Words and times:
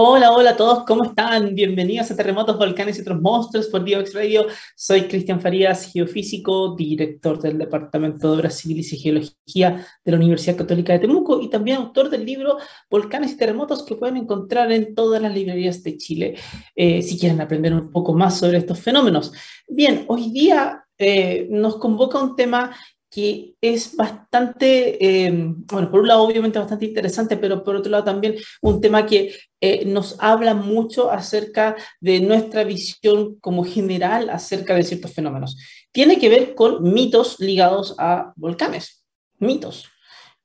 Hola, 0.00 0.30
hola 0.30 0.50
a 0.50 0.56
todos, 0.56 0.84
¿cómo 0.84 1.02
están? 1.02 1.56
Bienvenidos 1.56 2.08
a 2.12 2.14
Terremotos, 2.14 2.56
Volcanes 2.56 2.96
y 2.96 3.00
otros 3.00 3.20
monstruos 3.20 3.66
por 3.66 3.82
Diox 3.82 4.14
Radio. 4.14 4.46
Soy 4.76 5.08
Cristian 5.08 5.40
Farías, 5.40 5.92
geofísico, 5.92 6.76
director 6.76 7.40
del 7.40 7.58
Departamento 7.58 8.30
de 8.30 8.36
Obras 8.36 8.58
Civiles 8.58 8.92
y 8.92 8.98
Geología 8.98 9.84
de 10.04 10.12
la 10.12 10.16
Universidad 10.16 10.56
Católica 10.56 10.92
de 10.92 11.00
Temuco 11.00 11.40
y 11.40 11.50
también 11.50 11.78
autor 11.78 12.10
del 12.10 12.24
libro 12.24 12.58
Volcanes 12.88 13.32
y 13.32 13.36
Terremotos 13.38 13.82
que 13.82 13.96
pueden 13.96 14.18
encontrar 14.18 14.70
en 14.70 14.94
todas 14.94 15.20
las 15.20 15.34
librerías 15.34 15.82
de 15.82 15.96
Chile 15.96 16.36
eh, 16.76 17.02
si 17.02 17.18
quieren 17.18 17.40
aprender 17.40 17.74
un 17.74 17.90
poco 17.90 18.14
más 18.14 18.38
sobre 18.38 18.58
estos 18.58 18.78
fenómenos. 18.78 19.32
Bien, 19.66 20.04
hoy 20.06 20.30
día 20.30 20.84
eh, 20.96 21.48
nos 21.50 21.76
convoca 21.78 22.22
un 22.22 22.36
tema 22.36 22.70
que 23.10 23.54
es 23.60 23.96
bastante, 23.96 25.26
eh, 25.26 25.32
bueno, 25.32 25.90
por 25.90 26.00
un 26.00 26.08
lado 26.08 26.22
obviamente 26.22 26.58
bastante 26.58 26.84
interesante, 26.84 27.36
pero 27.36 27.64
por 27.64 27.76
otro 27.76 27.90
lado 27.90 28.04
también 28.04 28.36
un 28.60 28.80
tema 28.80 29.06
que 29.06 29.34
eh, 29.60 29.84
nos 29.86 30.16
habla 30.18 30.54
mucho 30.54 31.10
acerca 31.10 31.76
de 32.00 32.20
nuestra 32.20 32.64
visión 32.64 33.36
como 33.40 33.64
general 33.64 34.28
acerca 34.30 34.74
de 34.74 34.82
ciertos 34.82 35.14
fenómenos. 35.14 35.56
Tiene 35.90 36.18
que 36.18 36.28
ver 36.28 36.54
con 36.54 36.82
mitos 36.82 37.40
ligados 37.40 37.94
a 37.98 38.32
volcanes, 38.36 39.04
mitos. 39.38 39.86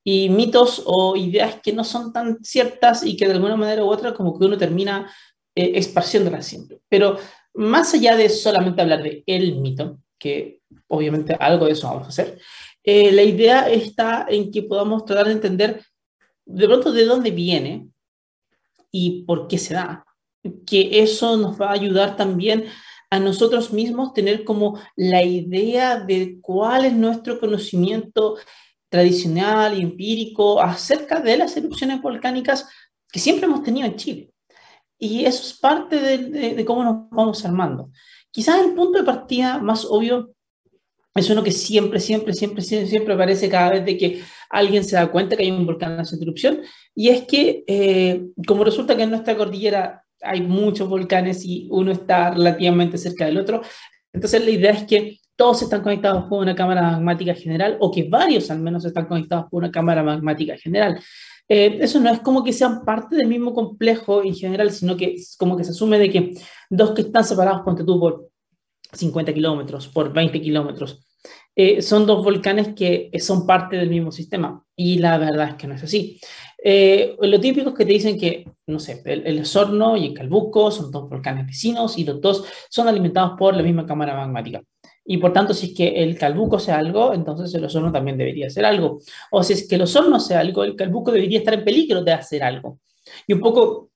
Y 0.05 0.29
mitos 0.29 0.83
o 0.85 1.15
ideas 1.15 1.61
que 1.63 1.71
no 1.71 1.85
son 1.85 2.11
tan 2.11 2.43
ciertas 2.43 3.05
y 3.05 3.15
que 3.15 3.25
de 3.25 3.33
alguna 3.33 3.55
manera 3.55 3.85
u 3.85 3.87
otra 3.87 4.13
como 4.13 4.37
que 4.37 4.45
uno 4.45 4.57
termina 4.57 5.09
eh, 5.55 5.71
esparciéndolas 5.75 6.45
siempre. 6.45 6.79
Pero 6.89 7.17
más 7.53 7.93
allá 7.93 8.15
de 8.15 8.29
solamente 8.29 8.81
hablar 8.81 9.03
de 9.03 9.23
el 9.25 9.55
mito, 9.59 9.99
que 10.17 10.61
obviamente 10.87 11.35
algo 11.39 11.65
de 11.65 11.73
eso 11.73 11.87
vamos 11.87 12.05
a 12.05 12.09
hacer, 12.09 12.39
eh, 12.83 13.11
la 13.11 13.23
idea 13.23 13.69
está 13.69 14.25
en 14.29 14.51
que 14.51 14.63
podamos 14.63 15.05
tratar 15.05 15.27
de 15.27 15.33
entender 15.33 15.85
de 16.45 16.67
pronto 16.67 16.91
de 16.91 17.05
dónde 17.05 17.31
viene 17.31 17.87
y 18.91 19.23
por 19.23 19.47
qué 19.47 19.57
se 19.57 19.73
da. 19.73 20.05
Que 20.65 21.01
eso 21.01 21.37
nos 21.37 21.59
va 21.59 21.69
a 21.69 21.73
ayudar 21.73 22.17
también 22.17 22.65
a 23.09 23.19
nosotros 23.19 23.71
mismos 23.71 24.13
tener 24.13 24.43
como 24.43 24.79
la 24.95 25.23
idea 25.23 25.99
de 25.99 26.39
cuál 26.41 26.85
es 26.85 26.93
nuestro 26.93 27.39
conocimiento 27.39 28.37
tradicional 28.89 29.77
y 29.77 29.83
empírico 29.83 30.61
acerca 30.61 31.19
de 31.19 31.37
las 31.37 31.55
erupciones 31.55 32.01
volcánicas 32.01 32.67
que 33.11 33.19
siempre 33.19 33.45
hemos 33.45 33.63
tenido 33.63 33.87
en 33.87 33.95
Chile. 33.95 34.31
Y 34.97 35.25
eso 35.25 35.43
es 35.43 35.53
parte 35.53 35.99
de, 35.99 36.55
de 36.55 36.65
cómo 36.65 36.83
nos 36.83 37.09
vamos 37.09 37.45
armando. 37.45 37.91
Quizás 38.31 38.59
el 38.65 38.73
punto 38.73 38.97
de 38.97 39.05
partida 39.05 39.59
más 39.59 39.85
obvio 39.85 40.33
es 41.15 41.29
uno 41.29 41.43
que 41.43 41.51
siempre, 41.51 41.99
siempre, 41.99 42.33
siempre, 42.33 42.63
siempre, 42.63 43.13
aparece 43.13 43.49
cada 43.49 43.71
vez 43.71 43.85
de 43.85 43.97
que 43.97 44.21
alguien 44.49 44.83
se 44.83 44.95
da 44.95 45.11
cuenta 45.11 45.35
que 45.35 45.43
hay 45.43 45.51
un 45.51 45.65
volcán 45.65 45.99
en 45.99 46.21
erupción, 46.21 46.61
y 46.95 47.09
es 47.09 47.23
que 47.23 47.63
eh, 47.67 48.25
como 48.47 48.63
resulta 48.63 48.95
que 48.95 49.03
en 49.03 49.11
nuestra 49.11 49.35
cordillera 49.35 50.03
hay 50.21 50.41
muchos 50.41 50.87
volcanes 50.87 51.43
y 51.45 51.67
uno 51.69 51.91
está 51.91 52.31
relativamente 52.31 52.97
cerca 52.97 53.25
del 53.25 53.37
otro, 53.37 53.61
entonces 54.11 54.43
la 54.43 54.51
idea 54.51 54.71
es 54.71 54.83
que 54.83 55.19
todos 55.35 55.61
están 55.63 55.81
conectados 55.81 56.25
por 56.25 56.41
una 56.41 56.55
cámara 56.55 56.81
magmática 56.91 57.33
general, 57.33 57.77
o 57.79 57.91
que 57.91 58.03
varios 58.03 58.49
al 58.51 58.59
menos 58.59 58.85
están 58.85 59.05
conectados 59.05 59.45
por 59.49 59.63
una 59.63 59.71
cámara 59.71 60.03
magmática 60.03 60.57
general. 60.57 60.99
Eh, 61.49 61.77
eso 61.81 61.99
no 61.99 62.09
es 62.09 62.19
como 62.21 62.43
que 62.43 62.53
sean 62.53 62.85
parte 62.85 63.15
del 63.15 63.27
mismo 63.27 63.53
complejo 63.53 64.23
en 64.23 64.33
general, 64.33 64.71
sino 64.71 64.95
que 64.95 65.15
como 65.37 65.57
que 65.57 65.63
se 65.63 65.71
asume 65.71 65.99
de 65.99 66.09
que 66.09 66.33
dos 66.69 66.91
que 66.91 67.01
están 67.01 67.25
separados, 67.25 67.61
ponte 67.65 67.83
tú, 67.83 67.99
por 67.99 68.29
50 68.93 69.33
kilómetros, 69.33 69.87
por 69.87 70.13
20 70.13 70.41
kilómetros, 70.41 71.05
eh, 71.55 71.81
son 71.81 72.05
dos 72.05 72.23
volcanes 72.23 72.69
que 72.69 73.11
son 73.19 73.45
parte 73.45 73.75
del 73.77 73.89
mismo 73.89 74.11
sistema. 74.11 74.63
Y 74.75 74.99
la 74.99 75.17
verdad 75.17 75.49
es 75.49 75.55
que 75.55 75.67
no 75.67 75.75
es 75.75 75.83
así. 75.83 76.19
Eh, 76.63 77.15
lo 77.21 77.39
típico 77.39 77.69
es 77.69 77.75
que 77.75 77.85
te 77.85 77.93
dicen 77.93 78.17
que, 78.17 78.45
no 78.67 78.79
sé, 78.79 79.01
el, 79.05 79.27
el, 79.27 79.41
Osorno 79.41 79.97
y 79.97 80.07
el 80.07 80.13
Calbuco 80.13 80.71
son 80.71 80.91
dos 80.91 81.09
volcanes 81.09 81.45
vecinos 81.45 81.97
y 81.97 82.05
los 82.05 82.21
dos 82.21 82.45
son 82.69 82.87
alimentados 82.87 83.33
por 83.37 83.55
la 83.55 83.63
misma 83.63 83.85
cámara 83.85 84.15
magmática. 84.15 84.63
Y 85.05 85.17
por 85.17 85.33
tanto, 85.33 85.53
si 85.53 85.67
es 85.67 85.73
que 85.75 86.01
el 86.01 86.17
Calbuco 86.17 86.59
sea 86.59 86.77
algo, 86.77 87.13
entonces 87.13 87.53
el 87.53 87.65
Osorno 87.65 87.91
también 87.91 88.17
debería 88.17 88.49
ser 88.49 88.65
algo. 88.65 88.99
O 89.31 89.43
si 89.43 89.53
es 89.53 89.67
que 89.67 89.75
el 89.75 89.81
Osorno 89.81 90.19
sea 90.19 90.39
algo, 90.39 90.63
el 90.63 90.75
Calbuco 90.75 91.11
debería 91.11 91.39
estar 91.39 91.53
en 91.53 91.65
peligro 91.65 92.01
de 92.01 92.13
hacer 92.13 92.41
algo. 92.43 92.79
Y 93.27 93.33
un 93.33 93.41
poco 93.41 93.89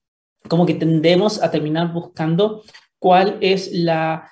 como 0.50 0.66
que 0.66 0.74
tendemos 0.74 1.41
a 1.41 1.50
terminar 1.50 1.94
buscando 1.94 2.63
cuál 3.00 3.38
es 3.40 3.72
la, 3.72 4.30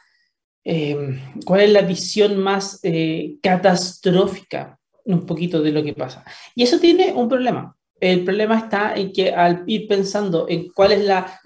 eh, 0.66 1.22
cuál 1.46 1.62
es 1.62 1.70
la 1.70 1.81
visión 1.81 2.38
más 2.40 2.80
eh, 2.81 3.38
catastrófica 3.42 4.80
un 5.06 5.26
poquito 5.26 5.62
de 5.62 5.72
lo 5.72 5.84
que 5.84 5.94
pasa. 5.94 6.26
Y 6.56 6.64
eso 6.64 6.80
tiene 6.80 7.14
un 7.14 7.30
problema. 7.30 7.78
El 8.00 8.24
problema 8.24 8.58
está 8.58 8.96
en 8.96 9.14
que 9.14 9.31
al 9.31 9.64
ir 9.68 9.88
pensando 9.88 10.48
en 10.50 10.70
cuál 10.70 10.94
es 10.94 11.06
la 11.06 11.40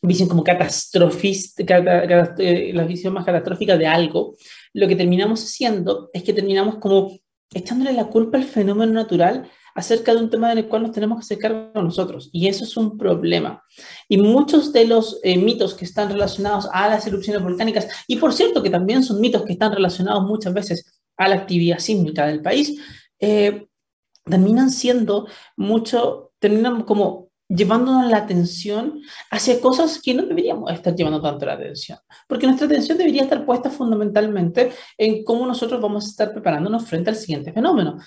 visión 0.00 0.28
como 0.28 0.42
catastrofista, 0.42 1.62
eh, 1.62 2.72
la 2.74 2.84
visión 2.84 3.12
más 3.12 3.24
catastrófica 3.24 3.76
de 3.76 3.86
algo, 3.86 4.34
lo 4.72 4.88
que 4.88 4.96
terminamos 4.96 5.44
haciendo 5.44 6.10
es 6.12 6.22
que 6.22 6.32
terminamos 6.32 6.76
como 6.76 7.12
echándole 7.52 7.92
la 7.92 8.06
culpa 8.06 8.38
al 8.38 8.44
fenómeno 8.44 8.92
natural 8.92 9.48
acerca 9.74 10.14
de 10.14 10.20
un 10.20 10.30
tema 10.30 10.52
en 10.52 10.58
el 10.58 10.68
cual 10.68 10.82
nos 10.82 10.92
tenemos 10.92 11.18
que 11.18 11.22
hacer 11.22 11.38
cargo 11.38 11.82
nosotros. 11.82 12.30
Y 12.32 12.48
eso 12.48 12.64
es 12.64 12.76
un 12.76 12.96
problema. 12.98 13.62
Y 14.08 14.18
muchos 14.18 14.72
de 14.72 14.86
los 14.86 15.20
eh, 15.22 15.36
mitos 15.38 15.74
que 15.74 15.84
están 15.84 16.10
relacionados 16.10 16.68
a 16.72 16.88
las 16.88 17.06
erupciones 17.06 17.42
volcánicas, 17.42 17.88
y 18.06 18.16
por 18.16 18.32
cierto 18.32 18.62
que 18.62 18.70
también 18.70 19.02
son 19.02 19.20
mitos 19.20 19.44
que 19.44 19.52
están 19.52 19.72
relacionados 19.72 20.24
muchas 20.24 20.52
veces 20.54 21.00
a 21.16 21.28
la 21.28 21.36
actividad 21.36 21.78
sísmica 21.78 22.26
del 22.26 22.42
país, 22.42 22.80
eh, 23.20 23.66
terminan 24.24 24.70
siendo 24.70 25.26
mucho, 25.56 26.32
terminan 26.38 26.82
como 26.82 27.32
llevándonos 27.48 28.10
la 28.10 28.18
atención 28.18 29.00
hacia 29.30 29.60
cosas 29.60 30.00
que 30.02 30.14
no 30.14 30.24
deberíamos 30.24 30.72
estar 30.72 30.94
llevando 30.94 31.20
tanto 31.20 31.44
la 31.44 31.54
atención, 31.54 31.98
porque 32.26 32.46
nuestra 32.46 32.66
atención 32.66 32.96
debería 32.96 33.22
estar 33.22 33.44
puesta 33.44 33.70
fundamentalmente 33.70 34.72
en 34.96 35.22
cómo 35.24 35.46
nosotros 35.46 35.80
vamos 35.80 36.04
a 36.04 36.08
estar 36.08 36.32
preparándonos 36.32 36.86
frente 36.86 37.10
al 37.10 37.16
siguiente 37.16 37.52
fenómeno. 37.52 37.98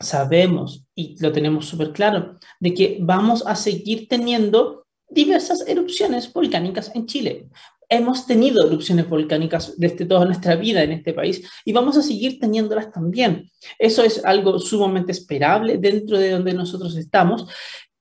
Sabemos 0.00 0.84
y 0.94 1.16
lo 1.22 1.32
tenemos 1.32 1.66
súper 1.66 1.92
claro 1.92 2.36
de 2.60 2.74
que 2.74 2.98
vamos 3.00 3.44
a 3.46 3.56
seguir 3.56 4.08
teniendo 4.08 4.86
diversas 5.08 5.66
erupciones 5.68 6.32
volcánicas 6.32 6.90
en 6.94 7.06
Chile. 7.06 7.48
Hemos 7.88 8.26
tenido 8.26 8.66
erupciones 8.66 9.08
volcánicas 9.08 9.74
desde 9.76 10.06
toda 10.06 10.24
nuestra 10.24 10.56
vida 10.56 10.82
en 10.82 10.92
este 10.92 11.12
país 11.12 11.48
y 11.64 11.72
vamos 11.72 11.96
a 11.96 12.02
seguir 12.02 12.40
teniéndolas 12.40 12.90
también. 12.90 13.50
Eso 13.78 14.02
es 14.02 14.24
algo 14.24 14.58
sumamente 14.58 15.12
esperable 15.12 15.78
dentro 15.78 16.18
de 16.18 16.30
donde 16.30 16.54
nosotros 16.54 16.96
estamos 16.96 17.46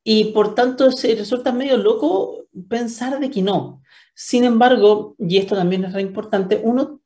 y 0.03 0.25
por 0.25 0.56
tanto 0.56 0.91
se 0.91 1.15
resulta 1.15 1.51
medio 1.51 1.77
loco 1.77 2.45
pensar 2.68 3.19
de 3.19 3.29
que 3.29 3.41
no. 3.41 3.81
Sin 4.15 4.44
embargo, 4.44 5.15
y 5.18 5.38
esto 5.38 5.56
también 5.56 5.85
es 5.85 5.94
re 5.94 6.01
importante, 6.01 6.62
uno 6.63 7.01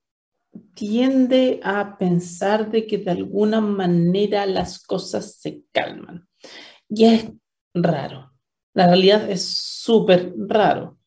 tiende 0.73 1.59
a 1.63 1.97
pensar 1.97 2.71
de 2.71 2.85
que 2.87 2.97
de 2.97 3.11
alguna 3.11 3.61
manera 3.61 4.45
las 4.45 4.79
cosas 4.79 5.35
se 5.39 5.61
calman. 5.71 6.27
Y 6.89 7.05
es 7.05 7.31
raro. 7.73 8.31
La 8.73 8.87
realidad 8.87 9.29
es 9.29 9.45
súper 9.45 10.33
raro. 10.37 10.97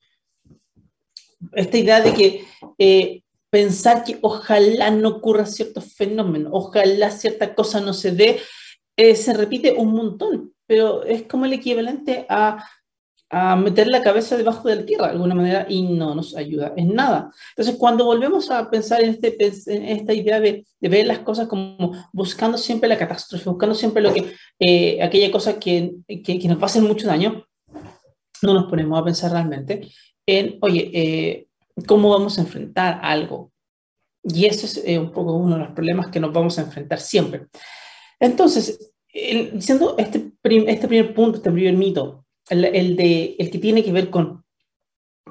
Esta 1.52 1.78
idea 1.78 2.00
de 2.00 2.14
que 2.14 2.44
eh, 2.78 3.22
pensar 3.48 4.04
que 4.04 4.18
ojalá 4.22 4.90
no 4.90 5.08
ocurra 5.08 5.46
cierto 5.46 5.80
fenómeno, 5.80 6.50
ojalá 6.52 7.10
cierta 7.10 7.54
cosa 7.54 7.80
no 7.80 7.92
se 7.92 8.12
dé, 8.12 8.38
eh, 8.96 9.16
se 9.16 9.32
repite 9.32 9.72
un 9.72 9.92
montón 9.92 10.54
pero 10.70 11.02
es 11.02 11.24
como 11.24 11.46
el 11.46 11.52
equivalente 11.52 12.26
a, 12.28 12.64
a 13.30 13.54
meter 13.54 13.86
la 13.86 14.02
cabeza 14.02 14.36
debajo 14.36 14.68
de 14.68 14.76
la 14.76 14.84
tierra 14.84 15.06
de 15.06 15.12
alguna 15.12 15.36
manera 15.36 15.64
y 15.68 15.82
no 15.82 16.16
nos 16.16 16.36
ayuda 16.36 16.72
en 16.76 16.94
nada. 16.94 17.30
Entonces, 17.50 17.76
cuando 17.76 18.04
volvemos 18.04 18.50
a 18.50 18.68
pensar 18.68 19.02
en, 19.02 19.10
este, 19.10 19.36
en 19.72 19.84
esta 19.84 20.12
idea 20.12 20.40
de, 20.40 20.66
ver 20.80 21.06
las 21.06 21.20
cosas 21.20 21.46
como 21.46 21.92
buscando 22.12 22.58
siempre 22.58 22.88
la 22.88 22.98
catástrofe, 22.98 23.48
buscando 23.48 23.76
siempre 23.76 24.02
lo 24.02 24.12
que, 24.12 24.34
eh, 24.58 25.00
aquella 25.00 25.30
cosa 25.30 25.60
que, 25.60 25.94
que, 26.08 26.38
que, 26.40 26.48
nos 26.48 26.60
va 26.60 26.80
mucho 26.80 27.06
daño, 27.06 27.46
no 28.42 28.54
nos 28.54 28.68
ponemos 28.68 29.00
a 29.00 29.04
pensar 29.04 29.30
realmente 29.30 29.88
en, 30.26 30.58
oye, 30.60 30.90
eh, 30.92 31.46
¿cómo 31.86 32.10
vamos 32.10 32.36
a 32.36 32.40
enfrentar 32.40 32.98
algo? 33.00 33.52
Y 34.24 34.46
eso 34.46 34.66
es 34.66 34.82
eh, 34.84 34.98
un 34.98 35.12
poco 35.12 35.34
uno 35.34 35.54
de 35.54 35.64
los 35.64 35.72
problemas 35.72 36.08
que 36.08 36.18
nos 36.18 36.32
vamos 36.32 36.58
a 36.58 36.62
enfrentar 36.62 36.98
siempre. 36.98 37.46
Entonces, 38.18 38.92
diciendo 39.12 39.94
este, 39.98 40.32
este 40.42 40.88
primer 40.88 41.14
punto, 41.14 41.36
este 41.38 41.50
primer 41.50 41.74
mito, 41.74 42.19
el, 42.50 42.96
de, 42.96 43.36
el 43.38 43.50
que 43.50 43.58
tiene 43.58 43.82
que 43.82 43.92
ver 43.92 44.10
con 44.10 44.44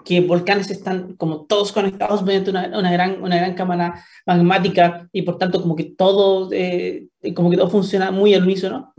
que 0.03 0.21
volcanes 0.21 0.71
están 0.71 1.15
como 1.15 1.45
todos 1.45 1.71
conectados 1.71 2.23
mediante 2.23 2.49
una, 2.49 2.91
gran, 2.91 3.21
una 3.21 3.37
gran 3.37 3.53
cámara 3.53 4.05
magmática 4.25 5.07
y 5.11 5.21
por 5.23 5.37
tanto 5.37 5.61
como 5.61 5.75
que 5.75 5.83
todo, 5.83 6.49
eh, 6.51 7.07
como 7.35 7.49
que 7.49 7.57
todo 7.57 7.69
funciona 7.69 8.09
muy 8.11 8.33
al 8.33 8.43
unísono, 8.43 8.93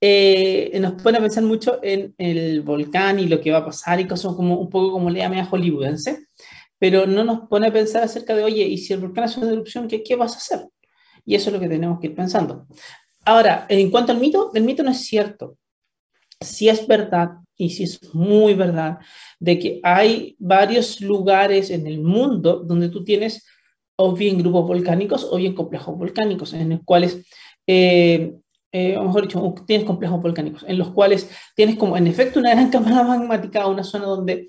eh, 0.00 0.76
nos 0.80 1.00
pone 1.02 1.18
a 1.18 1.20
pensar 1.20 1.44
mucho 1.44 1.78
en 1.82 2.14
el 2.18 2.62
volcán 2.62 3.18
y 3.20 3.28
lo 3.28 3.40
que 3.40 3.52
va 3.52 3.58
a 3.58 3.64
pasar 3.64 4.00
y 4.00 4.06
cosas 4.06 4.34
como 4.34 4.58
un 4.58 4.68
poco 4.68 4.92
como 4.92 5.10
le 5.10 5.26
media 5.28 5.46
hollywoodense, 5.46 6.26
pero 6.78 7.06
no 7.06 7.24
nos 7.24 7.48
pone 7.48 7.68
a 7.68 7.72
pensar 7.72 8.02
acerca 8.02 8.34
de, 8.34 8.42
oye, 8.42 8.64
y 8.64 8.78
si 8.78 8.92
el 8.92 9.00
volcán 9.00 9.24
hace 9.24 9.40
una 9.40 9.52
erupción, 9.52 9.88
¿qué, 9.88 10.02
¿qué 10.02 10.16
vas 10.16 10.34
a 10.34 10.38
hacer? 10.38 10.68
Y 11.24 11.36
eso 11.36 11.50
es 11.50 11.54
lo 11.54 11.60
que 11.60 11.68
tenemos 11.68 12.00
que 12.00 12.08
ir 12.08 12.14
pensando. 12.16 12.66
Ahora, 13.24 13.66
en 13.68 13.90
cuanto 13.90 14.10
al 14.10 14.18
mito, 14.18 14.50
el 14.54 14.64
mito 14.64 14.82
no 14.82 14.90
es 14.90 15.04
cierto. 15.04 15.56
Sí 16.40 16.68
es 16.68 16.84
verdad 16.88 17.34
y 17.62 17.70
sí 17.70 17.84
es 17.84 18.12
muy 18.12 18.54
verdad, 18.54 18.98
de 19.38 19.56
que 19.56 19.80
hay 19.84 20.34
varios 20.40 21.00
lugares 21.00 21.70
en 21.70 21.86
el 21.86 22.00
mundo 22.00 22.56
donde 22.56 22.88
tú 22.88 23.04
tienes 23.04 23.46
o 23.94 24.12
bien 24.12 24.38
grupos 24.38 24.66
volcánicos 24.66 25.28
o 25.30 25.36
bien 25.36 25.54
complejos 25.54 25.96
volcánicos, 25.96 26.54
en 26.54 26.70
los 26.70 26.80
cuales, 26.84 27.24
eh, 27.68 28.34
eh, 28.72 28.98
mejor 28.98 29.22
dicho, 29.22 29.54
tienes 29.64 29.86
complejos 29.86 30.20
volcánicos, 30.20 30.64
en 30.66 30.76
los 30.76 30.90
cuales 30.90 31.30
tienes 31.54 31.76
como 31.76 31.96
en 31.96 32.08
efecto 32.08 32.40
una 32.40 32.50
gran 32.50 32.68
cámara 32.74 33.04
magmática, 33.04 33.68
una 33.68 33.84
zona 33.84 34.06
donde, 34.06 34.48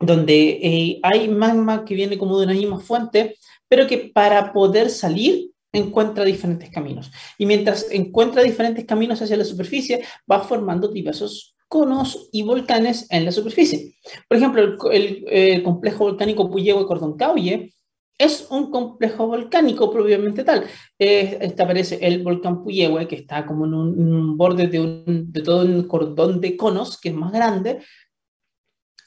donde 0.00 0.48
eh, 0.62 1.00
hay 1.04 1.28
magma 1.28 1.84
que 1.84 1.94
viene 1.94 2.18
como 2.18 2.40
de 2.40 2.46
una 2.46 2.54
misma 2.54 2.80
fuente, 2.80 3.36
pero 3.68 3.86
que 3.86 3.98
para 4.12 4.52
poder 4.52 4.90
salir 4.90 5.52
encuentra 5.72 6.24
diferentes 6.24 6.70
caminos. 6.70 7.12
Y 7.38 7.46
mientras 7.46 7.86
encuentra 7.90 8.42
diferentes 8.42 8.84
caminos 8.84 9.22
hacia 9.22 9.36
la 9.36 9.44
superficie, 9.44 10.02
va 10.30 10.40
formando 10.40 10.88
diversos 10.88 11.53
conos 11.68 12.28
y 12.32 12.42
volcanes 12.42 13.06
en 13.10 13.24
la 13.24 13.32
superficie. 13.32 13.96
Por 14.28 14.38
ejemplo, 14.38 14.90
el, 14.90 15.62
complejo 15.62 16.04
volcánico 16.04 16.50
Puyehue-Cordón-Cauye 16.50 17.74
es 18.16 18.46
un 18.50 18.70
complejo 18.70 19.26
volcánico 19.26 19.90
propiamente 19.90 20.44
tal. 20.44 20.66
este 20.98 21.62
aparece 21.62 21.98
el 22.00 22.22
volcán 22.22 22.62
Puyehue, 22.62 23.08
que 23.08 23.16
está 23.16 23.44
como 23.44 23.66
en 23.66 23.74
un, 23.74 24.36
borde 24.36 24.68
de, 24.68 24.80
un, 24.80 25.32
de 25.32 25.42
todo 25.42 25.64
un 25.64 25.88
cordón 25.88 26.40
de 26.40 26.56
conos, 26.56 27.00
que 27.00 27.08
es 27.08 27.14
más 27.14 27.32
grande, 27.32 27.80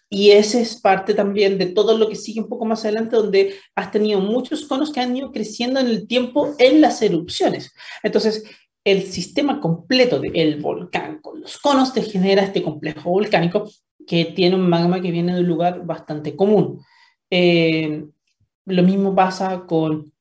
y 0.09 0.31
ese 0.31 0.61
es 0.61 0.79
parte 0.79 1.13
también 1.13 1.57
de 1.57 1.65
todo 1.65 1.97
lo 1.97 2.07
que 2.07 2.15
sigue 2.15 2.39
un 2.39 2.47
poco 2.47 2.65
más 2.65 2.85
adelante, 2.85 3.15
donde 3.15 3.55
has 3.75 3.91
tenido 3.91 4.21
muchos 4.21 4.65
conos 4.65 4.91
que 4.91 5.01
han 5.01 5.15
ido 5.15 5.31
creciendo 5.31 5.79
en 5.79 5.87
el 5.87 6.07
tiempo 6.07 6.55
en 6.59 6.79
las 6.79 7.01
erupciones. 7.01 7.73
Entonces, 8.03 8.43
el 8.91 9.03
sistema 9.03 9.59
completo 9.59 10.19
del 10.19 10.61
volcán 10.61 11.19
con 11.19 11.41
los 11.41 11.57
conos 11.57 11.93
te 11.93 12.01
genera 12.03 12.43
este 12.43 12.63
complejo 12.63 13.09
volcánico 13.09 13.69
que 14.05 14.25
tiene 14.25 14.55
un 14.55 14.69
magma 14.69 15.01
que 15.01 15.11
viene 15.11 15.33
de 15.33 15.41
un 15.41 15.47
lugar 15.47 15.85
bastante 15.85 16.35
común. 16.35 16.81
Eh, 17.29 18.05
lo 18.65 18.83
mismo 18.83 19.13
pasa 19.13 19.65
con 19.67 20.11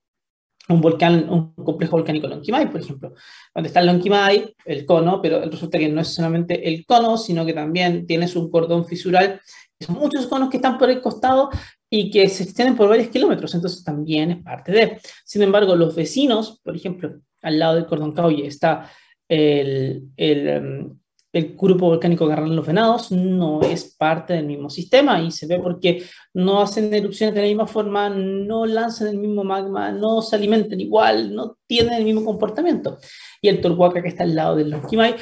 un 0.68 0.80
volcán, 0.80 1.28
un 1.30 1.54
complejo 1.54 1.96
volcánico 1.96 2.26
Lonquimay, 2.26 2.68
por 2.70 2.80
ejemplo. 2.80 3.14
Donde 3.54 3.68
está 3.68 3.78
el 3.78 3.86
Lonquimay, 3.86 4.56
el 4.64 4.84
cono, 4.84 5.22
pero 5.22 5.40
resulta 5.48 5.78
que 5.78 5.88
no 5.88 6.00
es 6.00 6.08
solamente 6.08 6.68
el 6.68 6.84
cono, 6.84 7.16
sino 7.16 7.46
que 7.46 7.52
también 7.52 8.04
tienes 8.04 8.34
un 8.34 8.50
cordón 8.50 8.84
fisural 8.84 9.40
son 9.80 9.96
muchos 9.96 10.26
conos 10.26 10.48
que 10.48 10.56
están 10.56 10.78
por 10.78 10.90
el 10.90 11.00
costado 11.00 11.50
y 11.90 12.10
que 12.10 12.28
se 12.28 12.44
extienden 12.44 12.76
por 12.76 12.88
varios 12.88 13.08
kilómetros, 13.08 13.54
entonces 13.54 13.84
también 13.84 14.30
es 14.30 14.42
parte 14.42 14.72
de. 14.72 15.00
Sin 15.24 15.42
embargo, 15.42 15.76
los 15.76 15.94
vecinos, 15.94 16.60
por 16.64 16.74
ejemplo, 16.74 17.20
al 17.46 17.58
lado 17.60 17.76
del 17.76 17.86
cordón 17.86 18.12
Cauye 18.12 18.46
está 18.46 18.90
el, 19.28 20.08
el, 20.16 20.48
em, 20.48 20.98
el 21.32 21.54
grupo 21.56 21.86
volcánico 21.86 22.26
Garrán 22.26 22.56
Los 22.56 22.66
Venados, 22.66 23.12
no 23.12 23.60
es 23.62 23.94
parte 23.96 24.32
del 24.32 24.46
mismo 24.46 24.68
sistema 24.68 25.22
y 25.22 25.30
se 25.30 25.46
ve 25.46 25.60
porque 25.60 26.02
no 26.34 26.60
hacen 26.60 26.92
erupciones 26.92 27.34
de 27.34 27.42
la 27.42 27.46
misma 27.46 27.66
forma, 27.66 28.08
no 28.08 28.66
lanzan 28.66 29.08
el 29.08 29.18
mismo 29.18 29.44
magma, 29.44 29.92
no 29.92 30.22
se 30.22 30.34
alimentan 30.34 30.80
igual, 30.80 31.34
no 31.34 31.56
tienen 31.66 31.94
el 31.94 32.04
mismo 32.04 32.24
comportamiento. 32.24 32.98
Y 33.40 33.48
el 33.48 33.60
Torhuaca, 33.60 34.02
que 34.02 34.08
está 34.08 34.24
al 34.24 34.34
lado 34.34 34.56
del 34.56 34.70
Lonquimay, 34.70 35.14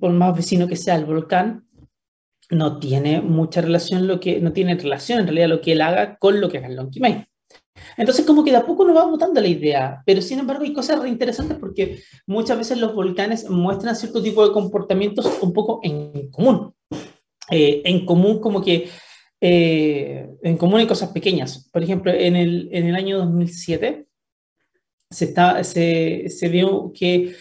por 0.00 0.12
más 0.12 0.34
vecino 0.34 0.66
que 0.66 0.76
sea 0.76 0.96
el 0.96 1.04
volcán, 1.04 1.66
no 2.50 2.78
tiene 2.78 3.20
mucha 3.20 3.60
relación, 3.60 4.06
lo 4.06 4.18
que, 4.18 4.40
no 4.40 4.52
tiene 4.52 4.76
relación 4.76 5.20
en 5.20 5.26
realidad 5.26 5.48
lo 5.48 5.60
que 5.60 5.72
él 5.72 5.82
haga 5.82 6.16
con 6.16 6.40
lo 6.40 6.48
que 6.48 6.58
haga 6.58 6.68
el 6.68 6.76
Lonquimay. 6.76 7.26
Entonces, 7.96 8.24
como 8.24 8.44
que 8.44 8.50
de 8.50 8.58
a 8.58 8.66
poco 8.66 8.84
nos 8.84 8.96
va 8.96 9.06
mutando 9.06 9.40
la 9.40 9.48
idea, 9.48 10.02
pero 10.06 10.22
sin 10.22 10.38
embargo 10.38 10.64
hay 10.64 10.72
cosas 10.72 11.06
interesantes 11.06 11.58
porque 11.58 12.02
muchas 12.26 12.58
veces 12.58 12.78
los 12.78 12.94
volcanes 12.94 13.48
muestran 13.48 13.96
cierto 13.96 14.22
tipo 14.22 14.46
de 14.46 14.52
comportamientos 14.52 15.38
un 15.40 15.52
poco 15.52 15.80
en 15.82 16.30
común. 16.30 16.74
Eh, 17.50 17.82
en 17.84 18.06
común 18.06 18.40
como 18.40 18.62
que, 18.62 18.88
eh, 19.40 20.28
en 20.42 20.56
común 20.56 20.80
hay 20.80 20.86
cosas 20.86 21.10
pequeñas. 21.10 21.68
Por 21.72 21.82
ejemplo, 21.82 22.12
en 22.12 22.36
el, 22.36 22.68
en 22.72 22.86
el 22.86 22.94
año 22.94 23.18
2007 23.18 24.06
se, 25.10 25.24
está, 25.24 25.62
se, 25.64 26.28
se 26.28 26.48
vio 26.48 26.92
que 26.94 27.34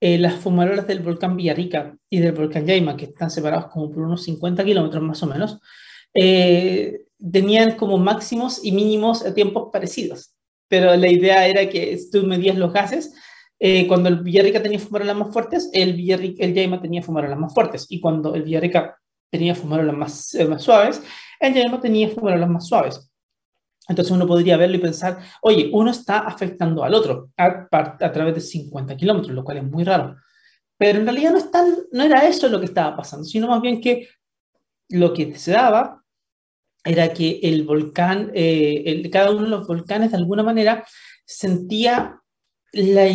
eh, 0.00 0.16
las 0.18 0.34
fumarolas 0.34 0.86
del 0.86 1.00
volcán 1.00 1.36
Villarrica 1.36 1.96
y 2.08 2.20
del 2.20 2.32
volcán 2.32 2.66
Yaima, 2.66 2.96
que 2.96 3.06
están 3.06 3.30
separados 3.30 3.66
como 3.66 3.90
por 3.90 4.04
unos 4.04 4.22
50 4.22 4.64
kilómetros 4.64 5.02
más 5.02 5.22
o 5.24 5.26
menos, 5.26 5.60
eh, 6.14 7.06
tenían 7.18 7.76
como 7.76 7.98
máximos 7.98 8.64
y 8.64 8.72
mínimos 8.72 9.24
a 9.24 9.34
tiempos 9.34 9.70
parecidos. 9.72 10.34
Pero 10.68 10.94
la 10.96 11.08
idea 11.08 11.46
era 11.46 11.68
que 11.68 11.98
tú 12.12 12.24
medías 12.24 12.56
los 12.56 12.72
gases. 12.72 13.14
Eh, 13.58 13.88
cuando 13.88 14.08
el 14.08 14.20
Villarrica 14.20 14.62
tenía 14.62 14.78
fumarolas 14.78 15.16
más 15.16 15.32
fuertes, 15.32 15.70
el, 15.72 15.94
Villarrica, 15.94 16.44
el 16.44 16.54
Yaima 16.54 16.80
tenía 16.80 17.02
fumarolas 17.02 17.38
más 17.38 17.54
fuertes. 17.54 17.86
Y 17.88 18.00
cuando 18.00 18.34
el 18.34 18.42
Villarrica 18.42 18.96
tenía 19.30 19.54
fumarolas 19.54 19.96
más, 19.96 20.36
más 20.48 20.62
suaves, 20.62 21.02
el 21.40 21.54
Yaima 21.54 21.80
tenía 21.80 22.08
fumarolas 22.08 22.48
más 22.48 22.66
suaves. 22.66 23.08
Entonces 23.88 24.12
uno 24.12 24.26
podría 24.26 24.58
verlo 24.58 24.76
y 24.76 24.80
pensar, 24.80 25.18
oye, 25.40 25.70
uno 25.72 25.90
está 25.90 26.18
afectando 26.18 26.84
al 26.84 26.92
otro 26.92 27.30
a, 27.38 28.12
través 28.12 28.34
de 28.34 28.40
50 28.42 28.96
kilómetros, 28.96 29.34
lo 29.34 29.42
cual 29.42 29.58
es 29.58 29.64
muy 29.64 29.82
raro. 29.82 30.16
Pero 30.76 30.98
en 30.98 31.06
realidad 31.06 31.32
no, 31.32 31.38
es 31.38 31.48
no 31.90 32.02
era 32.04 32.26
eso 32.26 32.48
lo 32.48 32.60
que 32.60 32.66
estaba 32.66 32.94
pasando, 32.94 33.24
sino 33.24 33.48
más 33.48 33.62
bien 33.62 33.80
que 33.80 34.08
lo 34.90 35.12
que 35.14 35.34
se 35.36 35.52
daba 35.52 36.04
era 36.84 37.12
que 37.12 37.40
el 37.42 37.64
volcán, 37.64 38.30
eh, 38.34 39.08
cada 39.10 39.30
uno 39.30 39.42
de 39.42 39.48
los 39.48 39.66
volcanes 39.66 40.10
de 40.10 40.16
alguna 40.16 40.42
manera 40.42 40.86
sentía, 41.24 42.20
la, 42.72 43.06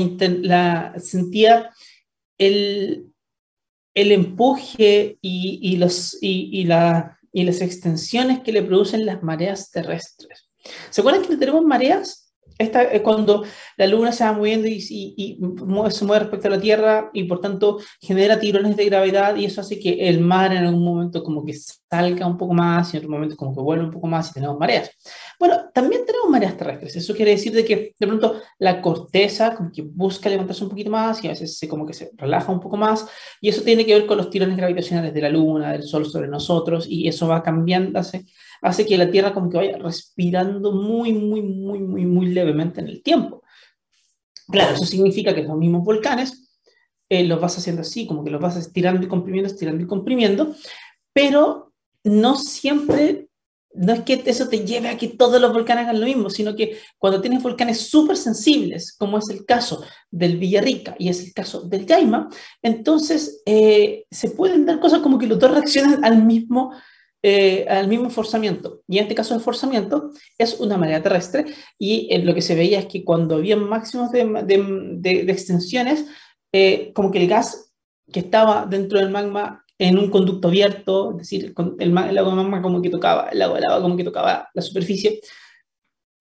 la 0.41 0.93
sentía 0.99 1.69
el, 2.37 3.07
el 3.93 4.11
empuje 4.11 5.17
y, 5.21 5.59
y 5.61 5.77
los, 5.77 6.17
y, 6.21 6.63
la, 6.65 7.19
y 7.31 7.43
las 7.43 7.61
extensiones 7.61 8.41
que 8.41 8.51
le 8.51 8.63
producen 8.63 9.05
las 9.05 9.23
mareas 9.23 9.71
terrestres. 9.71 10.49
¿Se 10.89 11.01
acuerdan 11.01 11.23
que 11.23 11.35
tenemos 11.37 11.63
mareas? 11.63 12.22
Esta 12.63 12.83
es 12.83 13.01
cuando 13.01 13.43
la 13.77 13.87
luna 13.87 14.11
se 14.11 14.23
va 14.23 14.33
moviendo 14.33 14.67
y, 14.67 14.83
y, 14.89 15.39
se 15.91 16.05
mueve 16.05 16.19
respecto 16.23 16.47
a 16.47 16.51
la 16.51 16.59
Tierra 16.59 17.09
y 17.13 17.23
por 17.23 17.41
tanto 17.41 17.79
genera 18.01 18.39
tirones 18.39 18.75
de 18.75 18.85
gravedad 18.85 19.35
y 19.35 19.45
eso 19.45 19.61
hace 19.61 19.79
que 19.79 20.09
el 20.09 20.19
mar 20.19 20.51
en 20.53 20.65
algún 20.65 20.83
momento 20.83 21.23
como 21.23 21.45
que 21.45 21.53
salga 21.53 22.25
un 22.25 22.37
poco 22.37 22.53
más 22.53 22.93
y 22.93 22.97
en 22.97 23.03
otro 23.03 23.11
momento 23.11 23.35
como 23.35 23.53
que 23.53 23.61
vuelve 23.61 23.85
un 23.85 23.91
poco 23.91 24.07
más 24.07 24.29
y 24.29 24.33
tenemos 24.33 24.57
mareas. 24.57 24.91
Bueno, 25.39 25.69
también 25.73 26.05
tenemos 26.05 26.29
mareas 26.29 26.57
terrestres. 26.57 26.95
Eso 26.95 27.13
quiere 27.13 27.31
decir 27.31 27.53
de 27.53 27.65
que 27.65 27.93
de 27.99 28.07
pronto 28.07 28.41
la 28.59 28.81
corteza 28.81 29.55
como 29.55 29.71
que 29.71 29.81
busca 29.81 30.29
levantarse 30.29 30.63
un 30.63 30.69
poquito 30.69 30.89
más 30.89 31.23
y 31.23 31.27
a 31.27 31.31
veces 31.31 31.57
se, 31.57 31.67
como 31.67 31.85
que 31.85 31.93
se 31.93 32.11
relaja 32.17 32.51
un 32.51 32.59
poco 32.59 32.77
más 32.77 33.05
y 33.41 33.49
eso 33.49 33.61
tiene 33.61 33.85
que 33.85 33.93
ver 33.93 34.05
con 34.05 34.17
los 34.17 34.29
tirones 34.29 34.57
gravitacionales 34.57 35.13
de 35.13 35.21
la 35.21 35.29
luna, 35.29 35.71
del 35.71 35.83
sol 35.83 36.05
sobre 36.05 36.27
nosotros 36.27 36.85
y 36.87 37.07
eso 37.07 37.27
va 37.27 37.43
cambiando, 37.43 37.99
hace 37.99 38.25
hace 38.63 38.85
que 38.85 38.97
la 38.97 39.11
Tierra 39.11 39.33
como 39.33 39.49
que 39.49 39.57
vaya 39.57 39.77
respirando 39.77 40.71
muy, 40.71 41.13
muy, 41.13 41.41
muy, 41.41 41.79
muy, 41.79 42.05
muy 42.05 42.27
levemente 42.27 42.81
en 42.81 42.87
el 42.87 43.03
tiempo. 43.03 43.43
Claro, 44.47 44.73
eso 44.73 44.85
significa 44.85 45.35
que 45.35 45.43
los 45.43 45.57
mismos 45.57 45.83
volcanes 45.83 46.49
eh, 47.09 47.25
los 47.25 47.39
vas 47.39 47.57
haciendo 47.57 47.81
así, 47.81 48.07
como 48.07 48.23
que 48.23 48.31
los 48.31 48.41
vas 48.41 48.55
estirando 48.55 49.05
y 49.05 49.09
comprimiendo, 49.09 49.49
estirando 49.49 49.83
y 49.83 49.87
comprimiendo, 49.87 50.55
pero 51.11 51.73
no 52.03 52.35
siempre, 52.37 53.27
no 53.73 53.93
es 53.93 54.01
que 54.01 54.23
eso 54.25 54.47
te 54.47 54.65
lleve 54.65 54.89
a 54.89 54.97
que 54.97 55.09
todos 55.09 55.41
los 55.41 55.51
volcanes 55.51 55.83
hagan 55.83 55.99
lo 55.99 56.05
mismo, 56.05 56.29
sino 56.29 56.55
que 56.55 56.79
cuando 56.97 57.19
tienes 57.19 57.43
volcanes 57.43 57.81
súper 57.81 58.15
sensibles, 58.15 58.95
como 58.97 59.17
es 59.17 59.29
el 59.29 59.45
caso 59.45 59.83
del 60.09 60.37
Villarrica 60.37 60.95
y 60.97 61.09
es 61.09 61.21
el 61.21 61.33
caso 61.33 61.61
del 61.61 61.85
Yaima, 61.85 62.29
entonces 62.61 63.41
eh, 63.45 64.05
se 64.09 64.29
pueden 64.31 64.65
dar 64.65 64.79
cosas 64.79 64.99
como 64.99 65.17
que 65.17 65.27
los 65.27 65.37
dos 65.37 65.51
reaccionan 65.51 66.03
al 66.05 66.23
mismo 66.23 66.73
eh, 67.25 67.65
al 67.69 67.87
mismo 67.87 68.09
forzamiento. 68.09 68.81
Y 68.85 68.97
en 68.97 69.03
este 69.03 69.15
caso 69.15 69.33
el 69.33 69.39
forzamiento 69.39 70.11
es 70.37 70.59
una 70.59 70.77
marea 70.77 71.01
terrestre 71.01 71.45
y 71.79 72.15
lo 72.17 72.35
que 72.35 72.41
se 72.41 72.53
veía 72.53 72.79
es 72.79 72.87
que 72.87 73.05
cuando 73.05 73.35
había 73.35 73.55
máximos 73.55 74.11
de, 74.11 74.25
de, 74.97 75.31
extensiones, 75.31 76.05
eh, 76.51 76.91
como 76.93 77.11
que 77.11 77.19
el 77.19 77.29
gas 77.29 77.73
que 78.11 78.19
estaba 78.19 78.65
dentro 78.65 78.99
del 78.99 79.09
magma 79.09 79.63
en 79.79 79.97
un 79.97 80.09
conducto 80.09 80.49
abierto, 80.49 81.11
es 81.11 81.17
decir, 81.17 81.53
el, 81.79 81.97
el 81.97 82.17
agua 82.17 82.35
magma 82.35 82.61
como 82.61 82.81
que 82.81 82.89
tocaba, 82.89 83.29
el 83.29 83.41
agua, 83.41 83.57
el 83.57 83.65
agua 83.65 83.81
como 83.81 83.95
que 83.95 84.03
tocaba 84.03 84.49
la 84.53 84.61
superficie, 84.61 85.21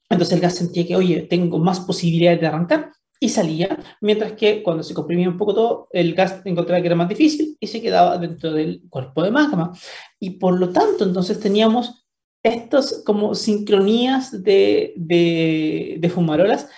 entonces 0.09 0.35
el 0.35 0.40
gas 0.40 0.54
sentía 0.54 0.87
que, 0.87 0.94
oye, 0.94 1.23
tengo 1.23 1.59
más 1.59 1.80
posibilidades 1.80 2.40
de 2.40 2.47
arrancar, 2.47 2.92
y 3.22 3.28
salía, 3.28 3.78
mientras 4.00 4.32
que 4.32 4.64
cuando 4.64 4.82
se 4.82 4.94
comprimía 4.94 5.28
un 5.28 5.36
poco 5.36 5.54
todo, 5.54 5.88
el 5.92 6.12
gas 6.12 6.42
encontraba 6.44 6.80
que 6.80 6.88
era 6.88 6.96
más 6.96 7.08
difícil 7.08 7.56
y 7.60 7.68
se 7.68 7.80
quedaba 7.80 8.18
dentro 8.18 8.52
del 8.52 8.82
cuerpo 8.90 9.22
de 9.22 9.30
magma. 9.30 9.70
Y 10.18 10.30
por 10.30 10.58
lo 10.58 10.70
tanto, 10.70 11.04
entonces 11.04 11.38
teníamos 11.38 12.04
estos 12.42 13.04
como 13.06 13.36
sincronías 13.36 14.42
de, 14.42 14.92
de, 14.96 15.98
de 16.00 16.10
fumarolas 16.10 16.68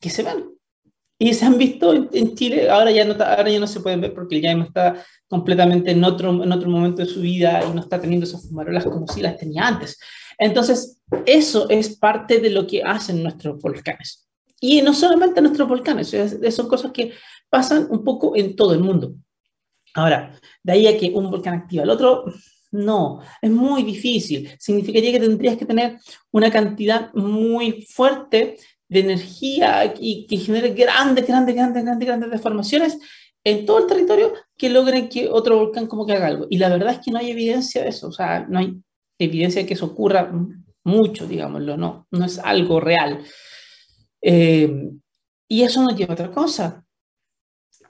que 0.00 0.10
se 0.10 0.24
ven. 0.24 0.50
Y 1.16 1.32
se 1.34 1.46
han 1.46 1.56
visto 1.58 1.94
en, 1.94 2.34
Chile, 2.34 2.68
ahora 2.68 2.90
ya, 2.90 3.04
no, 3.04 3.12
ahora 3.12 3.48
ya 3.48 3.60
no 3.60 3.68
se 3.68 3.78
pueden 3.78 4.00
ver 4.00 4.14
porque 4.14 4.40
ya 4.40 4.50
está 4.50 5.00
completamente 5.28 5.92
en 5.92 6.02
otro, 6.02 6.42
en 6.42 6.50
otro 6.50 6.68
momento 6.68 7.02
de 7.02 7.08
su 7.08 7.20
vida 7.20 7.62
y 7.64 7.72
no 7.72 7.82
está 7.82 8.00
teniendo 8.00 8.26
esas 8.26 8.48
fumarolas 8.48 8.84
como 8.84 9.06
si 9.06 9.20
las 9.20 9.36
tenía 9.36 9.64
antes. 9.64 9.96
Entonces, 10.38 10.98
eso 11.24 11.70
es 11.70 11.96
parte 11.96 12.40
de 12.40 12.50
lo 12.50 12.66
que 12.66 12.82
hacen 12.82 13.22
nuestros 13.22 13.62
volcanes. 13.62 14.27
Y 14.60 14.82
no 14.82 14.92
solamente 14.92 15.40
nuestros 15.40 15.68
volcanes, 15.68 16.14
son 16.50 16.68
cosas 16.68 16.92
que 16.92 17.12
pasan 17.48 17.86
un 17.90 18.02
poco 18.04 18.36
en 18.36 18.56
todo 18.56 18.74
el 18.74 18.80
mundo. 18.80 19.14
Ahora, 19.94 20.38
de 20.62 20.72
ahí 20.72 20.86
a 20.86 20.98
que 20.98 21.10
un 21.10 21.30
volcán 21.30 21.54
activa 21.54 21.84
el 21.84 21.90
otro, 21.90 22.24
no, 22.70 23.20
es 23.40 23.50
muy 23.50 23.82
difícil. 23.82 24.50
Significaría 24.58 25.12
que 25.12 25.20
tendrías 25.20 25.56
que 25.56 25.66
tener 25.66 25.98
una 26.30 26.50
cantidad 26.50 27.12
muy 27.14 27.82
fuerte 27.82 28.56
de 28.88 29.00
energía 29.00 29.94
y 29.98 30.26
que 30.26 30.36
genere 30.36 30.70
grandes, 30.70 31.26
grandes, 31.26 31.54
grandes, 31.54 31.84
grandes, 31.84 32.06
grandes 32.06 32.30
deformaciones 32.30 32.98
en 33.44 33.64
todo 33.64 33.78
el 33.78 33.86
territorio 33.86 34.32
que 34.56 34.70
logren 34.70 35.08
que 35.08 35.28
otro 35.28 35.58
volcán 35.58 35.86
como 35.86 36.06
que 36.06 36.12
haga 36.12 36.26
algo. 36.26 36.46
Y 36.50 36.58
la 36.58 36.68
verdad 36.68 36.94
es 36.94 36.98
que 37.00 37.10
no 37.10 37.18
hay 37.18 37.30
evidencia 37.30 37.82
de 37.82 37.88
eso, 37.88 38.08
o 38.08 38.12
sea, 38.12 38.46
no 38.48 38.58
hay 38.58 38.76
evidencia 39.18 39.62
de 39.62 39.68
que 39.68 39.74
eso 39.74 39.86
ocurra 39.86 40.30
mucho, 40.84 41.26
digámoslo, 41.26 41.76
no, 41.76 42.06
no 42.10 42.24
es 42.24 42.38
algo 42.38 42.80
real. 42.80 43.22
Eh, 44.22 44.90
y 45.48 45.62
eso 45.62 45.82
no 45.82 45.94
lleva 45.94 46.12
a 46.12 46.14
otra 46.14 46.30
cosa. 46.30 46.84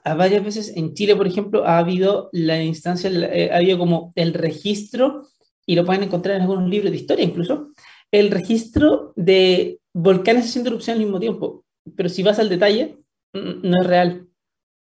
A 0.03 0.13
varias 0.15 0.43
veces 0.43 0.73
en 0.75 0.93
Chile, 0.93 1.15
por 1.15 1.27
ejemplo, 1.27 1.65
ha 1.65 1.77
habido 1.77 2.29
la 2.31 2.63
instancia, 2.63 3.09
eh, 3.09 3.49
ha 3.51 3.57
habido 3.57 3.77
como 3.77 4.13
el 4.15 4.33
registro, 4.33 5.27
y 5.65 5.75
lo 5.75 5.85
pueden 5.85 6.03
encontrar 6.03 6.35
en 6.35 6.43
algunos 6.43 6.69
libros 6.69 6.91
de 6.91 6.97
historia 6.97 7.25
incluso, 7.25 7.73
el 8.11 8.31
registro 8.31 9.13
de 9.15 9.79
volcanes 9.93 10.45
haciendo 10.45 10.69
erupción 10.71 10.95
al 10.95 11.03
mismo 11.03 11.19
tiempo. 11.19 11.65
Pero 11.95 12.09
si 12.09 12.23
vas 12.23 12.39
al 12.39 12.49
detalle, 12.49 12.97
no 13.33 13.81
es 13.81 13.87
real. 13.87 14.27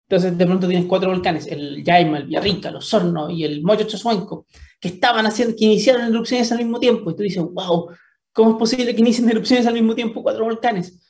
Entonces, 0.08 0.36
de 0.36 0.46
pronto 0.46 0.68
tienes 0.68 0.86
cuatro 0.86 1.10
volcanes, 1.10 1.46
el 1.46 1.82
Yaima, 1.82 2.18
el 2.18 2.24
Villarrica, 2.26 2.68
el 2.68 2.76
Osorno 2.76 3.30
y 3.30 3.44
el 3.44 3.62
Moyo 3.62 3.86
Chosuenco, 3.86 4.46
que 4.78 4.88
estaban 4.88 5.24
haciendo, 5.26 5.56
que 5.56 5.64
iniciaron 5.64 6.02
erupciones 6.06 6.52
al 6.52 6.58
mismo 6.58 6.78
tiempo. 6.78 7.10
Y 7.10 7.16
tú 7.16 7.22
dices, 7.22 7.42
wow, 7.42 7.88
¿cómo 8.32 8.50
es 8.50 8.56
posible 8.56 8.94
que 8.94 9.00
inicien 9.00 9.30
erupciones 9.30 9.66
al 9.66 9.74
mismo 9.74 9.94
tiempo 9.94 10.22
cuatro 10.22 10.44
volcanes? 10.44 11.00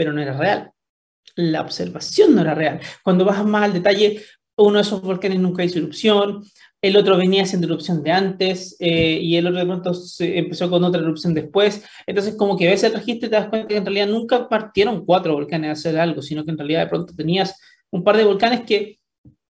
Pero 0.00 0.14
no 0.14 0.22
era 0.22 0.32
real. 0.32 0.72
La 1.36 1.60
observación 1.60 2.34
no 2.34 2.40
era 2.40 2.54
real. 2.54 2.80
Cuando 3.04 3.26
vas 3.26 3.44
más 3.44 3.64
al 3.64 3.74
detalle, 3.74 4.22
uno 4.56 4.76
de 4.76 4.80
esos 4.80 5.02
volcanes 5.02 5.38
nunca 5.38 5.62
hizo 5.62 5.78
erupción, 5.78 6.42
el 6.80 6.96
otro 6.96 7.18
venía 7.18 7.42
haciendo 7.42 7.66
erupción 7.66 8.02
de 8.02 8.10
antes 8.10 8.76
eh, 8.80 9.18
y 9.20 9.36
el 9.36 9.46
otro 9.46 9.58
de 9.58 9.66
pronto 9.66 9.92
se 9.92 10.38
empezó 10.38 10.70
con 10.70 10.82
otra 10.84 11.02
erupción 11.02 11.34
después. 11.34 11.84
Entonces, 12.06 12.34
como 12.36 12.56
que 12.56 12.66
ves 12.66 12.82
el 12.84 12.94
registro 12.94 13.26
y 13.26 13.30
te 13.30 13.36
das 13.36 13.50
cuenta 13.50 13.68
que 13.68 13.76
en 13.76 13.84
realidad 13.84 14.06
nunca 14.06 14.48
partieron 14.48 15.04
cuatro 15.04 15.34
volcanes 15.34 15.68
a 15.68 15.72
hacer 15.72 15.98
algo, 15.98 16.22
sino 16.22 16.46
que 16.46 16.52
en 16.52 16.56
realidad 16.56 16.80
de 16.80 16.88
pronto 16.88 17.14
tenías 17.14 17.60
un 17.90 18.02
par 18.02 18.16
de 18.16 18.24
volcanes 18.24 18.62
que 18.62 19.00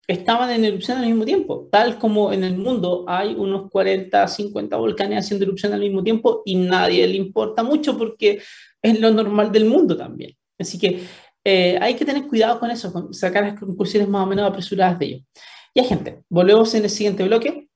estaban 0.08 0.50
en 0.50 0.64
erupción 0.64 0.98
al 0.98 1.06
mismo 1.06 1.24
tiempo, 1.24 1.68
tal 1.70 1.96
como 1.96 2.32
en 2.32 2.42
el 2.42 2.58
mundo 2.58 3.04
hay 3.06 3.34
unos 3.34 3.70
40, 3.70 4.26
50 4.26 4.76
volcanes 4.76 5.24
haciendo 5.24 5.44
erupción 5.44 5.72
al 5.72 5.78
mismo 5.78 6.02
tiempo 6.02 6.42
y 6.44 6.56
nadie 6.56 7.06
le 7.06 7.14
importa 7.14 7.62
mucho 7.62 7.96
porque 7.96 8.40
es 8.82 9.00
lo 9.00 9.12
normal 9.12 9.52
del 9.52 9.66
mundo 9.66 9.96
también. 9.96 10.39
Así 10.60 10.78
que 10.78 11.06
eh, 11.44 11.78
hay 11.80 11.94
que 11.94 12.04
tener 12.04 12.26
cuidado 12.28 12.60
con 12.60 12.70
eso, 12.70 12.92
con 12.92 13.14
sacar 13.14 13.44
las 13.44 13.58
conclusiones 13.58 14.08
más 14.08 14.24
o 14.24 14.26
menos 14.26 14.48
apresuradas 14.48 14.98
de 14.98 15.06
ello. 15.06 15.24
Ya, 15.74 15.84
gente, 15.84 16.22
volvemos 16.28 16.74
en 16.74 16.84
el 16.84 16.90
siguiente 16.90 17.24
bloque 17.24 17.68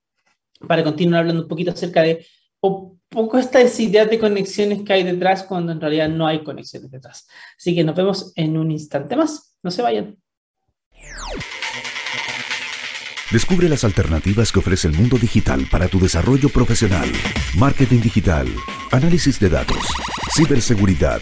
para 0.67 0.83
continuar 0.83 1.21
hablando 1.21 1.43
un 1.43 1.47
poquito 1.47 1.71
acerca 1.71 2.01
de 2.01 2.25
un 2.61 2.99
poco 3.09 3.37
esta 3.37 3.61
idea 3.61 4.05
de 4.05 4.19
conexiones 4.19 4.81
que 4.83 4.93
hay 4.93 5.03
detrás 5.03 5.43
cuando 5.43 5.71
en 5.71 5.81
realidad 5.81 6.09
no 6.09 6.27
hay 6.27 6.43
conexiones 6.43 6.91
detrás. 6.91 7.27
Así 7.57 7.75
que 7.75 7.83
nos 7.83 7.95
vemos 7.95 8.33
en 8.35 8.57
un 8.57 8.71
instante 8.71 9.15
más. 9.15 9.57
No 9.63 9.71
se 9.71 9.81
vayan. 9.81 10.17
Descubre 13.31 13.67
las 13.67 13.83
alternativas 13.83 14.51
que 14.51 14.59
ofrece 14.59 14.87
el 14.87 14.93
mundo 14.93 15.17
digital 15.17 15.67
para 15.69 15.87
tu 15.87 15.99
desarrollo 15.99 16.47
profesional. 16.49 17.11
Marketing 17.57 17.99
digital, 17.99 18.47
análisis 18.91 19.39
de 19.39 19.49
datos, 19.49 19.87
ciberseguridad, 20.35 21.21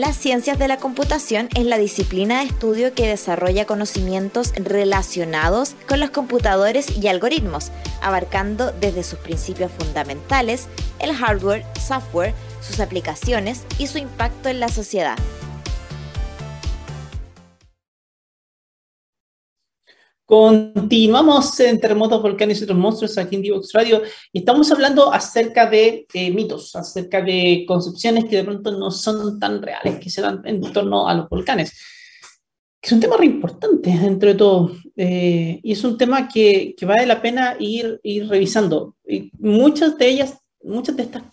Las 0.00 0.16
ciencias 0.16 0.58
de 0.58 0.66
la 0.66 0.78
computación 0.78 1.50
es 1.54 1.66
la 1.66 1.76
disciplina 1.76 2.38
de 2.38 2.46
estudio 2.46 2.94
que 2.94 3.06
desarrolla 3.06 3.66
conocimientos 3.66 4.54
relacionados 4.56 5.76
con 5.86 6.00
los 6.00 6.08
computadores 6.08 6.96
y 6.96 7.06
algoritmos, 7.08 7.70
abarcando 8.00 8.72
desde 8.72 9.02
sus 9.02 9.18
principios 9.18 9.70
fundamentales, 9.78 10.68
el 11.00 11.14
hardware, 11.14 11.66
software, 11.78 12.32
sus 12.62 12.80
aplicaciones 12.80 13.64
y 13.78 13.88
su 13.88 13.98
impacto 13.98 14.48
en 14.48 14.60
la 14.60 14.70
sociedad. 14.70 15.18
Continuamos 20.30 21.58
en 21.58 21.80
Terremotos, 21.80 22.22
Volcanes 22.22 22.60
y 22.60 22.62
otros 22.62 22.78
monstruos 22.78 23.18
aquí 23.18 23.34
en 23.34 23.42
Divox 23.42 23.72
Radio 23.72 24.00
y 24.32 24.38
estamos 24.38 24.70
hablando 24.70 25.12
acerca 25.12 25.68
de 25.68 26.06
eh, 26.14 26.30
mitos, 26.30 26.76
acerca 26.76 27.20
de 27.20 27.64
concepciones 27.66 28.26
que 28.26 28.36
de 28.36 28.44
pronto 28.44 28.70
no 28.70 28.92
son 28.92 29.40
tan 29.40 29.60
reales, 29.60 29.98
que 29.98 30.08
se 30.08 30.22
dan 30.22 30.40
en 30.44 30.60
torno 30.72 31.08
a 31.08 31.14
los 31.14 31.28
volcanes. 31.28 31.76
Es 32.80 32.92
un 32.92 33.00
tema 33.00 33.16
re 33.16 33.26
importante 33.26 33.90
dentro 33.90 34.28
de 34.28 34.36
todo 34.36 34.76
eh, 34.94 35.58
y 35.64 35.72
es 35.72 35.82
un 35.82 35.98
tema 35.98 36.28
que, 36.28 36.76
que, 36.78 36.86
vale 36.86 37.06
la 37.06 37.20
pena 37.20 37.56
ir, 37.58 37.98
revisando. 38.28 38.94
Muchas 39.36 39.98
de 39.98 40.06
ellas, 40.06 40.38
muchas 40.62 40.96
de 40.96 41.02
estas 41.02 41.24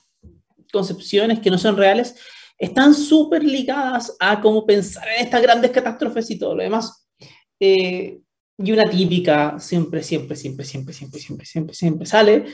concepciones 0.73 1.39
que 1.39 1.51
no 1.51 1.59
son 1.59 1.77
reales, 1.77 2.15
están 2.57 2.95
súper 2.95 3.43
ligadas 3.43 4.17
a 4.19 4.41
cómo 4.41 4.65
pensar 4.65 5.07
en 5.07 5.23
estas 5.23 5.43
grandes 5.43 5.69
catástrofes 5.69 6.31
y 6.31 6.39
todo 6.39 6.55
lo 6.55 6.63
demás. 6.63 7.07
Eh, 7.59 8.21
y 8.57 8.71
una 8.71 8.89
típica 8.89 9.59
siempre, 9.59 10.01
siempre, 10.01 10.35
siempre, 10.35 10.65
siempre, 10.65 10.93
siempre, 10.93 11.19
siempre, 11.19 11.45
siempre, 11.45 11.75
siempre 11.75 12.05
sale, 12.07 12.45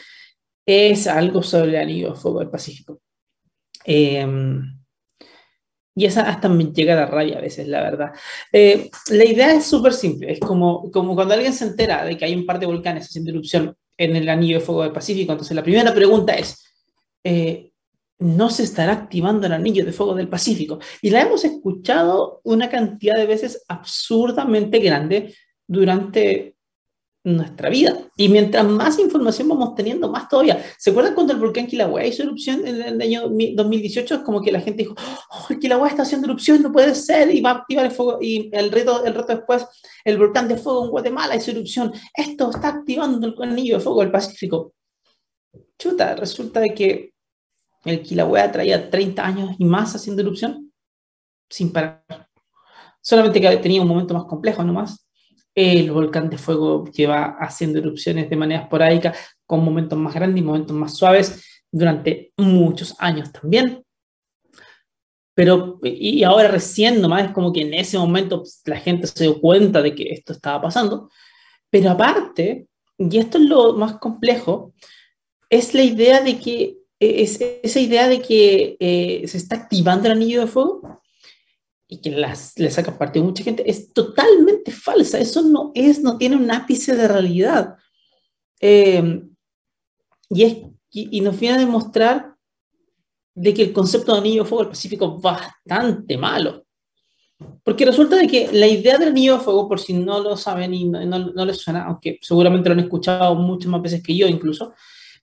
es 0.65 1.07
algo 1.07 1.41
sobre 1.43 1.71
el 1.71 1.75
anillo 1.77 2.11
de 2.11 2.15
fuego 2.19 2.39
del 2.39 2.49
Pacífico. 2.49 3.01
Em, 3.85 4.79
y 5.95 6.05
esa 6.05 6.27
hasta 6.27 6.49
me 6.49 6.65
llega 6.65 6.93
a 6.93 7.01
la 7.01 7.05
raya 7.05 7.37
a 7.37 7.41
veces, 7.41 7.67
la 7.67 7.81
verdad. 7.81 8.11
Eh, 8.51 8.89
la 9.11 9.25
idea 9.25 9.53
es 9.53 9.65
súper 9.65 9.93
simple, 9.93 10.31
es 10.31 10.39
como, 10.39 10.89
como 10.91 11.15
cuando 11.15 11.35
alguien 11.35 11.53
se 11.53 11.65
entera 11.65 12.03
de 12.03 12.17
que 12.17 12.25
hay 12.25 12.35
un 12.35 12.45
par 12.45 12.59
de 12.59 12.65
volcanes 12.65 13.05
haciendo 13.05 13.31
erupción 13.31 13.75
en 13.97 14.15
el 14.15 14.27
anillo 14.27 14.59
de 14.59 14.65
fuego 14.65 14.83
del 14.83 14.91
Pacífico, 14.91 15.31
entonces 15.31 15.55
la 15.55 15.63
primera 15.63 15.93
pregunta 15.93 16.33
es, 16.33 16.63
eh, 17.23 17.71
no 18.19 18.49
se 18.49 18.63
estará 18.63 18.93
activando 18.93 19.47
el 19.47 19.53
anillo 19.53 19.85
de 19.85 19.91
fuego 19.91 20.15
del 20.15 20.29
Pacífico. 20.29 20.79
Y 21.01 21.09
la 21.09 21.21
hemos 21.21 21.43
escuchado 21.43 22.41
una 22.43 22.69
cantidad 22.69 23.15
de 23.15 23.25
veces 23.25 23.63
absurdamente 23.67 24.79
grande 24.79 25.35
durante 25.67 26.53
nuestra 27.23 27.69
vida. 27.69 27.97
Y 28.17 28.27
mientras 28.27 28.65
más 28.65 28.99
información 28.99 29.47
vamos 29.47 29.75
teniendo, 29.75 30.09
más 30.09 30.27
todavía. 30.27 30.63
¿Se 30.77 30.89
acuerdan 30.89 31.15
cuando 31.15 31.33
el 31.33 31.39
volcán 31.39 31.67
Kilauea 31.67 32.05
hizo 32.05 32.23
erupción 32.23 32.67
en 32.67 32.81
el 32.81 33.01
año 33.01 33.29
2018? 33.29 34.15
Es 34.15 34.21
como 34.21 34.41
que 34.41 34.51
la 34.51 34.59
gente 34.59 34.83
dijo, 34.83 34.95
oh, 34.97 35.47
el 35.49 35.59
Kilauea 35.59 35.89
está 35.89 36.03
haciendo 36.03 36.27
erupción, 36.27 36.61
no 36.61 36.71
puede 36.71 36.93
ser, 36.95 37.33
y 37.33 37.41
va 37.41 37.51
a 37.51 37.53
activar 37.59 37.85
el 37.85 37.91
fuego. 37.91 38.19
Y 38.21 38.49
el 38.51 38.71
reto, 38.71 39.05
el 39.05 39.13
reto 39.13 39.35
después, 39.35 39.65
el 40.03 40.17
volcán 40.17 40.47
de 40.47 40.57
fuego 40.57 40.85
en 40.85 40.91
Guatemala 40.91 41.35
hizo 41.35 41.51
erupción. 41.51 41.93
Esto 42.13 42.49
está 42.49 42.67
activando 42.69 43.27
el 43.27 43.49
anillo 43.49 43.77
de 43.77 43.83
fuego 43.83 44.01
del 44.01 44.11
Pacífico. 44.11 44.73
Chuta, 45.77 46.15
resulta 46.15 46.59
de 46.59 46.73
que 46.73 47.13
el 47.85 48.01
Kilauea 48.01 48.51
traía 48.51 48.89
30 48.89 49.25
años 49.25 49.55
y 49.57 49.65
más 49.65 49.95
haciendo 49.95 50.21
erupción 50.21 50.71
sin 51.49 51.71
parar. 51.71 52.03
Solamente 53.01 53.39
que 53.39 53.57
tenía 53.57 53.81
un 53.81 53.87
momento 53.87 54.13
más 54.13 54.25
complejo 54.25 54.63
nomás 54.63 55.02
el 55.55 55.91
volcán 55.91 56.29
de 56.29 56.37
fuego 56.37 56.85
lleva 56.91 57.37
haciendo 57.39 57.79
erupciones 57.79 58.29
de 58.29 58.35
manera 58.35 58.63
esporádica, 58.63 59.13
con 59.45 59.63
momentos 59.63 59.97
más 59.97 60.13
grandes 60.13 60.41
y 60.41 60.45
momentos 60.45 60.75
más 60.75 60.95
suaves 60.95 61.63
durante 61.71 62.31
muchos 62.37 62.95
años 62.99 63.31
también. 63.31 63.83
Pero, 65.35 65.79
y 65.83 66.23
ahora 66.23 66.47
recién 66.47 67.01
nomás 67.01 67.25
es 67.25 67.31
como 67.31 67.51
que 67.51 67.61
en 67.61 67.73
ese 67.73 67.97
momento 67.97 68.39
pues, 68.39 68.61
la 68.65 68.77
gente 68.77 69.07
se 69.07 69.23
dio 69.23 69.41
cuenta 69.41 69.81
de 69.81 69.95
que 69.95 70.11
esto 70.11 70.33
estaba 70.33 70.61
pasando. 70.61 71.09
Pero 71.69 71.89
aparte, 71.89 72.67
y 72.97 73.17
esto 73.17 73.39
es 73.39 73.45
lo 73.45 73.73
más 73.73 73.97
complejo, 73.97 74.73
es 75.49 75.73
la 75.73 75.83
idea 75.83 76.21
de 76.21 76.39
que, 76.39 76.77
es, 76.99 77.39
esa 77.41 77.79
idea 77.79 78.07
de 78.07 78.21
que 78.21 78.77
eh, 78.79 79.27
se 79.27 79.37
está 79.37 79.55
activando 79.55 80.05
el 80.07 80.13
anillo 80.13 80.41
de 80.41 80.47
fuego 80.47 81.01
y 81.93 82.01
que 82.01 82.09
las, 82.09 82.57
le 82.57 82.71
saca 82.71 82.97
partido 82.97 83.23
mucha 83.23 83.43
gente, 83.43 83.69
es 83.69 83.93
totalmente 83.93 84.71
falsa. 84.71 85.19
Eso 85.19 85.43
no 85.43 85.71
es, 85.75 86.01
no 86.01 86.17
tiene 86.17 86.35
un 86.35 86.49
ápice 86.49 86.95
de 86.95 87.07
realidad. 87.07 87.75
Em, 88.59 89.29
y, 90.27 90.43
es, 90.43 90.57
y, 90.89 91.21
nos 91.21 91.39
viene 91.39 91.57
a 91.57 91.59
demostrar 91.59 92.35
de 93.35 93.53
que 93.53 93.61
el 93.61 93.73
concepto 93.73 94.13
de 94.13 94.19
anillo 94.21 94.41
de 94.43 94.49
fuego 94.49 94.63
del 94.63 94.71
Pacífico 94.71 95.15
es 95.15 95.21
bastante 95.21 96.17
malo. 96.17 96.65
Porque 97.63 97.85
resulta 97.85 98.15
de 98.15 98.27
que 98.27 98.51
la 98.51 98.65
idea 98.65 98.97
del 98.97 99.09
anillo 99.09 99.37
de 99.37 99.43
fuego, 99.43 99.67
por 99.69 99.79
si 99.79 99.93
no 99.93 100.19
lo 100.19 100.35
saben 100.35 100.73
y 100.73 100.85
no, 100.85 101.05
no, 101.05 101.45
les 101.45 101.57
suena, 101.57 101.85
aunque 101.85 102.17
seguramente 102.23 102.69
lo 102.69 102.73
han 102.73 102.79
escuchado 102.79 103.35
muchas 103.35 103.69
más 103.69 103.83
veces 103.83 104.01
que 104.01 104.15
yo 104.15 104.27
incluso, 104.27 104.73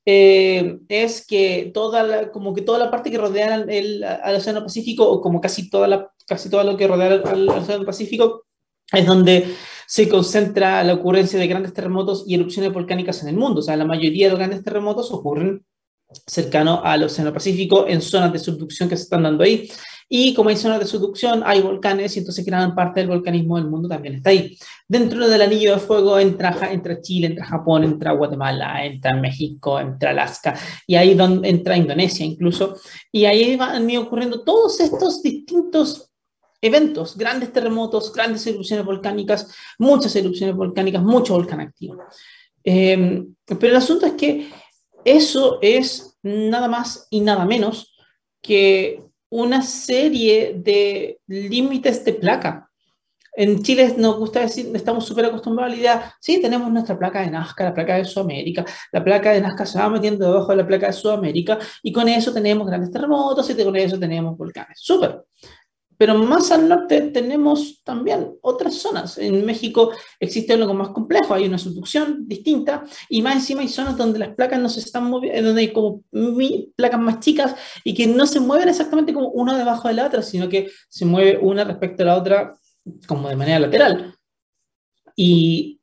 eh, 0.07 0.79
es 0.89 1.27
que 1.27 1.71
toda 1.75 2.03
la, 2.03 2.31
como 2.31 2.55
que 2.55 2.63
toda 2.63 2.79
la 2.79 2.91
parte 2.91 3.11
que 3.11 3.19
rodea 3.19 3.57
el, 3.57 4.05
al 4.05 4.37
Océano 4.37 4.63
Pacífico, 4.63 5.09
o 5.11 5.21
como 5.21 5.41
casi, 5.41 5.69
toda 5.69 5.89
la, 5.89 6.13
casi 6.31 6.49
todo 6.49 6.63
lo 6.63 6.77
que 6.77 6.87
rodea 6.87 7.23
al, 7.25 7.49
Océano 7.49 7.85
Pacífico, 7.85 8.45
es 8.93 9.05
donde 9.05 9.53
se 9.85 10.09
concentra 10.09 10.85
la 10.85 10.95
ocurrencia 10.95 11.41
de 11.41 11.49
grandes 11.49 11.75
terremotos 11.75 12.23
y 12.25 12.37
erupciones 12.37 12.73
volcánicas 12.73 13.21
en 13.23 13.31
el 13.31 13.37
mundo. 13.37 13.59
O 13.59 13.63
sea, 13.65 13.77
la 13.77 13.85
mayoría 13.85 14.27
de 14.27 14.31
los 14.31 14.39
grandes 14.39 14.63
terremotos 14.63 15.11
ocurren 15.11 15.65
cercano 16.29 16.83
al 16.85 17.03
Océano 17.03 17.33
Pacífico, 17.33 17.85
en 17.89 18.01
zonas 18.01 18.33
de 18.33 18.39
subducción 18.39 18.89
que 18.89 18.97
se 18.97 19.03
están 19.03 19.25
dando 19.25 19.43
ahí. 19.43 19.69
Y 20.09 20.33
como 20.35 20.51
hay 20.51 20.57
zonas 20.57 20.79
de 20.79 20.87
subducción, 20.87 21.43
hay 21.45 21.63
volcanes 21.63 22.15
y 22.15 22.21
entonces 22.21 22.45
gran 22.45 22.77
parte 22.77 23.01
del 23.01 23.09
volcanismo 23.09 23.57
del 23.57 23.69
mundo 23.69 23.89
también 23.89 24.15
está 24.15 24.31
ahí. 24.31 24.57
Dentro 24.87 25.29
del 25.29 25.43
anillo 25.43 25.75
de 25.75 25.81
fuego 25.81 26.17
entra, 26.17 26.57
entra 26.71 27.01
Chile, 27.01 27.27
entra 27.27 27.45
Japón, 27.45 27.83
entra 27.83 28.13
Guatemala, 28.13 28.85
entra 28.85 29.17
México, 29.17 29.81
entra 29.81 30.11
Alaska 30.11 30.57
y 30.87 30.95
ahí 30.95 31.15
donde 31.15 31.49
entra 31.49 31.77
Indonesia 31.77 32.25
incluso. 32.25 32.77
Y 33.11 33.25
ahí 33.25 33.57
van 33.57 33.89
ocurriendo 33.97 34.45
todos 34.45 34.79
estos 34.79 35.23
distintos 35.23 36.10
eventos, 36.61 37.17
grandes 37.17 37.53
terremotos, 37.53 38.13
grandes 38.13 38.47
erupciones 38.47 38.85
volcánicas, 38.85 39.55
muchas 39.79 40.15
erupciones 40.17 40.57
volcánicas, 40.57 41.03
mucho 41.03 41.35
volcán 41.35 41.61
activo. 41.61 42.03
Eh, 42.63 43.25
pero 43.47 43.69
el 43.69 43.77
asunto 43.77 44.07
es 44.07 44.13
que 44.13 44.51
eso 45.05 45.59
es 45.63 46.19
nada 46.23 46.69
más 46.69 47.07
y 47.11 47.21
nada 47.21 47.45
menos 47.45 47.95
que 48.43 49.03
una 49.31 49.63
serie 49.63 50.55
de 50.57 51.21
límites 51.27 52.05
de 52.05 52.15
placa. 52.15 52.67
En 53.33 53.63
Chile 53.63 53.95
nos 53.97 54.19
gusta 54.19 54.41
decir, 54.41 54.71
estamos 54.75 55.07
súper 55.07 55.27
acostumbrados 55.27 55.73
a 55.73 55.77
la 55.77 55.81
idea, 55.81 56.15
sí, 56.21 56.43
tenemos 56.43 56.71
nuestra 56.71 56.99
placa 56.99 57.21
de 57.21 57.31
Nazca, 57.31 57.65
la 57.65 57.75
placa 57.75 57.95
de 57.97 58.05
Sudamérica, 58.05 58.65
la 58.91 59.05
placa 59.05 59.31
de 59.31 59.41
Nazca 59.41 59.65
se 59.65 59.79
va 59.79 59.89
metiendo 59.89 60.27
debajo 60.27 60.49
de 60.49 60.57
la 60.57 60.67
placa 60.67 60.89
de 60.89 60.93
Sudamérica 60.93 61.57
y 61.83 61.93
con 61.93 62.09
eso 62.09 62.33
tenemos 62.33 62.67
grandes 62.67 62.91
terremotos 62.91 63.49
y 63.49 63.65
con 63.65 63.77
eso 63.77 63.99
tenemos 63.99 64.37
volcanes. 64.37 64.81
Súper. 64.81 65.23
Pero 66.01 66.15
más 66.15 66.51
al 66.51 66.67
norte 66.67 66.99
tenemos 67.13 67.83
también 67.85 68.33
otras 68.41 68.77
zonas. 68.77 69.19
En 69.19 69.45
México 69.45 69.93
existe 70.19 70.55
algo 70.55 70.73
más 70.73 70.89
complejo, 70.89 71.35
hay 71.35 71.45
una 71.45 71.59
subducción 71.59 72.27
distinta 72.27 72.85
y 73.11 73.21
más 73.21 73.35
encima 73.35 73.61
hay 73.61 73.69
zonas 73.69 73.99
donde 73.99 74.19
las 74.19 74.35
placas 74.35 74.59
no 74.61 74.71
se 74.71 74.81
están 74.81 75.11
moviendo, 75.11 75.49
donde 75.49 75.61
hay 75.61 75.73
como 75.75 76.03
placas 76.75 77.01
más 77.01 77.21
chicas 77.21 77.55
y 77.85 77.93
que 77.93 78.07
no 78.07 78.27
se 78.27 78.41
mueven 78.41 78.71
exactamente 78.71 79.13
como 79.13 79.29
una 79.29 79.59
debajo 79.59 79.89
de 79.89 79.95
la 79.95 80.07
otra, 80.07 80.23
sino 80.23 80.49
que 80.49 80.71
se 80.89 81.05
mueve 81.05 81.37
una 81.37 81.65
respecto 81.65 82.03
a 82.03 82.07
la 82.07 82.17
otra 82.17 82.55
como 83.07 83.29
de 83.29 83.37
manera 83.37 83.59
lateral. 83.59 84.15
Y 85.15 85.80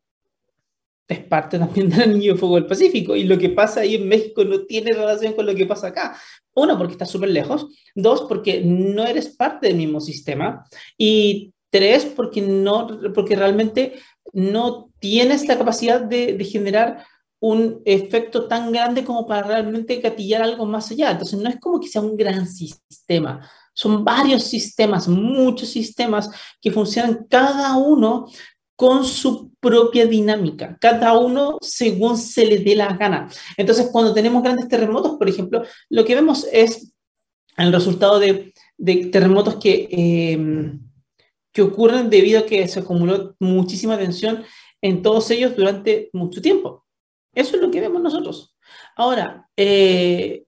es 1.07 1.19
parte 1.23 1.57
también 1.59 1.89
del 1.89 2.01
anillo 2.01 2.33
de 2.33 2.39
fuego 2.39 2.55
del 2.55 2.65
Pacífico. 2.65 3.15
Y 3.15 3.23
lo 3.23 3.37
que 3.37 3.49
pasa 3.49 3.81
ahí 3.81 3.95
en 3.95 4.07
México 4.07 4.43
no 4.43 4.61
tiene 4.61 4.93
relación 4.93 5.33
con 5.33 5.45
lo 5.45 5.55
que 5.55 5.65
pasa 5.65 5.87
acá. 5.87 6.17
Uno, 6.53 6.77
porque 6.77 6.93
está 6.93 7.05
súper 7.05 7.29
lejos. 7.29 7.67
Dos, 7.95 8.25
porque 8.27 8.61
no 8.63 9.05
eres 9.05 9.29
parte 9.29 9.67
del 9.67 9.77
mismo 9.77 10.01
sistema. 10.01 10.65
Y 10.97 11.53
tres, 11.69 12.05
porque, 12.05 12.41
no, 12.41 12.87
porque 13.13 13.35
realmente 13.35 13.93
no 14.33 14.89
tienes 14.99 15.47
la 15.47 15.57
capacidad 15.57 16.01
de, 16.01 16.33
de 16.33 16.43
generar 16.43 17.05
un 17.39 17.81
efecto 17.85 18.47
tan 18.47 18.71
grande 18.71 19.03
como 19.03 19.27
para 19.27 19.47
realmente 19.47 19.97
gatillar 19.97 20.41
algo 20.41 20.65
más 20.65 20.91
allá. 20.91 21.11
Entonces, 21.11 21.39
no 21.39 21.49
es 21.49 21.59
como 21.59 21.79
que 21.79 21.87
sea 21.87 22.01
un 22.01 22.17
gran 22.17 22.47
sistema. 22.47 23.49
Son 23.73 24.03
varios 24.03 24.43
sistemas, 24.43 25.07
muchos 25.07 25.69
sistemas 25.69 26.29
que 26.59 26.71
funcionan 26.71 27.27
cada 27.29 27.77
uno 27.77 28.25
con 28.77 29.03
su 29.03 29.51
propia 29.59 30.05
dinámica, 30.05 30.77
cada 30.79 31.17
uno 31.17 31.57
según 31.61 32.15
se 32.15 32.45
le 32.45 32.59
dé 32.59 32.75
la 32.75 32.95
gana. 32.95 33.27
Entonces, 33.57 33.89
cuando 33.91 34.13
tenemos 34.13 34.43
grandes 34.43 34.67
terremotos, 34.67 35.17
por 35.17 35.27
ejemplo, 35.27 35.63
lo 35.89 36.05
que 36.05 36.13
vemos 36.13 36.47
es 36.53 36.93
el 37.57 37.73
resultado 37.73 38.19
de, 38.19 38.53
terremotos 39.11 39.55
que, 39.55 39.87
em, 39.89 40.79
que 41.51 41.63
ocurren 41.63 42.11
debido 42.11 42.41
a 42.41 42.45
que 42.45 42.67
se 42.67 42.79
acumuló 42.81 43.35
muchísima 43.39 43.97
tensión 43.97 44.43
en 44.79 45.01
todos 45.01 45.31
ellos 45.31 45.55
durante 45.55 46.11
mucho 46.13 46.39
tiempo. 46.39 46.85
Eso 47.33 47.55
es 47.55 47.61
lo 47.63 47.71
que 47.71 47.81
vemos 47.81 47.99
nosotros. 47.99 48.55
Ahora, 48.95 49.49
eh, 49.57 50.43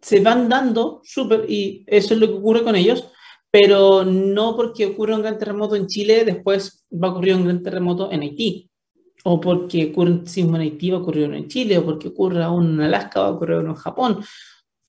se 0.00 0.20
van 0.20 0.48
dando 0.48 1.02
súper, 1.04 1.44
y 1.50 1.84
eso 1.86 2.14
es 2.14 2.20
lo 2.20 2.28
que 2.28 2.34
ocurre 2.34 2.64
con 2.64 2.76
ellos, 2.76 3.10
pero 3.54 4.04
no 4.04 4.56
porque 4.56 4.84
ocurra 4.84 5.14
un 5.14 5.22
gran 5.22 5.38
terremoto 5.38 5.76
en 5.76 5.86
Chile, 5.86 6.24
después 6.24 6.84
va 6.92 7.06
a 7.06 7.10
ocurrir 7.12 7.36
un 7.36 7.44
gran 7.44 7.62
terremoto 7.62 8.10
en 8.10 8.22
Haití, 8.22 8.68
o 9.22 9.40
porque 9.40 9.92
ocurre 9.92 10.10
un 10.10 10.26
sismo 10.26 10.56
en 10.56 10.62
Haití, 10.62 10.90
va 10.90 10.98
a 10.98 11.02
ocurrir 11.02 11.28
uno 11.28 11.36
en 11.36 11.46
Chile, 11.46 11.78
o 11.78 11.84
porque 11.84 12.08
ocurra 12.08 12.50
uno 12.50 12.68
en 12.68 12.80
Alaska, 12.80 13.20
va 13.20 13.28
a 13.28 13.30
ocurrir 13.30 13.58
uno 13.58 13.70
en 13.70 13.76
Japón. 13.76 14.24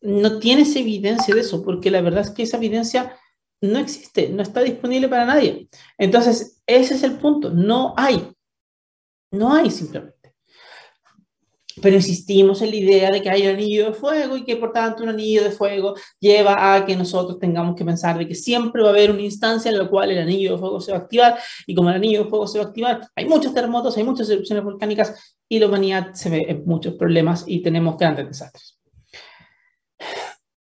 No 0.02 0.40
tienes 0.40 0.76
evidencia 0.76 1.36
de 1.36 1.42
eso, 1.42 1.64
porque 1.64 1.92
la 1.92 2.02
verdad 2.02 2.22
es 2.22 2.32
que 2.32 2.42
esa 2.42 2.58
evidencia 2.58 3.16
no 3.62 3.78
existe, 3.78 4.30
no 4.30 4.42
está 4.42 4.64
disponible 4.64 5.10
para 5.10 5.26
nadie. 5.26 5.70
Entonces, 6.00 6.64
ese 6.66 6.96
es 6.96 7.04
el 7.04 7.20
punto, 7.20 7.52
no 7.52 7.94
hay, 7.96 8.32
no 9.30 9.54
hay 9.54 9.70
simplemente 9.70 10.15
pero 11.82 11.96
insistimos 11.96 12.62
en 12.62 12.70
la 12.70 12.76
idea 12.76 13.12
de 13.12 13.22
que 13.22 13.30
hay 13.30 13.44
un 13.44 13.56
anillo 13.56 13.86
de 13.88 13.94
fuego 13.94 14.38
y 14.38 14.44
que 14.44 14.56
por 14.56 14.72
tanto 14.72 15.04
un 15.04 15.10
anillo 15.10 15.44
de 15.44 15.52
fuego 15.52 15.96
lleva 16.20 16.76
a 16.76 16.86
que 16.86 16.96
nosotros 16.96 17.40
tengamos 17.40 17.76
que 17.76 17.84
pensar 17.84 18.18
de 18.18 18.28
que 18.28 18.36
siempre 18.36 18.82
va 18.82 18.90
a 18.90 18.92
haber 18.92 19.12
una 19.12 19.22
instancia 19.22 19.70
en 19.70 19.78
la 19.78 19.88
cual 19.88 20.12
el 20.12 20.20
anillo 20.20 20.54
de 20.54 20.58
fuego 20.58 20.80
se 20.80 20.92
va 20.92 21.00
a 21.00 21.02
activar 21.02 21.38
y 21.68 21.76
como 21.76 21.90
el 21.90 21.96
anillo 21.96 22.24
de 22.24 22.30
fuego 22.30 22.48
se 22.48 22.60
va 22.60 22.66
a 22.66 22.68
activar, 22.68 23.08
hay 23.16 23.26
muchos 23.26 23.54
terremotos, 23.54 23.98
hay 23.98 24.04
muchas 24.04 24.30
erupciones 24.30 24.64
volcánicas 24.64 25.38
y 25.50 25.60
la 25.60 25.68
humanidad 25.68 26.14
se 26.14 26.30
ve 26.30 26.46
en 26.48 26.66
muchos 26.66 26.94
problemas 26.96 27.44
y 27.48 27.62
tenemos 27.62 27.98
grandes 27.98 28.28
desastres. 28.28 28.80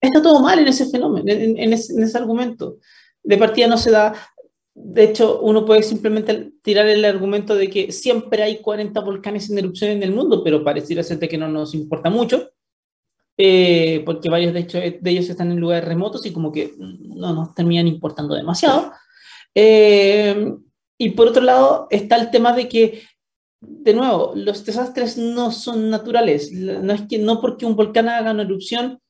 Está 0.01 0.23
todo 0.23 0.41
mal 0.41 0.59
en 0.59 0.69
ese 0.69 0.87
fenómeno, 0.87 1.25
en, 1.31 1.59
en 1.59 1.73
ese 1.73 2.19
argumento. 2.19 2.77
De 3.23 3.39
partida 3.39 3.67
no 3.67 3.79
se 3.79 3.91
da 3.91 4.13
de 4.75 5.05
hecho, 5.05 5.41
uno 5.41 5.65
puede 5.65 5.85
simplemente 5.85 6.53
tirar 6.63 6.87
el 6.89 7.05
argumento 7.05 7.55
de 7.55 7.71
que 7.71 7.93
siempre 7.93 8.43
hay 8.43 8.61
40 8.61 8.99
volcanes 9.01 9.49
en 9.49 9.59
erupción 9.59 9.93
en 9.93 10.03
el 10.03 10.11
mundo, 10.11 10.43
pero 10.43 10.65
pareciera 10.65 11.05
ser 11.05 11.21
que 11.21 11.39
no 11.39 11.49
nos 11.49 11.75
importa 11.75 12.11
mucho, 12.11 12.51
eh, 13.37 14.03
porque 14.05 14.29
varios 14.29 14.53
de, 14.53 14.61
hecho, 14.61 14.79
de 14.79 15.11
ellos 15.11 15.29
están 15.29 15.53
en 15.53 15.61
lugares 15.61 15.89
remotos 15.89 16.27
y 16.27 16.33
como 16.33 16.51
que 16.51 16.75
no 16.79 17.33
nos 17.33 17.55
terminan 17.55 17.87
importando 17.87 18.35
demasiado. 18.35 18.93
Eh, 19.55 20.53
y 20.99 21.11
por 21.11 21.29
otro 21.29 21.43
lado 21.43 21.87
está 21.91 22.17
el 22.17 22.31
tema 22.31 22.53
de 22.53 22.69
que, 22.69 23.03
de 23.61 23.95
nuevo, 23.95 24.33
los 24.35 24.65
desastres 24.65 25.17
no 25.17 25.53
son 25.53 25.89
naturales. 25.89 26.51
No 26.51 26.93
es 26.93 27.03
que 27.03 27.19
no 27.19 27.41
porque 27.41 27.65
un 27.65 27.77
volcán 27.77 28.09
haga 28.09 28.33
una 28.33 28.43
erupción 28.43 29.01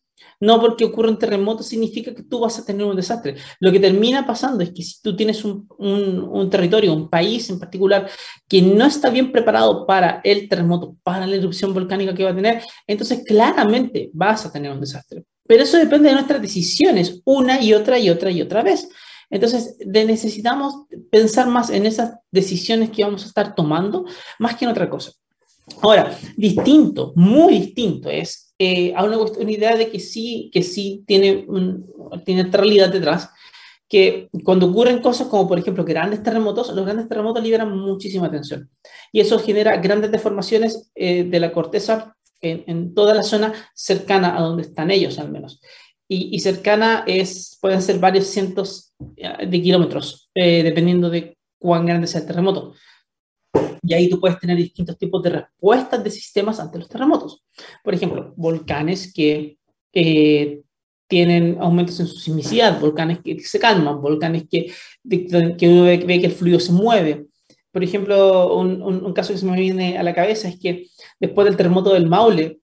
no 0.40 0.60
porque 0.60 0.84
ocurra 0.84 1.10
un 1.10 1.18
terremoto 1.18 1.62
significa 1.62 2.14
que 2.14 2.22
tú 2.22 2.40
vas 2.40 2.58
a 2.58 2.64
tener 2.64 2.84
un 2.84 2.96
desastre. 2.96 3.36
Lo 3.60 3.72
que 3.72 3.80
termina 3.80 4.26
pasando 4.26 4.62
es 4.62 4.70
que 4.70 4.82
si 4.82 5.00
tú 5.00 5.16
tienes 5.16 5.44
un, 5.44 6.48
territorio, 6.50 6.92
un 6.92 7.08
país 7.08 7.48
en 7.50 7.58
particular, 7.58 8.08
que 8.48 8.62
no 8.62 8.86
está 8.86 9.10
bien 9.10 9.32
preparado 9.32 9.86
para 9.86 10.20
el 10.24 10.48
terremoto, 10.48 10.96
para 11.02 11.26
la 11.26 11.36
erupción 11.36 11.72
volcánica 11.72 12.14
que 12.14 12.24
va 12.24 12.30
a 12.30 12.36
tener, 12.36 12.62
entonces 12.86 13.22
claramente 13.26 14.10
vas 14.12 14.46
a 14.46 14.52
tener 14.52 14.70
un 14.70 14.80
desastre. 14.80 15.24
Pero 15.46 15.62
eso 15.62 15.76
depende 15.76 16.08
de 16.08 16.14
nuestras 16.14 16.40
decisiones, 16.40 17.20
una 17.24 17.60
y 17.60 17.74
otra 17.74 17.98
y 17.98 18.08
otra 18.10 18.30
y 18.30 18.40
otra 18.40 18.62
vez. 18.62 18.88
Entonces, 19.30 19.76
necesitamos 19.84 20.86
pensar 21.10 21.48
más 21.48 21.70
en 21.70 21.86
esas 21.86 22.14
decisiones 22.30 22.90
que 22.90 23.04
vamos 23.04 23.24
a 23.24 23.28
estar 23.28 23.54
tomando, 23.54 24.04
más 24.38 24.56
que 24.56 24.64
en 24.64 24.70
otra 24.70 24.88
cosa. 24.88 25.12
Ahora, 25.80 26.16
distinto, 26.36 27.12
muy 27.16 27.58
distinto 27.58 28.10
es 28.10 28.54
eh, 28.58 28.92
a 28.94 29.04
una, 29.04 29.18
una, 29.18 29.50
idea 29.50 29.76
de 29.76 29.90
que 29.90 29.98
sí, 29.98 30.50
que 30.52 30.62
sí 30.62 31.04
tiene, 31.06 31.44
un, 31.48 31.86
tiene 32.24 32.44
realidad 32.44 32.90
detrás, 32.90 33.30
que 33.88 34.28
cuando 34.44 34.66
ocurren 34.66 35.00
cosas 35.00 35.28
como 35.28 35.46
por 35.48 35.58
ejemplo 35.58 35.84
grandes 35.84 36.22
terremotos, 36.22 36.74
los 36.74 36.84
grandes 36.84 37.08
terremotos 37.08 37.42
liberan 37.42 37.76
muchísima 37.76 38.30
tensión 38.30 38.70
y 39.12 39.20
eso 39.20 39.38
genera 39.38 39.76
grandes 39.76 40.10
deformaciones 40.10 40.90
eh, 40.94 41.24
de 41.24 41.40
la 41.40 41.52
corteza 41.52 42.16
en, 42.40 42.64
en, 42.66 42.94
toda 42.94 43.14
la 43.14 43.22
zona 43.22 43.52
cercana 43.74 44.36
a 44.36 44.40
donde 44.40 44.62
están 44.62 44.90
ellos 44.90 45.18
al 45.18 45.30
menos. 45.30 45.60
Y, 46.08 46.34
y 46.34 46.40
cercana 46.40 47.04
es, 47.06 47.58
pueden 47.60 47.80
ser 47.80 47.98
varios 47.98 48.26
cientos 48.26 48.92
eh, 49.16 49.46
de 49.46 49.62
kilómetros, 49.62 50.30
eh, 50.34 50.62
dependiendo 50.62 51.08
de 51.08 51.38
cuán 51.58 51.86
grande 51.86 52.06
sea 52.06 52.20
el 52.20 52.26
terremoto. 52.26 52.74
Y 53.82 53.94
ahí 53.94 54.08
tú 54.08 54.18
puedes 54.18 54.38
tener 54.38 54.56
distintos 54.56 54.96
tipos 54.96 55.22
de 55.22 55.30
respuestas 55.30 56.02
de 56.02 56.10
sistemas 56.10 56.58
ante 56.60 56.78
los 56.78 56.88
terremotos. 56.88 57.44
Por 57.82 57.94
ejemplo, 57.94 58.32
volcanes 58.36 59.12
que 59.12 59.58
tienen 61.06 61.58
aumentos 61.60 62.00
en 62.00 62.06
su 62.06 62.16
sismicidad, 62.16 62.80
volcanes 62.80 63.20
que 63.20 63.38
se 63.40 63.58
calman, 63.58 64.00
volcanes 64.00 64.44
que, 64.50 64.72
que 65.08 65.68
uno 65.68 65.84
ve, 65.84 66.20
que 66.20 66.26
el 66.26 66.32
fluido 66.32 66.60
se 66.60 66.72
mueve. 66.72 67.26
Por 67.70 67.84
ejemplo, 67.84 68.56
un, 68.56 68.82
un, 68.82 69.12
caso 69.12 69.32
que 69.32 69.38
se 69.38 69.46
me 69.46 69.58
viene 69.58 69.98
a 69.98 70.02
la 70.02 70.14
cabeza 70.14 70.48
es 70.48 70.58
que 70.58 70.86
después 71.20 71.44
del 71.44 71.56
terremoto 71.56 71.92
del 71.92 72.08
Maule, 72.08 72.60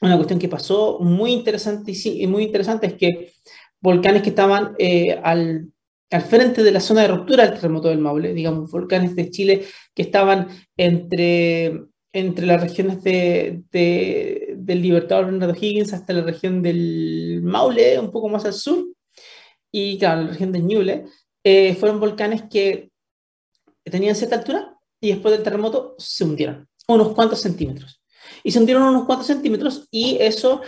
una 0.00 0.16
cuestión 0.16 0.38
que 0.38 0.48
pasó 0.48 0.98
muy 1.00 1.32
interesante, 1.32 1.92
y 2.04 2.26
muy 2.26 2.44
interesante 2.44 2.86
es 2.86 2.94
que 2.94 3.32
volcanes 3.80 4.22
que 4.22 4.30
estaban 4.30 4.74
eh, 4.78 5.18
al 5.22 5.70
al 6.10 6.22
frente 6.22 6.62
de 6.62 6.70
la 6.70 6.80
zona 6.80 7.02
de 7.02 7.08
ruptura 7.08 7.44
del 7.46 7.54
terremoto 7.54 7.88
del 7.88 7.98
Maule, 7.98 8.32
digamos, 8.32 8.70
volcanes 8.70 9.16
de 9.16 9.30
Chile 9.30 9.66
que 9.94 10.02
estaban 10.02 10.48
entre, 10.76 11.84
entre 12.12 12.46
las 12.46 12.60
regiones 12.60 13.02
de, 13.02 13.62
de, 13.72 14.54
del 14.56 14.82
Libertador 14.82 15.26
Bernardo 15.26 15.54
Higgins 15.60 15.92
hasta 15.92 16.12
la 16.12 16.22
región 16.22 16.62
del 16.62 17.40
Maule, 17.42 17.98
un 17.98 18.10
poco 18.10 18.28
más 18.28 18.44
al 18.44 18.52
sur, 18.52 18.86
y 19.72 19.98
claro, 19.98 20.22
la 20.22 20.28
región 20.28 20.52
de 20.52 20.60
Ñuble, 20.60 21.04
eh, 21.44 21.74
fueron 21.74 22.00
volcanes 22.00 22.44
que 22.50 22.90
tenían 23.84 24.14
cierta 24.14 24.36
altura 24.36 24.76
y 25.00 25.10
después 25.10 25.32
del 25.34 25.44
terremoto 25.44 25.94
se 25.98 26.24
hundieron, 26.24 26.68
unos 26.88 27.14
cuantos 27.14 27.40
centímetros. 27.40 28.00
Y 28.42 28.50
se 28.50 28.58
hundieron 28.58 28.82
unos 28.84 29.04
cuantos 29.04 29.26
centímetros 29.26 29.86
y 29.90 30.16
eso 30.20 30.62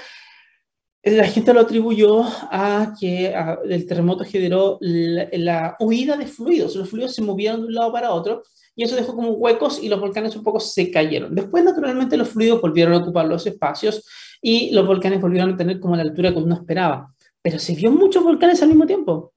la 1.03 1.25
gente 1.25 1.55
lo 1.55 1.61
atribuyó 1.61 2.23
a 2.51 2.95
que 2.99 3.33
el 3.65 3.87
terremoto 3.87 4.25
generó 4.25 4.79
la, 4.81 5.77
huida 5.81 6.17
de 6.17 6.27
fluidos. 6.27 6.75
Los 6.77 6.89
fluidos 6.89 7.15
se 7.15 7.23
movieron 7.23 7.61
de 7.61 7.67
un 7.69 7.75
lado 7.75 7.93
para 7.93 8.13
otro 8.13 8.43
y 8.75 8.85
eso 8.85 8.97
dejó 8.97 9.15
como 9.15 9.31
huecos 9.31 9.83
y 9.83 9.89
los 9.89 10.01
volcanes 10.01 10.37
un 10.37 10.43
poco 10.43 10.61
se 10.61 10.91
cayeron. 10.91 11.35
Después, 11.35 11.65
naturalmente, 11.65 12.17
los 12.17 12.29
fluidos 12.29 12.61
volvieron 12.61 12.95
a 12.95 12.99
ocupar 12.99 13.27
los 13.27 13.47
espacios 13.47 14.05
y 14.43 14.71
los 14.73 14.87
volcanes 14.87 15.21
volvieron 15.21 15.55
a 15.55 15.57
tener 15.57 15.81
como 15.81 15.97
la 15.97 16.03
altura 16.03 16.33
que 16.33 16.39
uno 16.39 16.55
esperaba. 16.55 17.15
Pero 17.43 17.59
se 17.59 17.75
vio 17.75 17.91
muchos 17.91 18.23
volcanes 18.23 18.63
al 18.63 18.69
mismo 18.69 18.87
tiempo. 18.87 19.33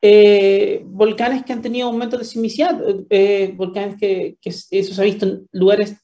Eh, 0.00 0.82
volcanes 0.86 1.44
que 1.44 1.52
han 1.52 1.62
tenido 1.62 1.88
aumento 1.88 2.16
de 2.16 2.24
sismicidad, 2.24 2.80
eh, 3.10 3.52
volcanes 3.54 3.96
que, 3.98 4.36
que 4.40 4.50
eso 4.50 4.94
se 4.94 5.00
ha 5.00 5.04
visto 5.04 5.26
en 5.26 5.48
lugares 5.52 5.96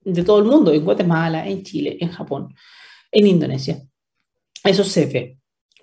de 0.00 0.22
todo 0.22 0.38
el 0.38 0.44
mundo, 0.44 0.72
en 0.72 0.84
Guatemala, 0.84 1.46
en 1.48 1.62
Chile, 1.62 1.96
en 2.00 2.10
Japón, 2.10 2.54
en 3.12 3.26
Indonesia. 3.26 3.80
Eso 4.64 4.82
se 4.82 5.06
ve, 5.06 5.38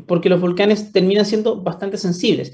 porque 0.07 0.29
los 0.29 0.41
volcanes 0.41 0.91
terminan 0.91 1.25
siendo 1.25 1.61
bastante 1.61 1.97
sensibles. 1.97 2.51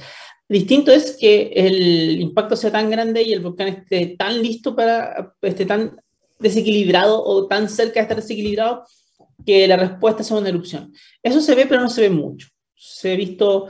Distinto 0.49 0.91
es 0.91 1.17
que 1.17 1.51
el 1.55 2.21
impacto 2.21 2.55
sea 2.55 2.71
tan 2.71 2.89
grande 2.89 3.21
y 3.21 3.33
el 3.33 3.41
volcán 3.41 3.67
esté 3.67 4.15
tan 4.17 4.41
listo 4.41 4.75
para, 4.75 5.33
esté 5.41 5.65
tan 5.65 5.99
desequilibrado 6.39 7.21
o 7.23 7.47
tan 7.47 7.69
cerca 7.69 7.95
de 7.95 8.01
estar 8.01 8.17
desequilibrado 8.17 8.83
que 9.45 9.67
la 9.67 9.77
respuesta 9.77 10.23
sea 10.23 10.37
una 10.37 10.49
erupción. 10.49 10.93
Eso 11.21 11.41
se 11.41 11.55
ve, 11.55 11.65
pero 11.65 11.81
no 11.81 11.89
se 11.89 12.01
ve 12.01 12.09
mucho. 12.09 12.47
Se 12.75 13.13
ha 13.13 13.15
visto 13.15 13.69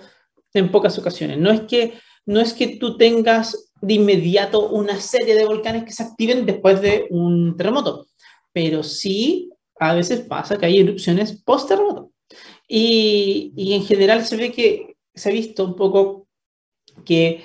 en 0.54 0.72
pocas 0.72 0.98
ocasiones. 1.00 1.38
No 1.38 1.52
es 1.52 1.62
que, 1.62 1.93
no 2.26 2.39
es 2.39 2.54
que 2.54 2.78
tú 2.78 2.98
tengas 2.98 3.72
de 3.82 3.96
inmediato 3.96 4.70
una 4.70 5.00
serie 5.00 5.36
de 5.36 5.46
volcanes 5.46 5.84
que 5.84 5.93
se 5.93 6.04
activen 6.04 6.46
después 6.46 6.82
de 6.82 7.08
un 7.10 7.56
terremoto, 7.58 8.08
pero 8.52 8.84
sí 8.84 9.52
a 9.80 9.93
veces 9.93 10.22
pasa 10.22 10.58
que 10.58 10.65
hay 10.65 10.80
erupciones 10.80 11.41
post-terremoto. 11.43 12.12
Y, 12.68 13.54
y, 13.56 13.74
en 13.74 13.84
general 13.86 14.26
se 14.26 14.36
ve 14.36 14.52
que 14.52 14.98
se 15.14 15.30
ha 15.30 15.32
visto 15.32 15.66
un 15.66 15.76
poco 15.76 16.28
que 17.06 17.44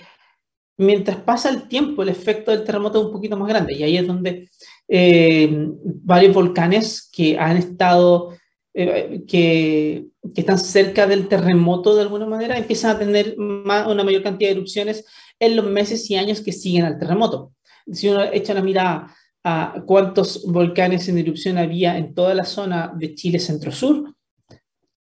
mientras 0.77 1.19
pasa 1.19 1.49
el 1.51 1.69
tiempo, 1.69 2.03
el 2.03 2.09
efecto 2.09 2.51
del 2.51 2.65
terremoto 2.65 3.01
es 3.01 3.07
un 3.07 3.13
poquito 3.13 3.37
más 3.37 3.49
grande. 3.49 3.75
Y 3.75 3.83
ahí 3.83 3.97
es 3.97 4.07
donde 4.07 4.49
eh, 4.89 5.51
varios 5.85 6.35
volcanes 6.35 7.09
que 7.13 7.39
han 7.39 7.57
estado, 7.57 8.31
eh, 8.75 9.23
que, 9.27 10.07
que, 10.35 10.41
están 10.41 10.59
cerca 10.59 11.07
del 11.07 11.29
terremoto 11.29 11.95
de 11.95 12.03
alguna 12.03 12.27
manera, 12.27 12.59
empiezan 12.59 12.97
a 12.97 12.99
tener 12.99 13.37
una 13.39 14.05
mayor 14.05 14.23
cantidad 14.23 14.51
de 14.51 14.57
erupciones 14.57 15.05
en 15.39 15.57
los 15.57 15.67
meses 15.67 16.09
y 16.11 16.17
años 16.17 16.41
que 16.41 16.53
siguen 16.53 16.85
al 16.85 16.99
terremoto. 16.99 17.53
Si 17.91 18.09
uno 18.09 18.23
echa 18.25 18.53
una 18.53 18.63
mirada 18.63 19.15
a 19.45 19.83
cuántos 19.87 20.45
volcanes 20.47 21.09
en 21.09 21.19
erupción 21.19 21.59
había 21.59 21.99
en 21.99 22.15
toda 22.15 22.35
la 22.35 22.45
zona 22.45 22.93
de 22.97 23.15
Chile 23.15 23.41
centro-sur, 23.41 24.15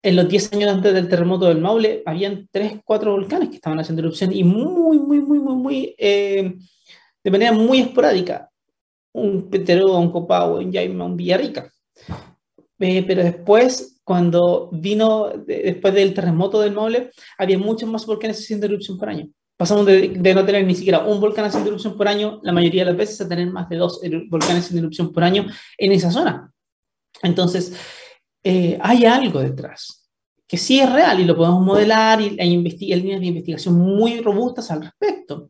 en 0.05 0.15
los 0.15 0.29
10 0.29 0.53
años 0.53 0.71
antes 0.71 0.93
del 0.93 1.09
terremoto 1.09 1.47
del 1.47 1.59
Maule, 1.59 2.03
habían 2.05 2.47
3, 2.51 2.81
4 2.85 3.11
volcanes 3.11 3.49
que 3.49 3.55
estaban 3.55 3.79
haciendo 3.79 4.03
erupción 4.03 4.31
y 4.31 4.43
muy, 4.43 4.99
muy, 4.99 5.19
muy, 5.19 5.39
muy, 5.39 5.55
muy, 5.55 5.95
eh, 5.97 6.53
de 7.23 7.31
manera 7.31 7.51
muy 7.51 7.79
esporádica. 7.79 8.51
Un 9.13 9.49
Petero, 9.49 9.97
un 9.97 10.11
Copao, 10.11 10.59
un 10.59 10.71
Yaima, 10.71 11.05
un 11.05 11.17
Villarrica. 11.17 11.71
Eh, 12.77 13.03
pero 13.07 13.23
después, 13.23 13.99
cuando 14.03 14.69
vino, 14.71 15.29
después 15.43 15.91
del 15.95 16.13
terremoto 16.13 16.61
del 16.61 16.73
Maule, 16.73 17.09
había 17.39 17.57
muchos 17.57 17.89
más 17.89 18.05
volcanes 18.05 18.37
haciendo 18.37 18.67
erupción 18.67 18.99
por 18.99 19.09
año. 19.09 19.27
Pasamos 19.57 19.87
de, 19.87 20.09
no 20.09 20.45
tener 20.45 20.67
ni 20.67 20.75
siquiera 20.75 20.99
un 20.99 21.19
volcán 21.19 21.45
haciendo 21.45 21.69
erupción 21.69 21.97
por 21.97 22.07
año, 22.07 22.41
la 22.43 22.51
mayoría 22.51 22.83
de 22.83 22.91
las 22.91 22.97
veces, 22.97 23.21
a 23.21 23.27
tener 23.27 23.47
más 23.47 23.67
de 23.69 23.77
dos 23.77 23.99
volcanes 24.29 24.69
en 24.69 24.77
erupción 24.77 25.11
por 25.11 25.23
año 25.23 25.47
en 25.79 25.91
esa 25.93 26.11
zona. 26.11 26.53
Entonces, 27.23 27.73
eh, 28.47 28.77
hay 28.79 29.05
algo 29.05 29.39
detrás, 29.39 30.07
que 30.47 30.55
sí 30.55 30.79
es 30.79 30.91
real 30.93 31.19
y 31.19 31.25
lo 31.25 31.35
podemos 31.35 31.65
modelar 31.65 32.21
y 32.21 32.39
hay, 32.39 32.55
líneas 32.55 33.19
de 33.19 33.25
investigación 33.25 33.73
muy 33.73 34.21
robustas 34.21 34.69
al 34.69 34.83
respecto, 34.83 35.49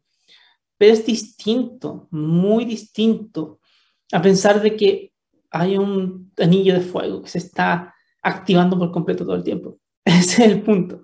pero 0.77 0.93
es 0.93 1.05
distinto, 1.05 2.07
muy 2.11 2.63
distinto 2.63 3.59
a 4.13 4.21
pensar 4.21 4.61
de 4.61 4.77
que 4.77 5.11
hay 5.51 5.77
un 5.77 6.31
anillo 6.37 6.73
de 6.73 6.79
fuego 6.79 7.21
que 7.21 7.27
se 7.27 7.39
está 7.39 7.93
activando 8.23 8.79
por 8.79 8.93
completo 8.93 9.25
todo 9.25 9.35
el 9.35 9.43
tiempo. 9.43 9.77
Ese 10.05 10.45
es 10.45 10.51
el 10.51 10.61
punto. 10.61 11.03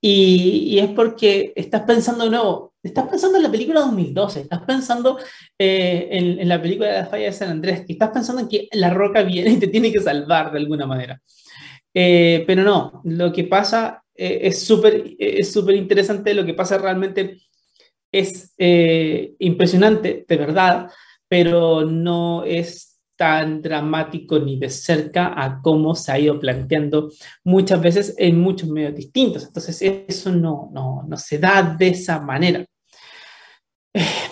Y, 0.00 0.78
es 0.78 0.88
porque 0.92 1.52
estás 1.54 1.82
pensando 1.82 2.24
de 2.24 2.30
nuevo, 2.30 2.69
estás 2.82 3.08
pensando 3.08 3.36
en 3.36 3.42
la 3.42 3.50
película 3.50 3.80
2012, 3.80 4.40
estás 4.40 4.62
pensando 4.62 5.18
eh, 5.58 6.08
en, 6.10 6.48
la 6.48 6.60
película 6.60 6.88
de 6.88 6.98
la 7.00 7.06
falla 7.06 7.26
de 7.26 7.32
San 7.32 7.50
Andrés, 7.50 7.84
estás 7.88 8.10
pensando 8.10 8.42
en 8.42 8.48
que 8.48 8.68
la 8.72 8.90
roca 8.90 9.22
viene 9.22 9.50
y 9.50 9.58
te 9.58 9.68
tiene 9.68 9.92
que 9.92 10.00
salvar 10.00 10.52
de 10.52 10.58
alguna 10.58 10.86
manera. 10.86 11.20
Eh, 11.92 12.44
pero 12.46 12.62
no, 12.62 13.02
lo 13.04 13.32
que 13.32 13.44
pasa 13.44 14.02
eh, 14.14 14.40
es 14.42 14.62
súper 14.62 15.14
es 15.18 15.52
súper 15.52 15.74
interesante, 15.74 16.34
lo 16.34 16.46
que 16.46 16.54
pasa 16.54 16.78
realmente 16.78 17.40
es 18.12 18.54
impresionante, 19.38 20.24
de 20.26 20.36
verdad, 20.36 20.88
pero 21.28 21.84
no 21.84 22.44
es 22.44 22.89
tan 23.20 23.60
dramático 23.60 24.38
ni 24.38 24.58
de 24.58 24.70
cerca 24.70 25.34
a 25.36 25.60
cómo 25.60 25.94
se 25.94 26.10
ha 26.10 26.18
ido 26.18 26.40
planteando 26.40 27.10
muchas 27.44 27.78
veces 27.82 28.14
en 28.16 28.40
muchos 28.40 28.70
medios 28.70 28.94
distintos. 28.94 29.44
Entonces, 29.44 29.82
eso 30.08 30.32
no, 30.32 30.70
no, 30.72 31.04
no 31.06 31.16
se 31.18 31.38
da 31.38 31.76
de 31.78 31.88
esa 31.88 32.18
manera. 32.18 32.64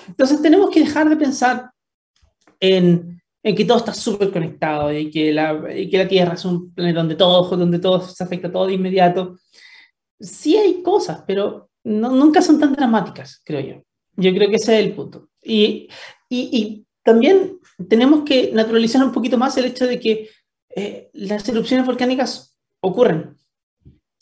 Entonces, 0.07 0.41
tenemos 0.41 0.71
que 0.71 0.81
dejar 0.81 1.07
de 1.07 1.17
pensar 1.19 1.71
en, 2.59 3.21
en 3.43 3.55
que 3.55 3.67
todo 3.67 3.77
está 3.77 3.93
súper 3.93 4.33
conectado 4.33 4.91
y 4.91 5.11
que, 5.11 5.35
la, 5.35 5.71
y 5.77 5.91
que 5.91 5.99
la 5.99 6.09
Tierra 6.09 6.33
es 6.33 6.47
un 6.47 6.73
planeta 6.73 7.01
donde 7.01 7.15
todo, 7.15 7.57
donde 7.59 7.81
todo 7.81 8.01
se 8.01 8.25
afecta 8.25 8.51
todo 8.51 8.69
de 8.69 8.73
inmediato. 8.73 9.37
Sí 10.19 10.57
hay 10.57 10.83
cosas, 10.83 11.25
pero 11.27 11.69
no, 11.85 12.09
nunca 12.13 12.41
son 12.41 12.59
tan 12.59 12.73
dramáticas, 12.73 13.43
creo 13.45 13.61
yo. 13.61 13.83
Yo 14.17 14.33
creo 14.33 14.49
que 14.49 14.57
ese 14.57 14.81
es 14.81 14.87
el 14.87 14.95
punto. 14.95 15.29
Y, 15.43 15.91
y, 16.31 16.39
y 16.59 16.88
también 17.09 17.59
tenemos 17.89 18.23
que 18.27 18.53
naturalizar 18.53 19.03
un 19.03 19.13
poquito 19.13 19.39
más 19.39 19.57
el 19.57 19.65
hecho 19.65 19.87
de 19.87 19.99
que 19.99 20.29
eh, 20.77 21.09
las 21.15 21.49
erupciones 21.49 21.87
volcánicas 21.87 22.55
ocurren, 22.81 23.39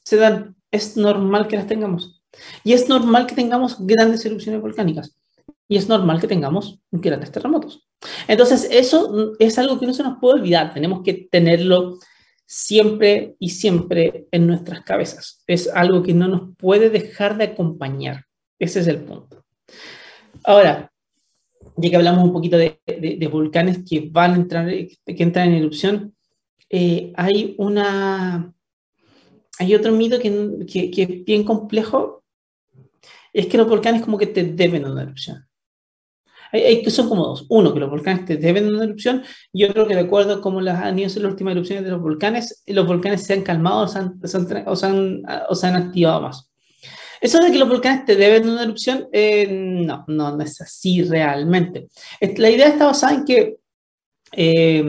se 0.04 0.14
dan, 0.14 0.54
es 0.70 0.96
normal 0.96 1.48
que 1.48 1.56
las 1.56 1.66
tengamos. 1.66 2.22
Y 2.62 2.74
es 2.74 2.88
normal 2.88 3.26
que 3.26 3.34
tengamos 3.34 3.84
grandes 3.84 4.24
erupciones 4.24 4.62
volcánicas. 4.62 5.16
Y 5.66 5.78
es 5.78 5.88
normal 5.88 6.20
que 6.20 6.28
tengamos 6.28 6.78
grandes 6.92 7.32
terremotos. 7.32 7.88
Entonces, 8.28 8.68
eso 8.70 9.34
es 9.40 9.58
algo 9.58 9.80
que 9.80 9.86
no 9.88 9.92
se 9.92 10.04
nos 10.04 10.20
puede 10.20 10.38
olvidar. 10.38 10.72
Tenemos 10.72 11.02
que 11.02 11.26
tenerlo 11.28 11.98
siempre 12.46 13.34
y 13.40 13.50
siempre 13.50 14.28
en 14.30 14.46
nuestras 14.46 14.82
cabezas. 14.82 15.42
Es 15.48 15.66
algo 15.66 16.04
que 16.04 16.14
no 16.14 16.28
nos 16.28 16.56
puede 16.56 16.88
dejar 16.88 17.36
de 17.36 17.44
acompañar. 17.46 18.26
Ese 18.60 18.78
es 18.78 18.86
el 18.86 19.00
punto. 19.00 19.44
Ahora, 20.44 20.92
ya 21.76 21.90
que 21.90 21.96
hablamos 21.96 22.24
un 22.24 22.32
poquito 22.32 22.56
de, 22.56 22.80
de, 22.86 23.28
volcanes 23.28 23.80
que 23.88 24.08
van 24.10 24.32
a 24.32 24.36
entrar, 24.36 24.66
que 24.68 24.96
entran 25.04 25.48
en 25.48 25.54
erupción, 25.54 26.14
eh, 26.70 27.12
hay 27.16 27.54
una, 27.58 28.52
hay 29.58 29.74
otro 29.74 29.92
mito 29.92 30.18
que, 30.18 30.66
que, 30.66 30.90
que, 30.90 31.02
es 31.02 31.24
bien 31.24 31.44
complejo, 31.44 32.24
es 33.32 33.46
que 33.46 33.58
los 33.58 33.68
volcanes 33.68 34.02
como 34.02 34.16
que 34.16 34.26
te 34.26 34.44
deben 34.44 34.86
una 34.86 35.02
erupción. 35.02 35.46
Hay, 36.52 36.62
hay, 36.62 36.90
son 36.90 37.08
como 37.08 37.26
dos. 37.26 37.44
Uno, 37.50 37.74
que 37.74 37.80
los 37.80 37.90
volcanes 37.90 38.24
te 38.24 38.36
deben 38.36 38.72
una 38.72 38.84
erupción, 38.84 39.22
y 39.52 39.64
otro 39.64 39.86
que 39.86 39.94
de 39.94 40.00
acuerdo 40.00 40.34
a 40.34 40.40
cómo 40.40 40.62
las 40.62 40.82
han 40.82 40.98
ido 40.98 41.08
las 41.08 41.32
últimas 41.32 41.52
erupciones 41.52 41.84
de 41.84 41.90
los 41.90 42.00
volcanes, 42.00 42.62
los 42.66 42.86
volcanes 42.86 43.24
se 43.24 43.34
han 43.34 43.42
calmado 43.42 43.82
o 43.82 43.88
se 43.88 43.98
han, 43.98 44.18
o 44.66 44.76
se 44.76 44.86
han, 44.86 45.22
o 45.48 45.54
se 45.54 45.66
han 45.66 45.76
activado 45.76 46.22
más. 46.22 46.50
Eso 47.20 47.38
de 47.38 47.50
que 47.50 47.58
los 47.58 47.68
volcanes 47.68 48.04
te 48.04 48.16
deben 48.16 48.48
una 48.48 48.62
erupción, 48.62 49.08
eh, 49.12 49.46
no, 49.48 50.04
no, 50.08 50.40
es 50.40 50.60
así 50.60 51.02
realmente. 51.02 51.88
La 52.36 52.50
idea 52.50 52.68
está 52.68 52.86
basada 52.86 53.14
en 53.14 53.24
que 53.24 53.56
eh, 54.32 54.82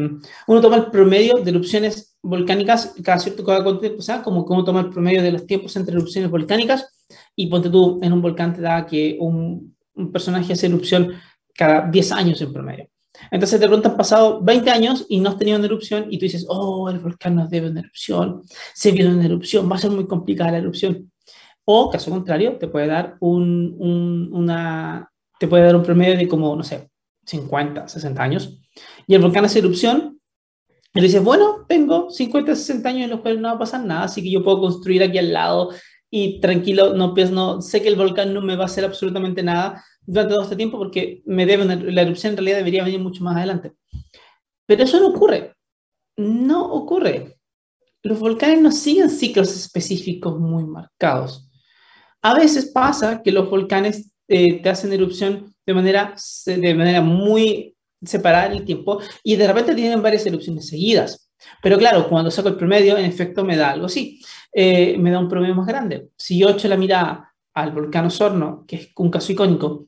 uno 0.48 0.62
toma 0.62 0.78
el 0.78 0.92
promedio 0.92 1.36
de 1.38 1.52
erupciones 1.52 2.18
volcánicas 2.22 2.94
cada 3.04 3.20
cierto 3.20 3.46
cada 3.46 3.64
tiempo, 3.80 4.00
o 4.00 4.02
sea, 4.02 4.22
como 4.22 4.46
que 4.46 4.54
uno 4.54 4.64
toma 4.64 4.82
el 4.82 4.90
promedio 4.90 5.22
de 5.22 5.32
los 5.32 5.46
tiempos 5.46 5.76
entre 5.76 5.96
erupciones 5.96 6.30
volcánicas 6.30 7.06
y 7.36 7.48
ponte 7.48 7.70
tú 7.70 8.00
en 8.02 8.12
un 8.12 8.22
volcán 8.22 8.54
te 8.54 8.62
da 8.62 8.86
que 8.86 9.18
un, 9.20 9.76
un 9.96 10.12
personaje 10.12 10.54
hace 10.54 10.68
erupción 10.68 11.14
cada 11.54 11.90
10 11.90 12.12
años 12.12 12.42
en 12.42 12.54
promedio. 12.54 12.90
Entonces 13.32 13.60
de 13.60 13.68
pronto 13.68 13.90
han 13.90 13.98
pasado 13.98 14.42
20 14.42 14.70
años 14.70 15.06
y 15.10 15.20
no 15.20 15.30
has 15.30 15.38
tenido 15.38 15.58
una 15.58 15.68
erupción 15.68 16.08
y 16.10 16.18
tú 16.18 16.26
dices, 16.26 16.46
oh, 16.48 16.90
el 16.90 17.00
volcán 17.00 17.36
nos 17.36 17.50
debe 17.50 17.70
una 17.70 17.80
erupción, 17.80 18.44
se 18.74 18.92
viene 18.92 19.14
una 19.14 19.26
erupción, 19.26 19.70
va 19.72 19.76
a 19.76 19.80
ser 19.80 19.92
muy 19.92 20.06
complicada 20.06 20.52
la 20.52 20.60
erupción. 20.60 21.12
O, 21.70 21.90
caso 21.90 22.12
contrario, 22.12 22.58
te 22.58 22.70
puede 22.70 22.88
dar 22.88 23.18
un, 23.20 23.76
una, 24.32 25.12
te 25.38 25.50
puede 25.50 25.66
dar 25.66 25.76
un 25.76 25.84
promedio 25.84 26.16
de 26.16 26.26
como, 26.26 26.56
no 26.56 26.64
sé, 26.64 26.90
50, 27.26 27.90
60 27.90 28.24
años. 28.24 28.58
Y 29.06 29.16
el 29.16 29.22
volcán 29.22 29.44
hace 29.44 29.60
erupción 29.60 30.18
Y 30.94 31.02
dices, 31.02 31.22
bueno, 31.22 31.66
tengo 31.68 32.10
50, 32.10 32.56
60 32.56 32.88
años 32.88 33.04
en 33.04 33.10
los 33.10 33.20
cuales 33.20 33.42
no 33.42 33.50
va 33.50 33.56
a 33.56 33.60
pasar 33.60 33.84
nada, 33.84 34.04
así 34.04 34.24
que 34.24 34.32
yo 34.32 34.46
puedo 34.46 34.62
construir 34.62 35.04
aquí 35.04 35.18
al 35.18 35.34
lado 35.34 35.72
y 36.10 36.40
tranquilo, 36.40 36.94
no, 36.94 37.14
pues, 37.14 37.32
no 37.32 37.62
sé 37.62 37.82
que 37.82 37.90
el 37.90 37.98
volcán 37.98 38.34
no 38.34 38.42
me 38.42 38.56
va 38.56 38.64
a 38.64 38.68
hacer 38.68 38.86
absolutamente 38.86 39.44
nada 39.44 39.84
durante 40.06 40.36
todo 40.36 40.44
este 40.44 40.56
tiempo 40.56 40.78
porque 40.78 41.22
me 41.26 41.46
debe 41.46 41.66
la 41.66 42.02
erupción 42.02 42.32
en 42.32 42.38
realidad 42.38 42.58
debería 42.60 42.86
venir 42.86 43.02
mucho 43.02 43.26
más 43.26 43.36
adelante. 43.36 43.74
Pero 44.66 44.84
eso 44.84 45.02
no 45.02 45.08
ocurre. 45.10 45.54
No 46.16 46.72
ocurre. 46.72 47.40
Los 48.04 48.20
volcanes 48.20 48.62
no 48.62 48.72
siguen 48.72 49.10
ciclos 49.10 49.54
específicos 49.54 50.40
muy 50.40 50.64
marcados. 50.64 51.47
A 52.28 52.34
veces 52.34 52.66
pasa 52.66 53.22
que 53.24 53.32
los 53.32 53.50
volcanes 53.50 54.12
eh, 54.28 54.62
te 54.62 54.68
hacen 54.68 54.92
erupción 54.92 55.56
de 55.66 55.74
manera, 55.74 56.14
de 56.46 56.76
manera 56.76 57.00
muy 57.00 57.74
separada 58.04 58.48
en 58.48 58.52
el 58.52 58.66
tiempo 58.66 59.00
y 59.24 59.38
de 59.38 59.48
repente 59.48 59.74
tienen 59.74 60.02
varias 60.02 60.26
erupciones 60.26 60.68
seguidas. 60.68 61.30
Pero 61.64 61.78
claro, 61.78 62.10
cuando 62.10 62.30
saco 62.30 62.50
el 62.50 62.58
promedio, 62.58 62.98
en 62.98 63.06
efecto 63.06 63.46
me 63.46 63.56
da 63.56 63.70
algo 63.70 63.86
así. 63.86 64.20
Eh, 64.52 64.98
me 64.98 65.10
da 65.10 65.20
un 65.20 65.30
promedio 65.30 65.56
más 65.56 65.68
grande. 65.68 66.10
Si 66.18 66.38
yo 66.38 66.50
echo 66.50 66.68
la 66.68 66.76
mirada 66.76 67.34
al 67.54 67.72
volcán 67.72 68.08
Osorno, 68.08 68.66
que 68.68 68.76
es 68.76 68.90
un 68.98 69.10
caso 69.10 69.32
icónico, 69.32 69.88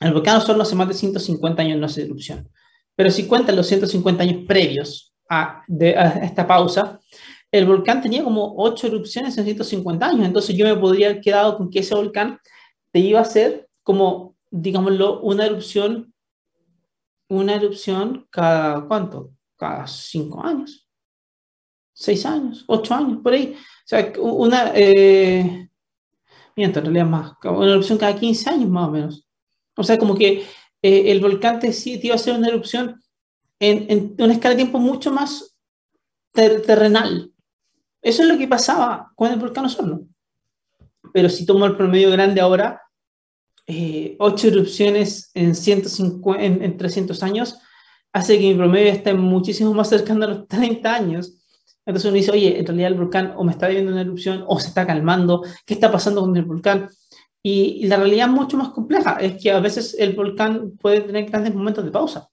el 0.00 0.12
volcán 0.12 0.38
Osorno 0.38 0.64
hace 0.64 0.74
más 0.74 0.88
de 0.88 0.94
150 0.94 1.62
años 1.62 1.78
no 1.78 1.86
hace 1.86 2.02
erupción. 2.02 2.48
Pero 2.96 3.12
si 3.12 3.28
cuentan 3.28 3.54
los 3.54 3.68
150 3.68 4.24
años 4.24 4.44
previos 4.44 5.14
a, 5.30 5.62
esta 6.20 6.48
pausa, 6.48 6.98
el 7.54 7.66
volcán 7.66 8.02
tenía 8.02 8.24
como 8.24 8.52
8 8.56 8.88
erupciones 8.88 9.38
en 9.38 9.44
150 9.44 10.04
años. 10.04 10.26
Entonces 10.26 10.56
yo 10.56 10.66
me 10.66 10.74
podría 10.74 11.10
haber 11.10 11.20
quedado 11.20 11.56
con 11.56 11.70
que 11.70 11.78
ese 11.78 11.94
volcán 11.94 12.40
te 12.90 12.98
iba 12.98 13.20
a 13.20 13.22
hacer 13.22 13.68
como, 13.84 14.34
digámoslo, 14.50 15.20
una 15.20 15.46
erupción, 15.46 16.12
una 17.28 17.54
erupción 17.54 18.26
cada, 18.30 18.84
¿cuánto? 18.88 19.30
Cada 19.56 19.86
5 19.86 20.44
años. 20.44 20.88
6 21.92 22.26
años, 22.26 22.64
8 22.66 22.92
años, 22.92 23.20
por 23.22 23.32
ahí. 23.32 23.54
O 23.54 23.86
sea, 23.86 24.12
una, 24.18 24.72
eh, 24.74 25.68
miento, 26.56 26.80
en 26.80 26.84
realidad 26.86 27.06
más, 27.06 27.32
una 27.44 27.70
erupción 27.70 27.98
cada 27.98 28.18
15 28.18 28.50
años 28.50 28.68
más 28.68 28.88
o 28.88 28.90
menos. 28.90 29.28
O 29.76 29.84
sea, 29.84 29.96
como 29.96 30.16
que 30.16 30.44
eh, 30.82 31.12
el 31.12 31.20
volcán 31.20 31.60
te, 31.60 31.70
te, 31.70 32.00
iba 32.02 32.14
a 32.14 32.16
hacer 32.16 32.34
una 32.34 32.48
erupción 32.48 33.00
en, 33.60 33.86
en, 33.88 34.16
una 34.18 34.32
escala 34.32 34.56
de 34.56 34.62
tiempo 34.62 34.80
mucho 34.80 35.12
más 35.12 35.56
terrenal. 36.32 37.30
Eso 38.04 38.22
es 38.22 38.28
lo 38.28 38.36
que 38.36 38.46
pasaba 38.46 39.10
con 39.16 39.32
el 39.32 39.38
volcán 39.40 39.64
Osorno. 39.64 40.02
Pero 41.12 41.30
si 41.30 41.46
tomo 41.46 41.64
el 41.64 41.76
promedio 41.76 42.10
grande 42.10 42.40
ahora, 42.40 42.82
eh, 43.66 44.14
8 44.18 44.48
erupciones 44.48 45.30
en, 45.32 45.54
150, 45.54 46.42
en, 46.42 46.62
en 46.62 46.76
300 46.76 47.22
años, 47.22 47.58
hace 48.12 48.38
que 48.38 48.48
mi 48.48 48.54
promedio 48.54 48.92
esté 48.92 49.14
muchísimo 49.14 49.72
más 49.72 49.88
cercano 49.88 50.26
a 50.26 50.28
los 50.28 50.48
30 50.48 50.94
años. 50.94 51.34
Entonces 51.86 52.08
uno 52.10 52.16
dice, 52.16 52.30
oye, 52.30 52.58
en 52.58 52.66
realidad 52.66 52.92
el 52.92 52.98
volcán 52.98 53.32
o 53.36 53.44
me 53.44 53.52
está 53.52 53.68
viviendo 53.68 53.92
una 53.92 54.02
erupción 54.02 54.44
o 54.46 54.60
se 54.60 54.68
está 54.68 54.86
calmando, 54.86 55.42
¿qué 55.64 55.74
está 55.74 55.90
pasando 55.90 56.20
con 56.20 56.36
el 56.36 56.44
volcán? 56.44 56.90
Y, 57.42 57.86
la 57.88 57.96
realidad 57.96 58.28
es 58.28 58.32
mucho 58.32 58.56
más 58.56 58.70
compleja, 58.70 59.16
es 59.20 59.42
que 59.42 59.50
a 59.50 59.60
veces 59.60 59.96
el 59.98 60.14
volcán 60.14 60.76
puede 60.78 61.02
tener 61.02 61.26
grandes 61.26 61.54
momentos 61.54 61.84
de 61.84 61.90
pausa. 61.90 62.30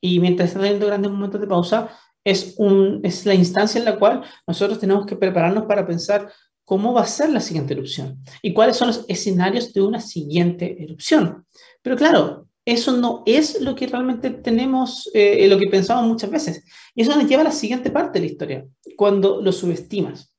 Y 0.00 0.20
mientras 0.20 0.50
está 0.50 0.60
teniendo 0.60 0.86
grandes 0.86 1.10
momentos 1.10 1.40
de 1.40 1.46
pausa, 1.46 1.90
es, 2.26 2.54
un, 2.58 3.00
es 3.04 3.24
la 3.24 3.34
instancia 3.34 3.78
en 3.78 3.84
la 3.84 3.96
cual 3.96 4.22
nosotros 4.48 4.80
tenemos 4.80 5.06
que 5.06 5.14
prepararnos 5.14 5.64
para 5.66 5.86
pensar 5.86 6.28
cómo 6.64 6.92
va 6.92 7.02
a 7.02 7.06
ser 7.06 7.30
la 7.30 7.38
siguiente 7.38 7.72
erupción 7.72 8.18
y 8.42 8.52
cuáles 8.52 8.76
son 8.76 8.88
los 8.88 9.04
escenarios 9.06 9.72
de 9.72 9.82
una 9.82 10.00
siguiente 10.00 10.82
erupción. 10.82 11.46
Pero 11.82 11.94
claro, 11.94 12.48
eso 12.64 12.96
no 12.96 13.22
es 13.26 13.60
lo 13.60 13.76
que 13.76 13.86
realmente 13.86 14.30
tenemos, 14.30 15.08
eh, 15.14 15.46
lo 15.46 15.56
que 15.56 15.68
pensamos 15.68 16.04
muchas 16.04 16.28
veces. 16.28 16.64
Y 16.96 17.02
eso 17.02 17.14
nos 17.14 17.28
lleva 17.28 17.42
a 17.42 17.44
la 17.44 17.52
siguiente 17.52 17.90
parte 17.90 18.18
de 18.18 18.26
la 18.26 18.32
historia, 18.32 18.66
cuando 18.96 19.40
lo 19.40 19.52
subestimas. 19.52 20.34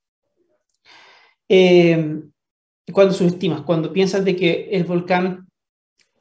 Eh, 1.47 2.19
cuando 2.91 3.13
subestimas, 3.13 3.61
cuando 3.61 3.93
piensas 3.93 4.25
de 4.25 4.35
que 4.35 4.69
el 4.73 4.83
volcán 4.83 5.47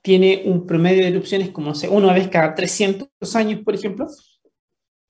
tiene 0.01 0.45
un 0.47 0.65
promedio 0.65 1.03
de 1.03 1.09
erupciones 1.09 1.51
como, 1.51 1.75
sé, 1.75 1.89
una 1.89 2.13
vez 2.13 2.29
cada 2.29 2.55
300 2.55 3.09
años, 3.35 3.63
por 3.65 3.75
ejemplo, 3.75 4.07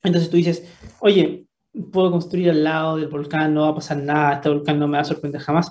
entonces 0.07 0.31
tú 0.31 0.37
dices, 0.37 0.64
oye, 1.01 1.47
puedo 1.92 2.11
construir 2.11 2.51
al 2.51 2.64
lado 2.64 2.97
del 2.97 3.09
volcán, 3.09 3.55
no 3.55 3.62
va 3.62 3.69
a 3.69 3.75
pasar 3.75 3.99
nada, 3.99 4.35
este 4.35 4.49
volcán 4.49 4.79
no 4.79 4.88
me 4.88 4.97
va 4.97 5.03
a 5.03 5.05
sorprender 5.05 5.40
jamás, 5.40 5.71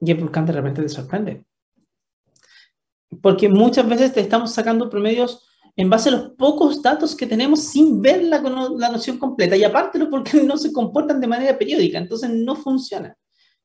y 0.00 0.10
el 0.10 0.18
volcán 0.18 0.46
de 0.46 0.52
repente 0.52 0.82
te 0.82 0.88
sorprende. 0.88 1.44
Porque 3.22 3.48
muchas 3.48 3.88
veces 3.88 4.12
te 4.12 4.20
estamos 4.20 4.52
sacando 4.52 4.88
promedios 4.88 5.46
en 5.76 5.88
base 5.88 6.08
a 6.08 6.12
los 6.12 6.30
pocos 6.32 6.82
datos 6.82 7.16
que 7.16 7.26
tenemos 7.26 7.64
sin 7.64 8.02
ver 8.02 8.22
la, 8.24 8.40
la 8.40 8.90
noción 8.90 9.18
completa, 9.18 9.56
y 9.56 9.64
aparte 9.64 9.98
los 9.98 10.10
volcanes 10.10 10.46
no 10.46 10.56
se 10.56 10.72
comportan 10.72 11.20
de 11.20 11.26
manera 11.26 11.58
periódica, 11.58 11.98
entonces 11.98 12.30
no 12.30 12.54
funciona 12.56 13.16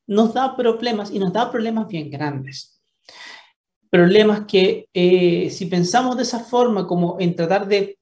nos 0.08 0.34
da 0.34 0.56
problemas 0.56 1.12
y 1.12 1.20
nos 1.20 1.34
da 1.34 1.52
problemas 1.52 1.88
bien 1.88 2.10
grandes. 2.10 2.82
Problemas 3.89 4.46
que 4.46 4.88
eh, 4.94 5.50
si 5.50 5.65
pensamos 5.68 6.18
de 6.18 6.24
esa 6.24 6.39
forma, 6.39 6.86
como 6.88 7.18
en 7.20 7.36
tratar 7.36 7.68
de... 7.68 7.98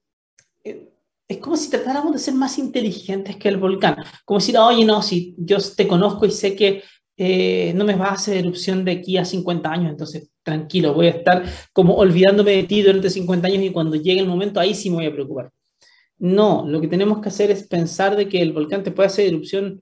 Eh, 0.64 0.93
es 1.28 1.38
como 1.38 1.56
si 1.56 1.70
tratáramos 1.70 2.14
de 2.14 2.20
ser 2.20 2.34
más 2.34 2.58
inteligentes 2.58 3.38
que 3.38 3.50
el 3.50 3.58
volcán. 3.58 3.96
Como 4.26 4.40
decir, 4.40 4.58
oye, 4.58 4.86
no, 4.86 5.02
si 5.02 5.36
yo 5.38 5.58
te 5.76 5.88
conozco 5.88 6.26
y 6.26 6.32
sé 6.32 6.56
que 6.56 6.84
eh, 7.16 7.74
no 7.76 7.86
me 7.86 7.96
vas 7.96 8.10
a 8.10 8.14
hacer 8.16 8.38
erupción 8.38 8.84
de 8.84 8.94
aquí 8.94 9.18
a 9.18 9.26
50 9.26 9.70
años, 9.70 9.92
entonces 9.92 10.30
tranquilo, 10.42 10.94
voy 10.94 11.08
a 11.08 11.12
estar 11.12 11.44
como 11.72 11.96
olvidándome 11.96 12.52
de 12.52 12.64
ti 12.64 12.82
durante 12.82 13.10
50 13.10 13.48
años 13.48 13.64
y 13.64 13.72
cuando 13.72 13.96
llegue 13.96 14.20
el 14.20 14.28
momento 14.28 14.60
ahí 14.60 14.74
sí 14.74 14.90
me 14.90 14.98
voy 14.98 15.06
a 15.06 15.14
preocupar. 15.14 15.52
No, 16.18 16.66
lo 16.68 16.82
que 16.82 16.88
tenemos 16.88 17.20
que 17.22 17.30
hacer 17.30 17.52
es 17.52 17.68
pensar 17.68 18.16
de 18.16 18.28
que 18.28 18.42
el 18.42 18.54
volcán 18.54 18.84
te 18.84 18.92
puede 18.92 19.08
hacer 19.08 19.28
erupción 19.28 19.82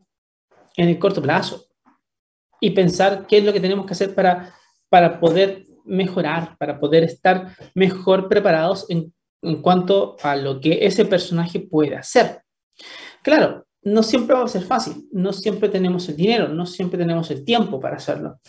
en 0.76 0.90
el 0.90 1.00
corto 1.00 1.22
plazo 1.22 1.66
y 2.60 2.72
pensar 2.72 3.26
qué 3.28 3.40
es 3.40 3.44
lo 3.44 3.54
que 3.54 3.60
tenemos 3.60 3.86
que 3.86 3.94
hacer 3.94 4.14
para, 4.14 4.54
para 4.90 5.20
poder 5.20 5.66
mejorar, 5.86 6.58
para 6.58 6.80
poder 6.80 7.04
estar 7.04 7.56
mejor 7.74 8.30
preparados 8.30 8.86
en, 8.90 9.14
en 9.42 9.62
cuanto 9.62 10.18
a 10.22 10.36
lo 10.36 10.60
que 10.60 10.86
ese 10.86 11.06
personaje 11.06 11.60
puede 11.60 11.96
hacer. 11.96 12.42
Claro, 13.22 13.66
no 13.84 14.04
siempre 14.04 14.36
va 14.36 14.44
a 14.44 14.48
ser 14.48 14.64
fácil, 14.64 15.08
no 15.12 15.34
siempre 15.34 15.70
tenemos 15.70 16.08
el 16.10 16.16
dinero, 16.16 16.48
no 16.48 16.66
siempre 16.66 16.98
tenemos 16.98 17.32
el 17.32 17.44
tiempo 17.44 17.80
para 17.80 17.98
hacerlo, 17.98 18.40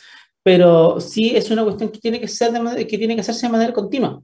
pero 0.43 1.01
sí 1.01 1.35
es 1.35 1.51
una 1.51 1.65
cuestión 1.65 1.91
que 1.91 1.99
tiene 1.99 2.21
que, 2.21 2.29
ser 2.29 2.53
de, 2.53 2.87
que, 2.87 2.99
tiene 2.99 3.15
que 3.15 3.23
hacerse 3.23 3.47
de 3.47 3.53
manera 3.53 3.73
continua 3.73 4.23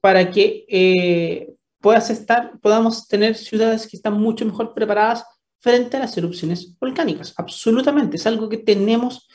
para 0.00 0.30
que 0.30 0.66
eh, 0.68 1.54
puedas 1.80 2.10
estar, 2.10 2.58
podamos 2.60 3.08
tener 3.08 3.36
ciudades 3.36 3.86
que 3.86 3.96
están 3.96 4.20
mucho 4.20 4.44
mejor 4.44 4.74
preparadas 4.74 5.24
frente 5.60 5.96
a 5.96 6.00
las 6.00 6.16
erupciones 6.18 6.78
volcánicas. 6.78 7.32
Absolutamente, 7.38 8.16
es 8.16 8.26
algo 8.26 8.50
que 8.50 8.58
tenemos 8.58 9.26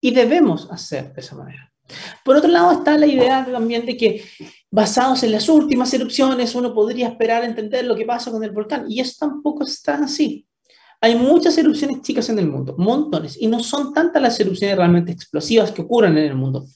y 0.00 0.12
debemos 0.12 0.70
hacer 0.70 1.12
de 1.12 1.20
esa 1.20 1.36
manera. 1.36 1.70
Por 2.24 2.36
otro 2.36 2.50
lado 2.50 2.72
está 2.72 2.96
la 2.96 3.06
idea 3.06 3.44
también 3.44 3.84
de 3.84 3.96
que 3.96 4.24
basados 4.74 5.22
en 5.22 5.30
las 5.30 5.48
últimas 5.48 5.94
erupciones 5.94 6.52
uno 6.56 6.74
podría 6.74 7.06
esperar 7.06 7.44
entender 7.44 7.84
lo 7.84 7.94
que 7.94 8.04
pasa 8.04 8.32
con 8.32 8.42
el 8.42 8.50
volcán 8.50 8.86
y 8.90 8.98
eso 8.98 9.14
tampoco 9.20 9.62
está 9.62 9.94
así. 9.94 10.48
Hay 11.00 11.14
muchas 11.14 11.56
erupciones 11.58 12.02
chicas 12.02 12.28
en 12.28 12.40
el 12.40 12.48
mundo, 12.48 12.74
montones, 12.76 13.36
y 13.40 13.46
no 13.46 13.60
son 13.60 13.92
tantas 13.92 14.20
las 14.20 14.40
erupciones 14.40 14.76
realmente 14.76 15.12
explosivas 15.12 15.70
que 15.70 15.82
ocurren 15.82 16.18
en 16.18 16.24
el 16.24 16.34
mundo. 16.34 16.66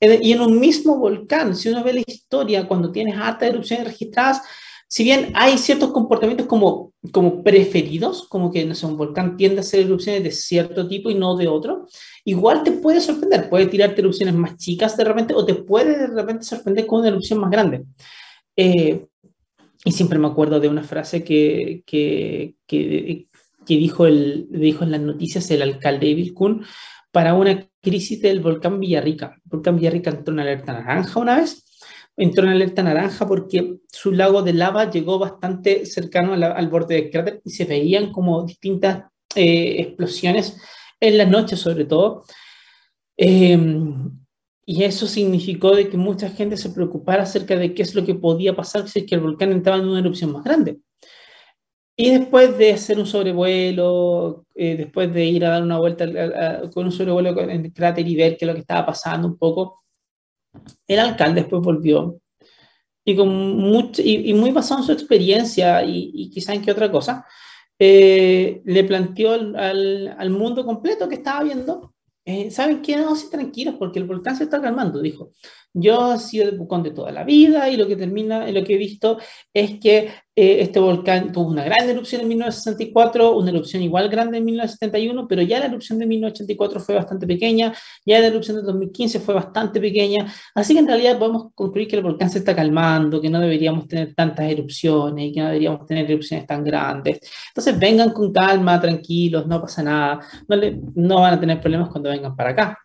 Y 0.00 0.30
en 0.30 0.40
un 0.40 0.60
mismo 0.60 0.98
volcán, 0.98 1.56
si 1.56 1.70
uno 1.70 1.82
ve 1.82 1.94
la 1.94 2.02
historia, 2.06 2.68
cuando 2.68 2.92
tienes 2.92 3.16
hartas 3.16 3.48
erupciones 3.48 3.86
registradas, 3.86 4.42
si 4.90 5.04
bien 5.04 5.32
hay 5.34 5.58
ciertos 5.58 5.92
comportamientos 5.92 6.46
como, 6.46 6.94
como 7.12 7.42
preferidos, 7.42 8.26
como 8.26 8.50
que 8.50 8.64
no 8.64 8.74
sé, 8.74 8.86
un 8.86 8.96
volcán 8.96 9.36
tiende 9.36 9.58
a 9.58 9.60
hacer 9.60 9.80
erupciones 9.80 10.24
de 10.24 10.30
cierto 10.30 10.88
tipo 10.88 11.10
y 11.10 11.14
no 11.14 11.36
de 11.36 11.46
otro, 11.46 11.86
igual 12.24 12.62
te 12.62 12.72
puede 12.72 13.02
sorprender, 13.02 13.50
puede 13.50 13.66
tirarte 13.66 14.00
erupciones 14.00 14.34
más 14.34 14.56
chicas 14.56 14.96
de 14.96 15.04
repente 15.04 15.34
o 15.34 15.44
te 15.44 15.54
puede 15.54 15.98
de 15.98 16.06
repente 16.06 16.44
sorprender 16.44 16.86
con 16.86 17.00
una 17.00 17.08
erupción 17.08 17.38
más 17.38 17.50
grande. 17.50 17.84
Eh, 18.56 19.06
y 19.84 19.92
siempre 19.92 20.18
me 20.18 20.26
acuerdo 20.26 20.58
de 20.58 20.68
una 20.68 20.82
frase 20.82 21.22
que, 21.22 21.82
que, 21.86 22.54
que, 22.66 23.26
dijo, 23.66 24.06
el, 24.06 24.46
dijo 24.50 24.84
en 24.84 24.90
las 24.90 25.00
noticias 25.02 25.50
el 25.50 25.60
alcalde 25.60 26.06
de 26.08 26.14
Vilcún 26.14 26.64
para 27.12 27.34
una 27.34 27.68
crisis 27.82 28.22
del 28.22 28.40
volcán 28.40 28.80
Villarrica. 28.80 29.34
El 29.36 29.50
volcán 29.50 29.76
Villarrica 29.76 30.10
entró 30.10 30.32
en 30.32 30.40
alerta 30.40 30.72
naranja 30.72 31.20
una 31.20 31.36
vez 31.36 31.67
entró 32.18 32.44
en 32.44 32.50
alerta 32.50 32.82
naranja 32.82 33.26
porque 33.26 33.78
su 33.90 34.10
lago 34.10 34.42
de 34.42 34.52
lava 34.52 34.90
llegó 34.90 35.20
bastante 35.20 35.86
cercano 35.86 36.34
al, 36.34 36.68
borde 36.68 36.96
del 36.96 37.10
cráter 37.10 37.40
y 37.44 37.50
se 37.50 37.64
veían 37.64 38.10
como 38.10 38.42
distintas 38.42 39.04
eh, 39.36 39.76
explosiones 39.78 40.60
en 41.00 41.16
la 41.16 41.24
noche 41.24 41.56
sobre 41.56 41.84
todo. 41.84 42.24
Em, 43.16 44.10
y 44.66 44.82
eso 44.82 45.06
significó 45.06 45.74
de 45.74 45.88
que 45.88 45.96
mucha 45.96 46.28
gente 46.28 46.56
se 46.56 46.70
preocupara 46.70 47.22
acerca 47.22 47.56
de 47.56 47.72
qué 47.72 47.82
es 47.82 47.94
lo 47.94 48.04
que 48.04 48.16
podía 48.16 48.54
pasar 48.54 48.88
si 48.88 49.06
el 49.08 49.20
volcán 49.20 49.52
entraba 49.52 49.78
en 49.78 49.88
una 49.88 50.00
erupción 50.00 50.32
más 50.32 50.44
grande. 50.44 50.78
Y 51.96 52.10
después 52.10 52.58
de 52.58 52.72
hacer 52.72 52.98
un 52.98 53.06
sobrevuelo, 53.06 54.44
eh, 54.54 54.76
después 54.76 55.12
de 55.12 55.24
ir 55.24 55.44
a 55.44 55.50
dar 55.50 55.62
una 55.62 55.78
vuelta 55.78 56.06
con 56.72 56.84
un 56.86 56.92
sobrevuelo 56.92 57.40
en 57.40 57.64
el 57.64 57.72
cráter 57.72 58.06
y 58.06 58.16
ver 58.16 58.36
qué 58.36 58.44
es 58.44 58.48
lo 58.48 58.54
que 58.54 58.60
estaba 58.60 58.86
pasando 58.86 59.26
un 59.28 59.36
poco, 59.38 59.82
el 60.86 60.98
alcalde 60.98 61.42
después 61.42 61.62
volvió 61.62 62.20
y, 63.04 63.16
con 63.16 63.28
mucho, 63.28 64.02
y, 64.04 64.32
muy 64.34 64.50
basado 64.50 64.80
en 64.80 64.86
su 64.86 64.92
experiencia 64.92 65.82
y, 65.82 66.10
y 66.14 66.30
quizá 66.30 66.54
en 66.54 66.62
qué 66.62 66.72
otra 66.72 66.90
cosa, 66.90 67.26
eh, 67.78 68.60
le 68.64 68.84
planteó 68.84 69.32
al, 69.32 70.30
mundo 70.30 70.64
completo 70.64 71.08
que 71.08 71.14
estaba 71.16 71.44
viendo, 71.44 71.94
eh, 72.24 72.50
¿saben 72.50 72.82
qué? 72.82 72.96
No, 72.96 73.14
sí, 73.14 73.30
tranquilos, 73.30 73.76
porque 73.78 74.00
el 74.00 74.04
volcán 74.04 74.36
se 74.36 74.44
está 74.44 74.60
calmando, 74.60 75.00
dijo. 75.00 75.30
Yo 75.72 76.14
he 76.14 76.18
sido 76.18 76.50
de 76.50 76.56
Pucón 76.56 76.82
de 76.82 76.90
toda 76.90 77.12
la 77.12 77.24
vida 77.24 77.68
y 77.70 77.76
lo 77.76 77.86
que 77.86 77.94
termina, 77.96 78.50
lo 78.50 78.64
que 78.64 78.74
he 78.74 78.78
visto 78.78 79.18
es 79.54 79.78
que 79.78 80.10
eh, 80.40 80.62
este 80.62 80.78
volcán 80.78 81.32
tuvo 81.32 81.48
una 81.48 81.64
gran 81.64 81.88
erupción 81.88 82.20
en 82.22 82.28
1964, 82.28 83.36
una 83.38 83.50
erupción 83.50 83.82
igual 83.82 84.08
grande 84.08 84.38
en 84.38 84.44
1971, 84.44 85.26
pero 85.26 85.42
ya 85.42 85.58
la 85.58 85.66
erupción 85.66 85.98
de 85.98 86.06
1984 86.06 86.78
fue 86.78 86.94
bastante 86.94 87.26
pequeña, 87.26 87.74
ya 88.06 88.20
la 88.20 88.28
erupción 88.28 88.58
de 88.58 88.62
2015 88.62 89.18
fue 89.18 89.34
bastante 89.34 89.80
pequeña, 89.80 90.32
así 90.54 90.74
que 90.74 90.78
en 90.78 90.86
realidad 90.86 91.18
podemos 91.18 91.52
concluir 91.56 91.88
que 91.88 91.96
el 91.96 92.04
volcán 92.04 92.30
se 92.30 92.38
está 92.38 92.54
calmando, 92.54 93.20
que 93.20 93.28
no 93.28 93.40
deberíamos 93.40 93.88
tener 93.88 94.14
tantas 94.14 94.48
erupciones 94.48 95.26
y 95.26 95.32
que 95.32 95.40
no 95.40 95.46
deberíamos 95.46 95.84
tener 95.86 96.08
erupciones 96.08 96.46
tan 96.46 96.62
grandes. 96.62 97.18
Entonces 97.48 97.76
vengan 97.76 98.12
con 98.12 98.32
calma, 98.32 98.80
tranquilos, 98.80 99.44
no 99.48 99.60
pasa 99.60 99.82
nada, 99.82 100.20
no, 100.94 101.16
van 101.20 101.34
a 101.34 101.40
tener 101.40 101.60
problemas 101.60 101.88
cuando 101.88 102.10
vengan 102.10 102.36
para 102.36 102.50
acá. 102.50 102.78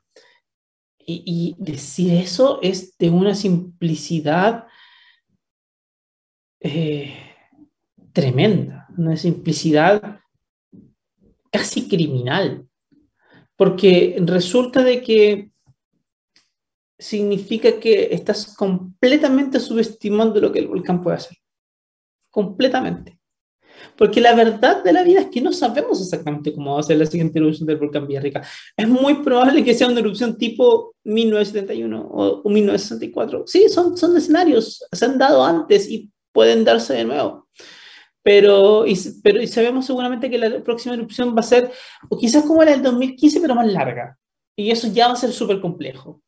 Y, 1.06 1.22
y 1.60 1.63
decir 1.63 2.16
eso 2.16 2.58
es 2.63 2.98
de 2.98 3.12
una 3.12 3.36
simplicidad... 3.36 4.66
Eh, 6.60 7.22
tremenda, 8.13 8.88
una 8.95 9.17
simplicidad 9.17 10.19
casi 11.52 11.88
criminal, 11.88 12.67
porque 13.56 14.15
resulta 14.26 14.84
de 14.84 15.02
que 15.02 15.52
significa 16.97 17.80
que 17.80 18.10
estás 18.12 18.56
completamente 18.56 19.60
subestimando 19.60 20.39
lo 20.39 20.52
que 20.52 20.60
el 20.60 20.67
volcán 20.67 21.02
puede 21.02 21.17
hacer, 21.17 21.38
completamente. 22.32 23.19
Porque 23.97 24.21
la 24.21 24.34
verdad 24.34 24.84
de 24.84 24.93
la 24.93 25.04
vida 25.04 25.21
es 25.21 25.28
que 25.28 25.41
no 25.41 25.52
sabemos 25.52 26.02
exactamente 26.02 26.54
cómo 26.54 26.76
va 26.76 26.80
a 26.80 26.84
ser 26.84 26.97
la 26.97 27.06
siguiente 27.06 27.39
erupción 27.39 27.67
del 27.67 27.78
volcán 27.78 28.08
Villarrica. 28.08 28.41
Es 28.78 28.88
muy 28.88 29.15
probable 29.15 29.63
que 29.63 29.73
sea 29.73 29.88
una 29.88 29.99
erupción 29.99 30.38
tipo 30.38 30.95
1971 31.04 32.02
o, 32.02 32.41
o 32.41 32.49
1964. 32.49 33.43
Sí, 33.45 33.67
son, 33.69 33.97
son 33.97 34.15
escenarios, 34.15 34.86
se 34.91 35.06
han 35.06 35.17
dado 35.17 35.43
antes 35.43 35.89
y 35.89 36.10
pueden 36.32 36.63
darse 36.63 36.93
de 36.93 37.04
nuevo 37.04 37.42
pero 38.23 38.88
y, 38.88 38.97
pero 39.21 39.41
y 39.41 39.47
sabemos 39.47 39.86
seguramente 39.86 40.29
que 40.29 40.38
la 40.38 40.63
próxima 40.63 40.95
erupción 40.95 41.36
va 41.36 41.41
a 41.41 41.43
ser, 41.43 41.71
o 42.09 42.17
quizás 42.17 42.43
como 42.43 42.63
la 42.63 42.71
del 42.71 42.81
2015, 42.81 43.41
pero 43.41 43.53
más 43.53 43.71
larga. 43.71 44.17
Y 44.55 44.71
eso 44.71 44.88
ya 44.88 45.07
va 45.07 45.13
a 45.13 45.17
ser 45.17 45.31
súper 45.31 45.59
complejo. 45.59 46.21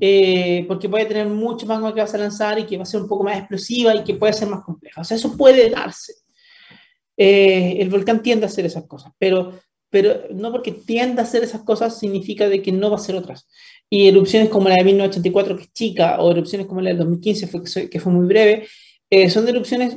Eh, 0.00 0.64
porque 0.66 0.88
puede 0.88 1.06
tener 1.06 1.26
mucho 1.28 1.66
más 1.66 1.80
que 1.92 2.00
vas 2.00 2.14
a 2.14 2.18
lanzar 2.18 2.58
y 2.58 2.66
que 2.66 2.76
va 2.76 2.82
a 2.82 2.86
ser 2.86 3.00
un 3.00 3.08
poco 3.08 3.24
más 3.24 3.38
explosiva 3.38 3.94
y 3.94 4.04
que 4.04 4.14
puede 4.14 4.32
ser 4.32 4.48
más 4.48 4.62
compleja. 4.64 5.00
O 5.00 5.04
sea, 5.04 5.16
eso 5.16 5.36
puede 5.36 5.70
darse. 5.70 6.14
Eh, 7.16 7.76
el 7.78 7.88
volcán 7.88 8.22
tiende 8.22 8.44
a 8.44 8.48
hacer 8.48 8.66
esas 8.66 8.84
cosas, 8.86 9.12
pero, 9.18 9.60
pero 9.88 10.24
no 10.32 10.50
porque 10.50 10.72
tienda 10.72 11.22
a 11.22 11.24
hacer 11.24 11.44
esas 11.44 11.62
cosas 11.62 11.98
significa 11.98 12.48
de 12.48 12.60
que 12.60 12.72
no 12.72 12.90
va 12.90 12.96
a 12.96 13.00
hacer 13.00 13.14
otras. 13.14 13.46
Y 13.88 14.08
erupciones 14.08 14.48
como 14.48 14.68
la 14.68 14.76
de 14.76 14.84
1984, 14.84 15.56
que 15.56 15.62
es 15.62 15.72
chica, 15.72 16.20
o 16.20 16.32
erupciones 16.32 16.66
como 16.66 16.80
la 16.80 16.90
del 16.90 16.98
2015, 16.98 17.46
fue, 17.46 17.88
que 17.88 18.00
fue 18.00 18.12
muy 18.12 18.26
breve, 18.26 18.66
eh, 19.10 19.30
son 19.30 19.46
erupciones 19.46 19.96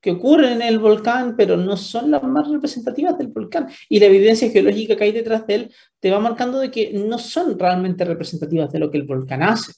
que 0.00 0.12
ocurren 0.12 0.54
en 0.54 0.62
el 0.62 0.78
volcán, 0.78 1.34
pero 1.36 1.56
no 1.56 1.76
son 1.76 2.10
las 2.10 2.22
más 2.22 2.48
representativas 2.48 3.18
del 3.18 3.28
volcán. 3.28 3.68
Y 3.88 3.98
la 3.98 4.06
evidencia 4.06 4.50
geológica 4.50 4.96
que 4.96 5.04
hay 5.04 5.12
detrás 5.12 5.46
de 5.46 5.54
él 5.54 5.74
te 6.00 6.10
va 6.10 6.20
marcando 6.20 6.58
de 6.58 6.70
que 6.70 6.92
no 6.92 7.18
son 7.18 7.58
realmente 7.58 8.04
representativas 8.04 8.70
de 8.72 8.78
lo 8.78 8.90
que 8.90 8.98
el 8.98 9.04
volcán 9.04 9.42
hace. 9.42 9.72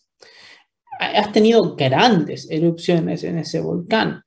Has 0.99 1.33
tenido 1.33 1.75
grandes 1.75 2.51
erupciones 2.51 3.25
en 3.25 3.39
ese 3.39 3.61
volcán, 3.61 4.23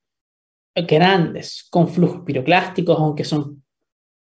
grandes, 0.74 1.66
con 1.70 1.88
flujos 1.88 2.22
piroclásticos, 2.24 2.98
aunque 2.98 3.24
son 3.24 3.62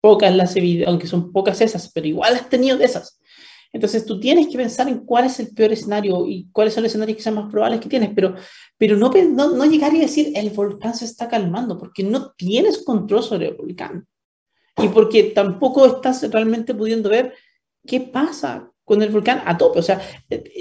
pocas 0.01 0.35
las 0.35 0.55
aunque 0.87 1.05
son 1.05 1.31
pocas 1.31 1.61
esas, 1.61 1.91
pero 1.91 2.07
igual 2.07 2.33
has 2.33 2.49
tenido 2.49 2.77
de 2.77 2.85
esas. 2.85 3.19
Entonces 3.73 4.05
tú 4.05 4.19
tienes 4.19 4.47
que 4.47 4.57
pensar 4.57 4.87
en 4.89 5.05
cuál 5.05 5.25
es 5.25 5.39
el 5.39 5.49
peor 5.53 5.71
escenario 5.71 6.27
y 6.27 6.49
cuáles 6.51 6.73
son 6.73 6.83
los 6.83 6.91
escenarios 6.91 7.17
que 7.17 7.23
sean 7.23 7.35
más 7.35 7.49
probables 7.49 7.79
que 7.79 7.87
tienes, 7.87 8.11
pero, 8.13 8.35
pero 8.77 8.97
no, 8.97 9.09
no, 9.09 9.55
no 9.55 9.65
llegar 9.65 9.93
y 9.93 9.99
decir 9.99 10.33
el 10.35 10.49
volcán 10.49 10.93
se 10.93 11.05
está 11.05 11.29
calmando, 11.29 11.77
porque 11.77 12.03
no 12.03 12.31
tienes 12.31 12.83
control 12.83 13.23
sobre 13.23 13.47
el 13.47 13.55
volcán. 13.55 14.05
Y 14.77 14.87
porque 14.89 15.23
tampoco 15.23 15.85
estás 15.85 16.29
realmente 16.31 16.73
pudiendo 16.73 17.09
ver 17.09 17.33
qué 17.85 18.01
pasa 18.01 18.71
con 18.83 19.01
el 19.01 19.09
volcán 19.09 19.41
a 19.45 19.57
tope. 19.57 19.79
O 19.79 19.83
sea, 19.83 20.01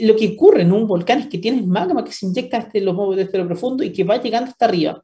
lo 0.03 0.15
que 0.15 0.35
ocurre 0.35 0.63
en 0.63 0.73
un 0.73 0.87
volcán 0.87 1.21
es 1.21 1.27
que 1.27 1.39
tienes 1.39 1.67
magma 1.67 2.05
que 2.05 2.13
se 2.13 2.27
inyecta 2.27 2.61
desde 2.61 2.81
lo, 2.81 3.13
desde 3.13 3.39
lo 3.39 3.47
profundo 3.47 3.83
y 3.83 3.93
que 3.93 4.05
va 4.05 4.21
llegando 4.21 4.51
hasta 4.51 4.67
arriba. 4.67 5.03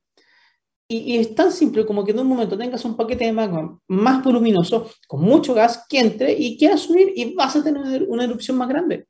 Y, 0.89 1.17
es 1.17 1.35
tan 1.35 1.51
simple 1.51 1.85
como 1.85 2.05
que 2.05 2.13
en 2.13 2.21
un 2.21 2.29
momento 2.29 2.57
tengas 2.57 2.85
un 2.85 2.97
paquete 2.97 3.25
de 3.25 3.33
magma 3.33 3.79
más 3.89 4.23
voluminoso, 4.23 4.89
con 5.09 5.23
mucho 5.23 5.53
gas, 5.53 5.85
que 5.89 5.99
entre 5.99 6.33
y 6.33 6.57
quieras 6.57 6.83
subir 6.83 7.13
y 7.17 7.35
vas 7.35 7.57
a 7.57 7.65
tener 7.65 8.05
una 8.05 8.25
erupción 8.25 8.57
más 8.57 8.69
grande. 8.69 9.09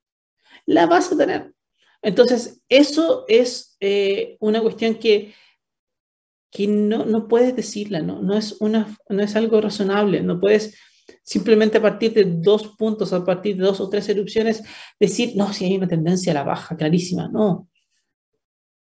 La 0.64 0.86
vas 0.86 1.12
a 1.12 1.16
tener. 1.16 1.52
Entonces, 2.02 2.62
eso 2.68 3.24
es 3.28 3.76
eh, 3.80 4.36
una 4.40 4.62
cuestión 4.62 4.94
que, 4.94 5.34
que 6.50 6.66
no, 6.66 7.04
no, 7.04 7.28
puedes 7.28 7.54
decirla, 7.54 8.00
¿no? 8.00 8.22
No, 8.22 8.36
es 8.36 8.56
una, 8.60 8.96
no 9.08 9.22
es 9.22 9.36
algo 9.36 9.60
razonable, 9.60 10.22
no 10.22 10.40
puedes 10.40 10.78
simplemente 11.22 11.78
a 11.78 11.82
partir 11.82 12.14
de 12.14 12.24
dos 12.24 12.68
puntos, 12.78 13.12
a 13.12 13.24
partir 13.24 13.56
de 13.56 13.64
dos 13.64 13.80
o 13.80 13.90
tres 13.90 14.08
erupciones, 14.08 14.62
decir, 14.98 15.32
no, 15.36 15.52
si 15.52 15.66
hay 15.66 15.76
una 15.76 15.88
tendencia 15.88 16.32
a 16.32 16.34
la 16.36 16.44
baja, 16.44 16.76
clarísima, 16.76 17.28
no 17.28 17.68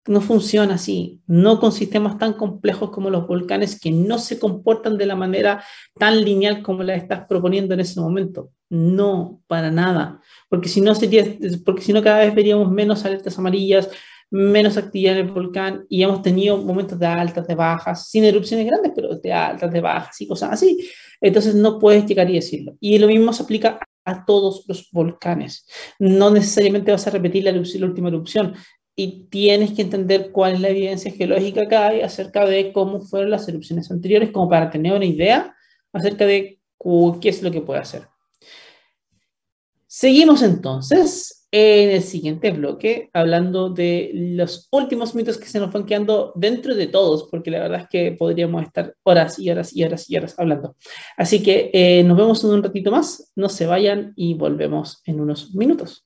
no 0.07 0.21
funciona 0.21 0.75
así, 0.75 1.21
no 1.25 1.59
con 1.59 1.71
sistemas 1.71 2.17
tan 2.17 2.33
complejos 2.33 2.91
como 2.91 3.09
los 3.09 3.27
volcanes 3.27 3.79
que 3.79 3.91
no 3.91 4.19
se 4.19 4.37
comportan 4.39 4.97
de 4.97 5.05
la 5.05 5.15
manera 5.15 5.63
tan 5.97 6.23
lineal 6.23 6.61
como 6.61 6.83
la 6.83 6.95
estás 6.95 7.25
proponiendo 7.27 7.73
en 7.73 7.79
ese 7.79 7.99
momento. 7.99 8.51
No, 8.69 9.41
para 9.47 9.71
nada, 9.71 10.21
porque 10.49 10.69
si 10.69 10.81
no 10.81 10.93
sería, 10.95 11.25
porque 11.65 11.81
si 11.81 11.93
no 11.93 12.03
cada 12.03 12.19
vez 12.19 12.35
veríamos 12.35 12.71
menos 12.71 13.05
alertas 13.05 13.37
amarillas, 13.37 13.89
menos 14.31 14.77
actividad 14.77 15.17
en 15.17 15.27
el 15.27 15.31
volcán 15.31 15.85
y 15.89 16.03
hemos 16.03 16.21
tenido 16.21 16.57
momentos 16.57 16.99
de 16.99 17.05
altas, 17.05 17.47
de 17.47 17.55
bajas, 17.55 18.09
sin 18.09 18.23
erupciones 18.23 18.65
grandes, 18.65 18.91
pero 18.95 19.15
de 19.15 19.33
altas, 19.33 19.71
de 19.71 19.81
bajas 19.81 20.19
y 20.21 20.27
cosas 20.27 20.53
así. 20.53 20.89
Entonces 21.21 21.55
no 21.55 21.79
puedes 21.79 22.05
llegar 22.05 22.29
y 22.29 22.35
decirlo. 22.35 22.75
Y 22.79 22.97
lo 22.97 23.07
mismo 23.07 23.33
se 23.33 23.43
aplica 23.43 23.79
a 24.03 24.25
todos 24.25 24.65
los 24.67 24.89
volcanes. 24.91 25.67
No 25.99 26.29
necesariamente 26.29 26.91
vas 26.91 27.07
a 27.07 27.11
repetir 27.11 27.43
la, 27.43 27.51
la 27.51 27.87
última 27.87 28.09
erupción 28.09 28.55
y 28.95 29.27
tienes 29.29 29.73
que 29.73 29.81
entender 29.81 30.31
cuál 30.31 30.53
es 30.53 30.61
la 30.61 30.69
evidencia 30.69 31.11
geológica 31.11 31.67
que 31.67 31.75
hay 31.75 32.01
acerca 32.01 32.45
de 32.45 32.71
cómo 32.71 33.01
fueron 33.01 33.31
las 33.31 33.47
erupciones 33.47 33.91
anteriores, 33.91 34.31
como 34.31 34.49
para 34.49 34.69
tener 34.69 34.93
una 34.93 35.05
idea 35.05 35.55
acerca 35.91 36.25
de 36.25 36.59
qué 37.21 37.29
es 37.29 37.41
lo 37.41 37.51
que 37.51 37.61
puede 37.61 37.81
hacer. 37.81 38.07
Seguimos 39.87 40.41
entonces 40.41 41.47
en 41.51 41.89
el 41.89 42.03
siguiente 42.03 42.51
bloque 42.51 43.09
hablando 43.13 43.69
de 43.69 44.11
los 44.13 44.67
últimos 44.71 45.15
mitos 45.15 45.37
que 45.37 45.47
se 45.47 45.59
nos 45.59 45.71
van 45.71 45.85
quedando 45.85 46.33
dentro 46.35 46.75
de 46.75 46.87
todos, 46.87 47.29
porque 47.31 47.49
la 47.49 47.59
verdad 47.59 47.81
es 47.81 47.87
que 47.87 48.11
podríamos 48.11 48.63
estar 48.63 48.93
horas 49.03 49.39
y 49.39 49.49
horas 49.49 49.73
y 49.73 49.83
horas 49.83 50.09
y 50.09 50.17
horas 50.17 50.35
hablando. 50.37 50.75
Así 51.15 51.41
que 51.41 51.71
eh, 51.73 52.03
nos 52.03 52.17
vemos 52.17 52.43
en 52.43 52.49
un 52.51 52.63
ratito 52.63 52.91
más, 52.91 53.31
no 53.35 53.47
se 53.47 53.65
vayan 53.65 54.11
y 54.17 54.33
volvemos 54.33 55.01
en 55.05 55.21
unos 55.21 55.55
minutos. 55.55 56.05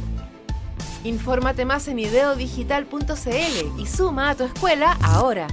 Infórmate 1.03 1.65
más 1.65 1.87
en 1.87 1.97
ideodigital.cl 1.97 3.81
y 3.81 3.85
suma 3.87 4.29
a 4.29 4.35
tu 4.35 4.43
escuela 4.43 4.97
ahora. 5.03 5.47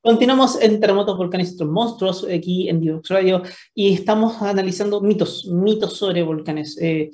Continuamos 0.00 0.60
en 0.60 0.80
Terremotos, 0.80 1.16
Volcanes 1.16 1.56
y 1.60 1.64
Monstruos, 1.64 2.26
aquí 2.32 2.68
en 2.68 2.80
Divox 2.80 3.08
Radio, 3.08 3.42
y 3.74 3.92
estamos 3.92 4.40
analizando 4.42 5.00
mitos, 5.00 5.46
mitos 5.46 5.96
sobre 5.96 6.22
volcanes. 6.22 6.76
Eh, 6.80 7.10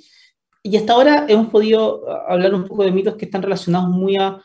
y 0.63 0.77
hasta 0.77 0.95
ahora 0.95 1.27
hemos 1.29 1.49
podido 1.49 2.09
hablar 2.29 2.55
un 2.55 2.67
poco 2.67 2.85
de 2.85 2.93
mitos 2.93 3.17
que 3.17 3.27
están 3.27 3.43
relacionados 3.43 3.91
muy 3.91 4.17
a 4.17 4.43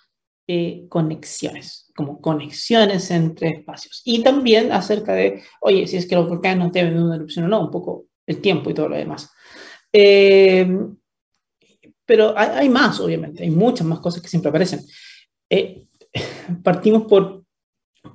eh, 0.48 0.86
conexiones, 0.90 1.87
como 1.98 2.22
conexiones 2.22 3.12
entre 3.12 3.50
espacios. 3.50 4.02
Y 4.06 4.24
también 4.24 4.72
acerca 4.72 5.14
de, 5.14 5.44
oye, 5.60 5.86
si 5.88 5.98
es 5.98 6.08
que 6.08 6.16
los 6.16 6.30
volcanes 6.30 6.60
no 6.60 6.72
deben 6.72 6.96
de 6.96 7.04
una 7.04 7.16
erupción 7.16 7.46
o 7.46 7.48
no, 7.50 7.66
un 7.66 7.72
poco 7.72 8.06
el 8.26 8.40
tiempo 8.40 8.70
y 8.70 8.74
todo 8.74 8.88
lo 8.88 8.96
demás. 8.96 9.30
Eh, 9.92 10.66
pero 12.06 12.34
hay, 12.38 12.70
más, 12.70 13.02
obviamente, 13.02 13.44
hay 13.44 13.50
muchas 13.50 13.86
más 13.86 14.00
cosas 14.00 14.22
que 14.22 14.30
siempre 14.30 14.50
aparecen. 14.50 14.80
partimos 16.64 17.04
por 17.04 17.44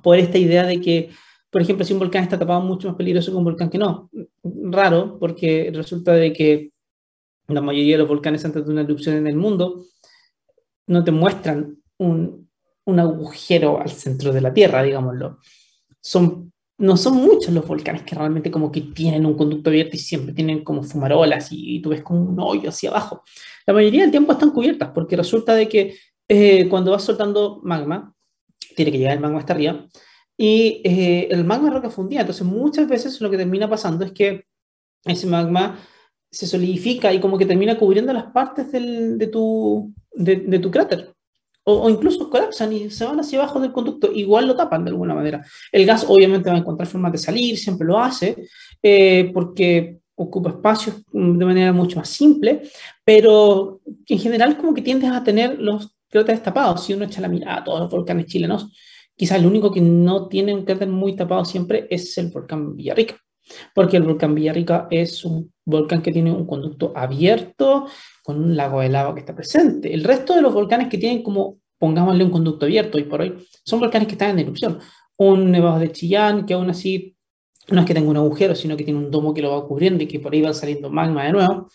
por 0.01 0.17
esta 0.17 0.37
idea 0.37 0.65
de 0.65 0.79
que, 0.81 1.09
por 1.49 1.61
ejemplo, 1.61 1.85
si 1.85 1.93
un 1.93 1.99
volcán 1.99 2.23
está 2.23 2.39
tapado, 2.39 2.61
mucho 2.61 2.87
más 2.87 2.97
peligroso 2.97 3.31
que 3.31 3.37
un 3.37 3.43
volcán 3.43 3.69
que 3.69 3.77
no. 3.77 4.09
Raro, 4.43 5.17
porque 5.19 5.71
resulta 5.73 6.13
de 6.13 6.33
que 6.33 6.71
la 7.47 7.61
mayoría 7.61 7.95
de 7.95 7.99
los 7.99 8.07
volcanes 8.07 8.43
antes 8.45 8.65
de 8.65 8.71
una 8.71 8.81
erupción 8.81 9.17
en 9.17 9.27
el 9.27 9.35
mundo 9.35 9.83
no 10.87 11.03
te 11.03 11.11
muestran 11.11 11.77
un, 11.97 12.42
un 12.85 12.99
agujero 12.99 13.79
al 13.79 13.89
centro 13.89 14.31
de 14.33 14.41
la 14.41 14.53
Tierra, 14.53 14.83
digámoslo. 14.83 15.39
Son, 16.01 16.51
no 16.77 16.97
son 16.97 17.15
muchos 17.17 17.53
los 17.53 17.67
volcanes 17.67 18.03
que 18.03 18.15
realmente 18.15 18.51
como 18.51 18.71
que 18.71 18.81
tienen 18.81 19.25
un 19.25 19.35
conducto 19.35 19.69
abierto 19.69 19.95
y 19.95 19.99
siempre 19.99 20.33
tienen 20.33 20.63
como 20.63 20.83
fumarolas 20.83 21.47
y, 21.51 21.81
tú 21.81 21.89
ves 21.89 22.01
como 22.01 22.21
un 22.21 22.39
hoyo 22.39 22.69
hacia 22.69 22.89
abajo. 22.89 23.23
La 23.65 23.73
mayoría 23.73 24.01
del 24.01 24.11
tiempo 24.11 24.33
están 24.33 24.51
cubiertas 24.51 24.91
porque 24.93 25.15
resulta 25.15 25.55
de 25.55 25.69
que 25.69 25.95
eh, 26.27 26.67
cuando 26.69 26.91
vas 26.91 27.03
soltando 27.03 27.61
magma, 27.63 28.13
tiene 28.75 28.91
que 28.91 28.97
llegar 28.97 29.15
el 29.15 29.21
magma 29.21 29.39
hasta 29.39 29.53
arriba, 29.53 29.87
y 30.37 30.81
eh, 30.83 31.27
el 31.31 31.43
magma 31.45 31.69
roca 31.69 31.89
fundida. 31.89 32.21
Entonces, 32.21 32.45
muchas 32.45 32.87
veces 32.87 33.19
lo 33.21 33.29
que 33.29 33.37
termina 33.37 33.69
pasando 33.69 34.05
es 34.05 34.11
que 34.11 34.45
ese 35.05 35.27
magma 35.27 35.79
se 36.31 36.47
solidifica 36.47 37.13
y 37.13 37.19
como 37.19 37.37
que 37.37 37.45
termina 37.45 37.77
cubriendo 37.77 38.11
las 38.13 38.25
partes 38.25 38.71
del, 38.71 39.17
de, 39.17 39.27
tu, 39.27 39.93
de, 40.13 40.37
de, 40.37 40.59
tu 40.59 40.71
cráter. 40.71 41.12
O, 41.65 41.89
incluso 41.89 42.29
colapsan 42.29 42.73
y 42.73 42.89
se 42.89 43.05
van 43.05 43.19
hacia 43.19 43.39
abajo 43.39 43.59
del 43.59 43.71
conducto, 43.71 44.11
igual 44.11 44.47
lo 44.47 44.55
tapan 44.55 44.83
de 44.83 44.91
alguna 44.91 45.15
manera. 45.15 45.45
El 45.71 45.85
gas 45.85 46.05
obviamente 46.07 46.49
va 46.49 46.55
a 46.55 46.59
encontrar 46.59 46.87
formas 46.87 47.13
de 47.13 47.17
salir, 47.17 47.57
siempre 47.57 47.87
lo 47.87 47.99
hace, 47.99 48.35
eh, 48.81 49.31
porque 49.33 49.99
ocupa 50.15 50.49
espacios 50.49 50.97
de 51.11 51.45
manera 51.45 51.73
mucho 51.73 51.97
más 51.97 52.09
simple, 52.09 52.63
pero 53.03 53.81
en 54.07 54.19
general 54.19 54.57
como 54.57 54.73
que 54.73 54.81
tiendes 54.81 55.11
a 55.11 55.23
tener 55.23 55.59
los 55.59 55.95
cráteres 56.09 56.43
tapados. 56.43 56.83
Si 56.83 56.93
uno 56.93 57.05
echa 57.05 57.21
la 57.21 57.27
mirada 57.27 57.57
a 57.57 57.63
todos 57.63 57.79
los 57.79 57.89
volcanes 57.89 58.27
chilenos, 58.27 58.71
quizás 59.15 59.39
el 59.39 59.45
único 59.45 59.71
que 59.71 59.81
no 59.81 60.27
tiene 60.27 60.53
un 60.53 60.65
cráter 60.65 60.87
muy 60.87 61.15
tapado 61.15 61.45
siempre 61.45 61.87
es 61.89 62.17
el 62.17 62.29
volcán 62.29 62.75
Villarrica, 62.75 63.15
porque 63.73 63.97
el 63.97 64.03
volcán 64.03 64.35
Villarrica 64.35 64.87
es 64.91 65.25
un 65.25 65.51
volcán 65.65 66.01
que 66.01 66.11
tiene 66.11 66.31
un 66.31 66.45
conducto 66.45 66.93
abierto 66.95 67.87
con 68.23 68.41
un 68.41 68.55
lago 68.55 68.81
de 68.81 68.89
lava 68.89 69.13
que 69.13 69.19
está 69.19 69.35
presente. 69.35 69.93
El 69.93 70.03
resto 70.03 70.33
de 70.33 70.41
los 70.41 70.53
volcanes 70.53 70.87
que 70.87 70.97
tienen 70.97 71.21
como, 71.21 71.59
pongámosle 71.77 72.23
un 72.23 72.31
conducto 72.31 72.65
abierto 72.65 72.97
hoy 72.97 73.03
por 73.03 73.21
hoy, 73.21 73.35
son 73.65 73.79
volcanes 73.79 74.07
que 74.07 74.13
están 74.13 74.31
en 74.31 74.39
erupción. 74.39 74.79
Un 75.17 75.51
Nevado 75.51 75.79
de 75.79 75.91
Chillán, 75.91 76.45
que 76.45 76.53
aún 76.53 76.69
así 76.69 77.15
no 77.69 77.81
es 77.81 77.85
que 77.85 77.93
tenga 77.93 78.09
un 78.09 78.17
agujero, 78.17 78.55
sino 78.55 78.75
que 78.75 78.83
tiene 78.83 78.99
un 78.99 79.11
domo 79.11 79.33
que 79.33 79.41
lo 79.41 79.51
va 79.51 79.67
cubriendo 79.67 80.03
y 80.03 80.07
que 80.07 80.19
por 80.19 80.33
ahí 80.33 80.41
va 80.41 80.53
saliendo 80.53 80.89
magma 80.89 81.25
de 81.25 81.31
nuevo. 81.33 81.69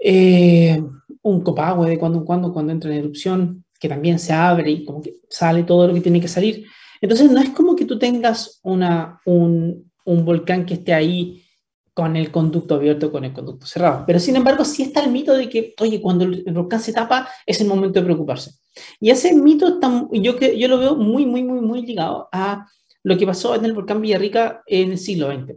Eh, 0.00 0.82
un 1.22 1.42
copagüe 1.42 1.90
de 1.90 1.98
cuando 1.98 2.18
en 2.18 2.24
cuando, 2.24 2.52
cuando 2.52 2.72
entra 2.72 2.90
en 2.92 2.98
erupción, 2.98 3.64
que 3.78 3.88
también 3.88 4.18
se 4.18 4.32
abre 4.32 4.70
y 4.70 4.84
como 4.84 5.02
que 5.02 5.14
sale 5.28 5.64
todo 5.64 5.88
lo 5.88 5.94
que 5.94 6.00
tiene 6.00 6.20
que 6.20 6.28
salir. 6.28 6.66
Entonces 7.00 7.30
no 7.30 7.40
es 7.40 7.50
como 7.50 7.76
que 7.76 7.84
tú 7.84 7.98
tengas 7.98 8.60
una, 8.62 9.20
un, 9.24 9.90
un 10.04 10.24
volcán 10.24 10.64
que 10.64 10.74
esté 10.74 10.94
ahí 10.94 11.43
con 11.94 12.16
el 12.16 12.32
conducto 12.32 12.74
abierto, 12.74 13.12
con 13.12 13.24
el 13.24 13.32
conducto 13.32 13.66
cerrado. 13.66 14.04
Pero 14.04 14.18
sin 14.18 14.34
embargo, 14.34 14.64
sí 14.64 14.82
está 14.82 15.02
el 15.02 15.12
mito 15.12 15.34
de 15.34 15.48
que, 15.48 15.74
oye, 15.80 16.00
cuando 16.00 16.24
el 16.24 16.52
volcán 16.52 16.80
se 16.80 16.92
tapa, 16.92 17.28
es 17.46 17.60
el 17.60 17.68
momento 17.68 18.00
de 18.00 18.04
preocuparse. 18.04 18.50
Y 19.00 19.10
ese 19.10 19.32
mito 19.34 19.68
está, 19.68 20.06
yo, 20.10 20.38
yo 20.38 20.68
lo 20.68 20.78
veo 20.78 20.96
muy, 20.96 21.24
muy, 21.24 21.44
muy, 21.44 21.60
muy 21.60 21.86
ligado 21.86 22.28
a 22.32 22.66
lo 23.04 23.16
que 23.16 23.26
pasó 23.26 23.54
en 23.54 23.64
el 23.64 23.72
volcán 23.72 24.00
Villarrica 24.02 24.62
en 24.66 24.92
el 24.92 24.98
siglo 24.98 25.32
XX. 25.32 25.56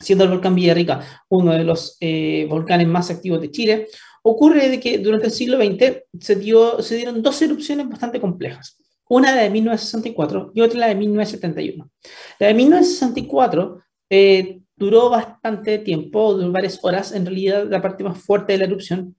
Siendo 0.00 0.24
el 0.24 0.30
volcán 0.30 0.54
Villarrica 0.54 1.24
uno 1.28 1.52
de 1.52 1.64
los 1.64 1.98
eh, 2.00 2.46
volcanes 2.48 2.88
más 2.88 3.10
activos 3.10 3.40
de 3.42 3.50
Chile, 3.50 3.88
ocurre 4.22 4.70
de 4.70 4.80
que 4.80 4.98
durante 4.98 5.26
el 5.26 5.32
siglo 5.32 5.58
XX 5.58 6.04
se, 6.18 6.36
dio, 6.36 6.82
se 6.82 6.96
dieron 6.96 7.22
dos 7.22 7.42
erupciones 7.42 7.88
bastante 7.88 8.20
complejas. 8.20 8.78
Una 9.10 9.34
de 9.34 9.50
1964 9.50 10.52
y 10.54 10.60
otra 10.62 10.80
la 10.80 10.88
de 10.88 10.94
1971. 10.94 11.90
La 12.38 12.46
de 12.46 12.54
1964 12.54 13.82
eh, 14.10 14.60
duró 14.78 15.10
bastante 15.10 15.78
tiempo, 15.78 16.34
duró 16.34 16.52
varias 16.52 16.78
horas, 16.82 17.12
en 17.12 17.26
realidad 17.26 17.66
la 17.68 17.82
parte 17.82 18.04
más 18.04 18.18
fuerte 18.18 18.52
de 18.52 18.58
la 18.58 18.64
erupción, 18.64 19.16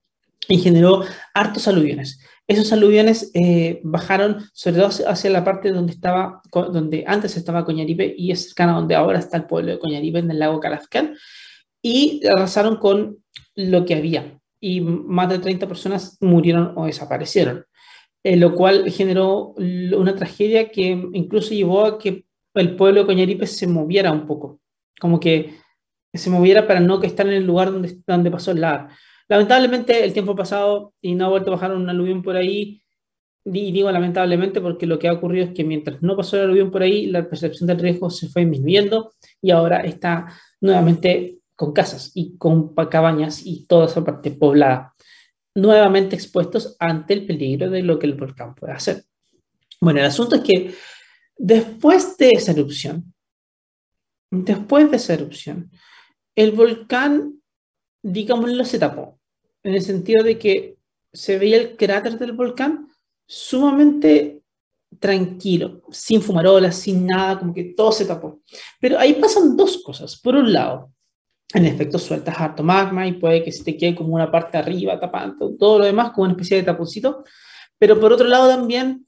y 0.47 0.57
generó 0.57 1.03
hartos 1.33 1.67
aluviones. 1.67 2.19
Esos 2.47 2.73
aluviones 2.73 3.29
eh, 3.35 3.79
bajaron 3.83 4.43
sobre 4.53 4.77
todo 4.77 4.89
hacia 5.07 5.29
la 5.29 5.43
parte 5.43 5.71
donde 5.71 5.93
estaba, 5.93 6.41
donde 6.51 7.03
antes 7.05 7.37
estaba 7.37 7.63
Coñaripe 7.63 8.15
y 8.17 8.31
es 8.31 8.45
cercana 8.47 8.73
donde 8.73 8.95
ahora 8.95 9.19
está 9.19 9.37
el 9.37 9.45
pueblo 9.45 9.71
de 9.71 9.79
Coñaripe 9.79 10.17
en 10.17 10.31
el 10.31 10.39
lago 10.39 10.59
Calafquén 10.59 11.15
y 11.81 12.25
arrasaron 12.27 12.77
con 12.77 13.17
lo 13.55 13.85
que 13.85 13.95
había. 13.95 14.39
Y 14.59 14.81
más 14.81 15.29
de 15.29 15.39
30 15.39 15.67
personas 15.67 16.17
murieron 16.21 16.73
o 16.75 16.87
desaparecieron, 16.87 17.65
eh, 18.23 18.35
lo 18.35 18.55
cual 18.55 18.89
generó 18.91 19.53
una 19.57 20.15
tragedia 20.15 20.69
que 20.69 20.87
incluso 21.13 21.53
llevó 21.53 21.85
a 21.85 21.99
que 21.99 22.25
el 22.55 22.75
pueblo 22.75 23.01
de 23.01 23.05
Coñaripe 23.05 23.45
se 23.45 23.67
moviera 23.67 24.11
un 24.11 24.25
poco, 24.25 24.59
como 24.99 25.19
que 25.19 25.55
se 26.13 26.29
moviera 26.29 26.67
para 26.67 26.79
no 26.79 27.01
estar 27.01 27.27
en 27.27 27.33
el 27.33 27.45
lugar 27.45 27.71
donde, 27.71 27.97
donde 28.05 28.31
pasó 28.31 28.51
el 28.51 28.61
lago. 28.61 28.89
Lamentablemente 29.27 30.03
el 30.03 30.13
tiempo 30.13 30.35
pasado 30.35 30.93
y 31.01 31.15
no 31.15 31.25
ha 31.25 31.29
vuelto 31.29 31.51
a 31.51 31.55
bajar 31.55 31.73
un 31.73 31.89
aluvión 31.89 32.21
por 32.21 32.35
ahí, 32.35 32.81
y 33.45 33.71
digo 33.71 33.91
lamentablemente 33.91 34.61
porque 34.61 34.85
lo 34.85 34.99
que 34.99 35.07
ha 35.07 35.13
ocurrido 35.13 35.45
es 35.45 35.53
que 35.53 35.63
mientras 35.63 36.01
no 36.01 36.15
pasó 36.15 36.37
el 36.37 36.43
aluvión 36.43 36.71
por 36.71 36.81
ahí, 36.81 37.07
la 37.07 37.27
percepción 37.27 37.67
del 37.67 37.79
riesgo 37.79 38.09
se 38.09 38.27
fue 38.27 38.43
disminuyendo 38.43 39.13
y 39.41 39.51
ahora 39.51 39.81
está 39.81 40.27
nuevamente 40.61 41.39
con 41.55 41.73
casas 41.73 42.11
y 42.15 42.37
con 42.37 42.73
cabañas 42.73 43.41
y 43.45 43.65
toda 43.65 43.85
esa 43.85 44.03
parte 44.03 44.31
poblada, 44.31 44.93
nuevamente 45.55 46.15
expuestos 46.15 46.75
ante 46.79 47.13
el 47.13 47.25
peligro 47.25 47.69
de 47.69 47.83
lo 47.83 47.99
que 47.99 48.07
el 48.07 48.13
volcán 48.13 48.55
puede 48.55 48.73
hacer. 48.73 49.03
Bueno, 49.81 49.99
el 49.99 50.05
asunto 50.05 50.35
es 50.37 50.41
que 50.41 50.73
después 51.37 52.17
de 52.17 52.31
esa 52.31 52.51
erupción, 52.51 53.13
después 54.31 54.89
de 54.89 54.97
esa 54.97 55.13
erupción, 55.13 55.71
el 56.35 56.51
volcán, 56.51 57.41
digámoslo, 58.01 58.63
se 58.65 58.79
tapó, 58.79 59.19
en 59.63 59.75
el 59.75 59.81
sentido 59.81 60.23
de 60.23 60.37
que 60.37 60.77
se 61.11 61.37
veía 61.37 61.57
el 61.57 61.75
cráter 61.75 62.17
del 62.17 62.33
volcán 62.33 62.87
sumamente 63.25 64.41
tranquilo, 64.99 65.83
sin 65.91 66.21
fumarolas, 66.21 66.75
sin 66.75 67.05
nada, 67.05 67.39
como 67.39 67.53
que 67.53 67.73
todo 67.75 67.91
se 67.91 68.05
tapó. 68.05 68.41
Pero 68.79 68.97
ahí 68.97 69.13
pasan 69.13 69.55
dos 69.55 69.83
cosas. 69.83 70.19
Por 70.19 70.35
un 70.35 70.51
lado, 70.51 70.91
en 71.53 71.65
efecto 71.65 71.99
sueltas 71.99 72.39
harto 72.39 72.63
magma 72.63 73.07
y 73.07 73.13
puede 73.13 73.43
que 73.43 73.51
se 73.51 73.63
te 73.63 73.77
quede 73.77 73.95
como 73.95 74.15
una 74.15 74.31
parte 74.31 74.57
arriba 74.57 74.99
tapando 74.99 75.55
todo 75.55 75.79
lo 75.79 75.85
demás 75.85 76.11
como 76.11 76.25
una 76.25 76.33
especie 76.33 76.57
de 76.57 76.63
taponcito. 76.63 77.23
Pero 77.77 77.99
por 77.99 78.13
otro 78.13 78.27
lado 78.27 78.49
también 78.49 79.05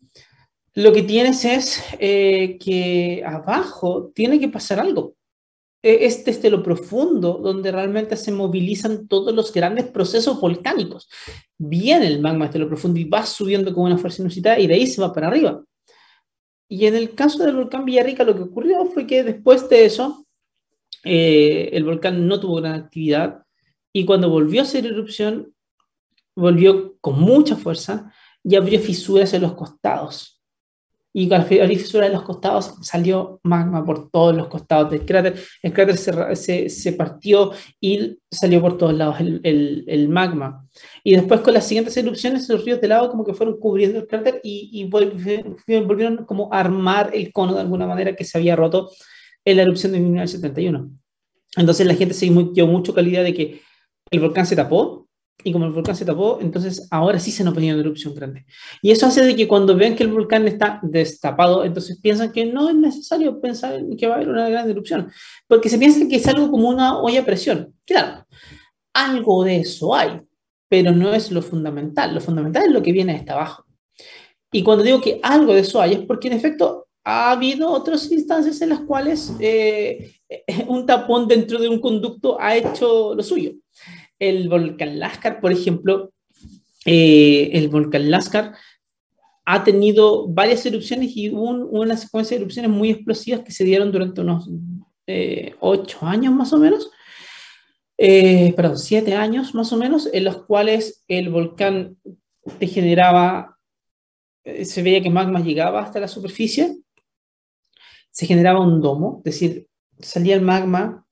lo 0.73 0.93
que 0.93 1.03
tienes 1.03 1.43
es 1.45 1.83
eh, 1.99 2.57
que 2.59 3.23
abajo 3.25 4.11
tiene 4.15 4.39
que 4.39 4.47
pasar 4.47 4.79
algo. 4.79 5.15
E, 5.83 6.05
es 6.05 6.23
desde 6.23 6.49
lo 6.49 6.63
profundo 6.63 7.33
donde 7.33 7.71
realmente 7.71 8.15
se 8.15 8.31
movilizan 8.31 9.07
todos 9.07 9.33
los 9.33 9.51
grandes 9.51 9.87
procesos 9.87 10.39
volcánicos. 10.39 11.09
Viene 11.57 12.07
el 12.07 12.21
magma 12.21 12.45
desde 12.45 12.59
lo 12.59 12.67
profundo 12.67 12.99
y 12.99 13.05
va 13.05 13.25
subiendo 13.25 13.73
con 13.73 13.85
una 13.85 13.97
fuerza 13.97 14.21
inusitada 14.21 14.59
y 14.59 14.67
de 14.67 14.75
ahí 14.75 14.87
se 14.87 15.01
va 15.01 15.13
para 15.13 15.27
arriba. 15.27 15.63
Y 16.69 16.85
en 16.85 16.95
el 16.95 17.15
caso 17.15 17.43
del 17.43 17.55
volcán 17.55 17.83
Villarrica 17.83 18.23
lo 18.23 18.35
que 18.35 18.43
ocurrió 18.43 18.85
fue 18.85 19.05
que 19.05 19.23
después 19.23 19.67
de 19.67 19.85
eso 19.85 20.25
eh, 21.03 21.69
el 21.73 21.83
volcán 21.83 22.27
no 22.27 22.39
tuvo 22.39 22.55
gran 22.55 22.75
actividad 22.75 23.43
y 23.91 24.05
cuando 24.05 24.29
volvió 24.29 24.61
a 24.61 24.63
hacer 24.63 24.85
erupción, 24.85 25.53
volvió 26.33 26.97
con 27.01 27.19
mucha 27.19 27.57
fuerza 27.57 28.13
y 28.41 28.55
abrió 28.55 28.79
fisuras 28.79 29.33
en 29.33 29.41
los 29.41 29.53
costados. 29.53 30.40
Y 31.13 31.27
con 31.27 31.41
abrir 31.41 31.77
fisuras 31.77 32.07
en 32.07 32.13
los 32.13 32.23
costados 32.23 32.75
salió 32.81 33.39
magma 33.43 33.83
por 33.83 34.09
todos 34.09 34.35
los 34.35 34.47
costados 34.47 34.91
del 34.91 35.05
cráter. 35.05 35.35
El 35.61 35.73
cráter 35.73 35.97
se, 35.97 36.69
se, 36.69 36.93
partió 36.93 37.51
y 37.81 38.17
salió 38.29 38.61
por 38.61 38.77
todos 38.77 38.93
lados 38.93 39.19
el, 39.19 39.41
el, 39.43 39.83
el, 39.87 40.07
magma. 40.07 40.65
Y 41.03 41.15
después 41.15 41.41
con 41.41 41.53
las 41.53 41.67
siguientes 41.67 41.97
erupciones, 41.97 42.47
los 42.47 42.63
ríos 42.63 42.79
de 42.79 42.87
lava 42.87 43.09
como 43.09 43.25
que 43.25 43.33
fueron 43.33 43.59
cubriendo 43.59 43.99
el 43.99 44.07
cráter 44.07 44.39
y, 44.43 44.69
y 44.71 44.89
volvieron 44.89 46.25
como 46.25 46.53
a 46.53 46.59
armar 46.59 47.11
el 47.13 47.33
cono 47.33 47.55
de 47.55 47.61
alguna 47.61 47.87
manera 47.87 48.15
que 48.15 48.23
se 48.23 48.37
había 48.37 48.55
roto 48.55 48.89
en 49.43 49.57
la 49.57 49.63
erupción 49.63 49.91
de 49.91 49.99
1971. 49.99 50.91
Entonces 51.57 51.85
la 51.85 51.95
gente 51.95 52.13
se 52.13 52.29
dio 52.53 52.67
mucho 52.67 52.93
calidad 52.93 53.23
de 53.23 53.33
que 53.33 53.61
el 54.11 54.19
volcán 54.19 54.45
se 54.45 54.55
tapó 54.55 55.07
y 55.43 55.51
como 55.51 55.65
el 55.65 55.71
volcán 55.71 55.95
se 55.95 56.05
tapó, 56.05 56.39
entonces 56.41 56.87
ahora 56.91 57.19
sí 57.19 57.31
se 57.31 57.43
nos 57.43 57.55
venía 57.55 57.73
una 57.73 57.81
erupción 57.81 58.13
grande. 58.13 58.45
Y 58.81 58.91
eso 58.91 59.07
hace 59.07 59.23
de 59.23 59.35
que 59.35 59.47
cuando 59.47 59.75
ven 59.75 59.95
que 59.95 60.03
el 60.03 60.11
volcán 60.11 60.47
está 60.47 60.79
destapado, 60.83 61.65
entonces 61.65 61.99
piensan 61.99 62.31
que 62.31 62.45
no 62.45 62.69
es 62.69 62.75
necesario 62.75 63.39
pensar 63.41 63.81
que 63.97 64.07
va 64.07 64.13
a 64.13 64.15
haber 64.17 64.29
una 64.29 64.49
gran 64.49 64.69
erupción, 64.69 65.11
porque 65.47 65.69
se 65.69 65.77
piensa 65.77 66.07
que 66.07 66.15
es 66.15 66.27
algo 66.27 66.51
como 66.51 66.69
una 66.69 66.99
olla 66.99 67.21
a 67.21 67.25
presión. 67.25 67.73
Claro, 67.85 68.25
algo 68.93 69.43
de 69.43 69.61
eso 69.61 69.95
hay, 69.95 70.21
pero 70.69 70.91
no 70.91 71.13
es 71.13 71.31
lo 71.31 71.41
fundamental. 71.41 72.13
Lo 72.13 72.21
fundamental 72.21 72.63
es 72.65 72.71
lo 72.71 72.81
que 72.81 72.91
viene 72.91 73.15
hasta 73.15 73.33
abajo. 73.33 73.65
Y 74.51 74.63
cuando 74.63 74.83
digo 74.83 75.01
que 75.01 75.19
algo 75.23 75.53
de 75.53 75.61
eso 75.61 75.81
hay, 75.81 75.93
es 75.93 75.99
porque 76.01 76.27
en 76.27 76.33
efecto 76.33 76.87
ha 77.03 77.31
habido 77.31 77.71
otras 77.71 78.11
instancias 78.11 78.61
en 78.61 78.69
las 78.69 78.81
cuales 78.81 79.33
eh, 79.39 80.13
un 80.67 80.85
tapón 80.85 81.27
dentro 81.27 81.59
de 81.59 81.67
un 81.67 81.79
conducto 81.79 82.39
ha 82.39 82.55
hecho 82.55 83.15
lo 83.15 83.23
suyo 83.23 83.53
el 84.21 84.49
volcán 84.49 84.99
Lascar, 84.99 85.41
por 85.41 85.51
ejemplo, 85.51 86.13
eh, 86.85 87.49
el 87.53 87.69
volcán 87.69 88.11
Lascar 88.11 88.53
ha 89.45 89.63
tenido 89.63 90.27
varias 90.27 90.63
erupciones 90.63 91.17
y 91.17 91.31
hubo 91.31 91.49
una 91.49 91.97
secuencia 91.97 92.37
de 92.37 92.43
erupciones 92.43 92.69
muy 92.69 92.91
explosivas 92.91 93.41
que 93.41 93.51
se 93.51 93.63
dieron 93.63 93.91
durante 93.91 94.21
unos 94.21 94.47
eh, 95.07 95.55
ocho 95.59 96.05
años 96.05 96.33
más 96.35 96.53
o 96.53 96.59
menos, 96.59 96.91
eh, 97.97 98.53
perdón, 98.55 98.77
siete 98.77 99.15
años 99.15 99.55
más 99.55 99.73
o 99.73 99.77
menos, 99.77 100.07
en 100.13 100.23
los 100.23 100.45
cuales 100.45 101.03
el 101.07 101.29
volcán 101.31 101.97
te 102.59 102.67
generaba, 102.67 103.57
se 104.43 104.83
veía 104.83 105.01
que 105.01 105.09
magma 105.09 105.39
llegaba 105.39 105.81
hasta 105.81 105.99
la 105.99 106.07
superficie, 106.07 106.77
se 108.11 108.27
generaba 108.27 108.61
un 108.61 108.81
domo, 108.81 109.23
es 109.25 109.33
decir, 109.33 109.67
salía 109.99 110.35
el 110.35 110.41
magma 110.41 111.07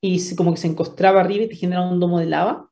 y 0.00 0.34
como 0.34 0.52
que 0.52 0.60
se 0.60 0.68
encostraba 0.68 1.20
arriba 1.20 1.44
y 1.44 1.48
te 1.48 1.56
generaba 1.56 1.90
un 1.90 2.00
domo 2.00 2.18
de 2.18 2.26
lava. 2.26 2.70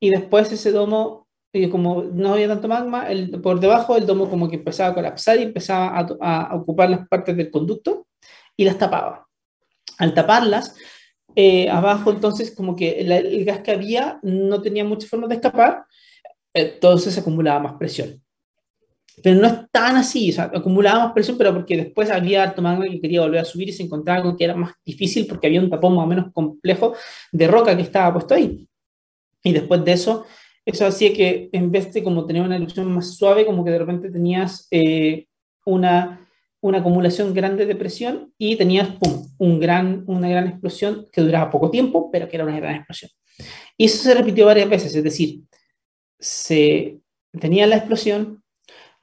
Y 0.00 0.10
después 0.10 0.52
ese 0.52 0.72
domo, 0.72 1.28
y 1.52 1.68
como 1.70 2.02
no 2.02 2.34
había 2.34 2.48
tanto 2.48 2.68
magma, 2.68 3.08
el, 3.08 3.40
por 3.40 3.60
debajo 3.60 3.96
el 3.96 4.06
domo 4.06 4.28
como 4.28 4.48
que 4.48 4.56
empezaba 4.56 4.90
a 4.90 4.94
colapsar 4.94 5.38
y 5.38 5.44
empezaba 5.44 6.06
a, 6.20 6.42
a 6.50 6.56
ocupar 6.56 6.90
las 6.90 7.08
partes 7.08 7.36
del 7.36 7.50
conducto 7.50 8.06
y 8.56 8.64
las 8.64 8.78
tapaba. 8.78 9.26
Al 9.98 10.14
taparlas, 10.14 10.74
eh, 11.36 11.68
abajo 11.68 12.10
entonces 12.10 12.54
como 12.54 12.76
que 12.76 13.00
el, 13.00 13.44
gas 13.44 13.60
que 13.60 13.72
había 13.72 14.20
no 14.22 14.62
tenía 14.62 14.84
mucha 14.84 15.08
forma 15.08 15.26
de 15.26 15.36
escapar, 15.36 15.84
entonces 16.52 17.14
se 17.14 17.20
acumulaba 17.20 17.60
más 17.60 17.74
presión. 17.74 18.23
Pero 19.22 19.40
no 19.40 19.46
es 19.46 19.54
tan 19.70 19.96
así, 19.96 20.30
o 20.30 20.32
sea, 20.34 20.44
acumulaba 20.54 21.04
más 21.04 21.12
presión, 21.12 21.38
pero 21.38 21.54
porque 21.54 21.76
después 21.76 22.10
había 22.10 22.42
harto 22.42 22.62
magma 22.62 22.84
que 22.84 23.00
quería 23.00 23.20
volver 23.20 23.40
a 23.40 23.44
subir 23.44 23.68
y 23.68 23.72
se 23.72 23.82
encontraba 23.82 24.22
con 24.22 24.36
que 24.36 24.44
era 24.44 24.54
más 24.54 24.72
difícil 24.84 25.26
porque 25.26 25.46
había 25.46 25.60
un 25.60 25.70
tapón 25.70 25.94
más 25.94 26.04
o 26.04 26.08
menos 26.08 26.32
complejo 26.32 26.94
de 27.32 27.46
roca 27.46 27.76
que 27.76 27.82
estaba 27.82 28.12
puesto 28.12 28.34
ahí. 28.34 28.68
Y 29.42 29.52
después 29.52 29.84
de 29.84 29.92
eso, 29.92 30.24
eso 30.64 30.86
hacía 30.86 31.12
que 31.12 31.50
en 31.52 31.70
vez 31.70 31.92
de 31.92 32.02
como 32.02 32.26
tener 32.26 32.42
una 32.42 32.56
erupción 32.56 32.90
más 32.92 33.16
suave, 33.16 33.46
como 33.46 33.64
que 33.64 33.70
de 33.70 33.78
repente 33.78 34.10
tenías 34.10 34.66
eh, 34.70 35.26
una, 35.64 36.28
una 36.60 36.78
acumulación 36.78 37.34
grande 37.34 37.66
de 37.66 37.76
presión 37.76 38.32
y 38.38 38.56
tenías 38.56 38.88
pum, 38.96 39.28
un 39.38 39.60
gran, 39.60 40.04
una 40.06 40.28
gran 40.28 40.48
explosión 40.48 41.06
que 41.12 41.20
duraba 41.20 41.50
poco 41.50 41.70
tiempo, 41.70 42.10
pero 42.10 42.28
que 42.28 42.36
era 42.36 42.44
una 42.44 42.58
gran 42.58 42.76
explosión. 42.76 43.10
Y 43.76 43.86
eso 43.86 44.02
se 44.02 44.14
repitió 44.14 44.46
varias 44.46 44.68
veces, 44.68 44.94
es 44.94 45.04
decir, 45.04 45.42
se 46.18 47.00
tenía 47.38 47.66
la 47.66 47.76
explosión, 47.76 48.43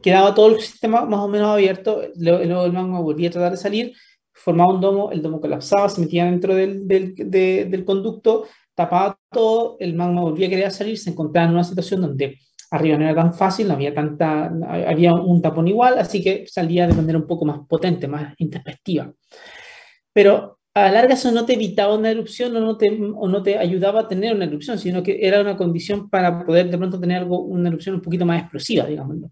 quedaba 0.01 0.33
todo 0.33 0.47
el 0.47 0.61
sistema 0.61 1.05
más 1.05 1.19
o 1.19 1.27
menos 1.27 1.49
abierto, 1.49 2.01
luego 2.15 2.65
el 2.65 2.73
magma 2.73 2.99
volvía 2.99 3.29
a 3.29 3.31
tratar 3.31 3.51
de 3.51 3.57
salir, 3.57 3.93
formaba 4.33 4.73
un 4.73 4.81
domo, 4.81 5.11
el 5.11 5.21
domo 5.21 5.39
colapsaba, 5.39 5.89
se 5.89 6.01
metía 6.01 6.25
dentro 6.25 6.55
del, 6.55 6.87
del, 6.87 7.13
del 7.15 7.85
conducto, 7.85 8.45
tapaba 8.75 9.17
todo, 9.31 9.77
el 9.79 9.93
magma 9.93 10.21
volvía 10.21 10.47
a 10.47 10.49
querer 10.49 10.71
salir, 10.71 10.97
se 10.97 11.11
encontraba 11.11 11.47
en 11.47 11.53
una 11.53 11.63
situación 11.63 12.01
donde 12.01 12.39
arriba 12.71 12.97
no 12.97 13.03
era 13.03 13.15
tan 13.15 13.33
fácil, 13.33 13.67
no 13.67 13.73
había 13.73 13.93
tanta, 13.93 14.51
había 14.87 15.13
un 15.13 15.41
tapón 15.41 15.67
igual, 15.67 15.99
así 15.99 16.23
que 16.23 16.45
salía 16.47 16.87
de 16.87 16.93
manera 16.93 17.19
un 17.19 17.27
poco 17.27 17.45
más 17.45 17.59
potente, 17.67 18.07
más 18.07 18.33
introspectiva. 18.37 19.13
Pero 20.13 20.59
a 20.73 20.83
la 20.83 20.91
larga 20.91 21.15
eso 21.15 21.31
no 21.31 21.45
te 21.45 21.53
evitaba 21.53 21.95
una 21.95 22.11
erupción 22.11 22.55
o 22.55 22.61
no, 22.61 22.77
te, 22.77 22.89
o 22.89 23.27
no 23.27 23.43
te 23.43 23.57
ayudaba 23.57 24.01
a 24.01 24.07
tener 24.07 24.33
una 24.33 24.45
erupción, 24.45 24.79
sino 24.79 25.03
que 25.03 25.19
era 25.21 25.41
una 25.41 25.57
condición 25.57 26.09
para 26.09 26.45
poder 26.45 26.69
de 26.69 26.77
pronto 26.77 26.99
tener 26.99 27.17
algo, 27.17 27.41
una 27.41 27.67
erupción 27.67 27.95
un 27.95 28.01
poquito 28.01 28.25
más 28.25 28.41
explosiva, 28.41 28.85
digámoslo. 28.85 29.31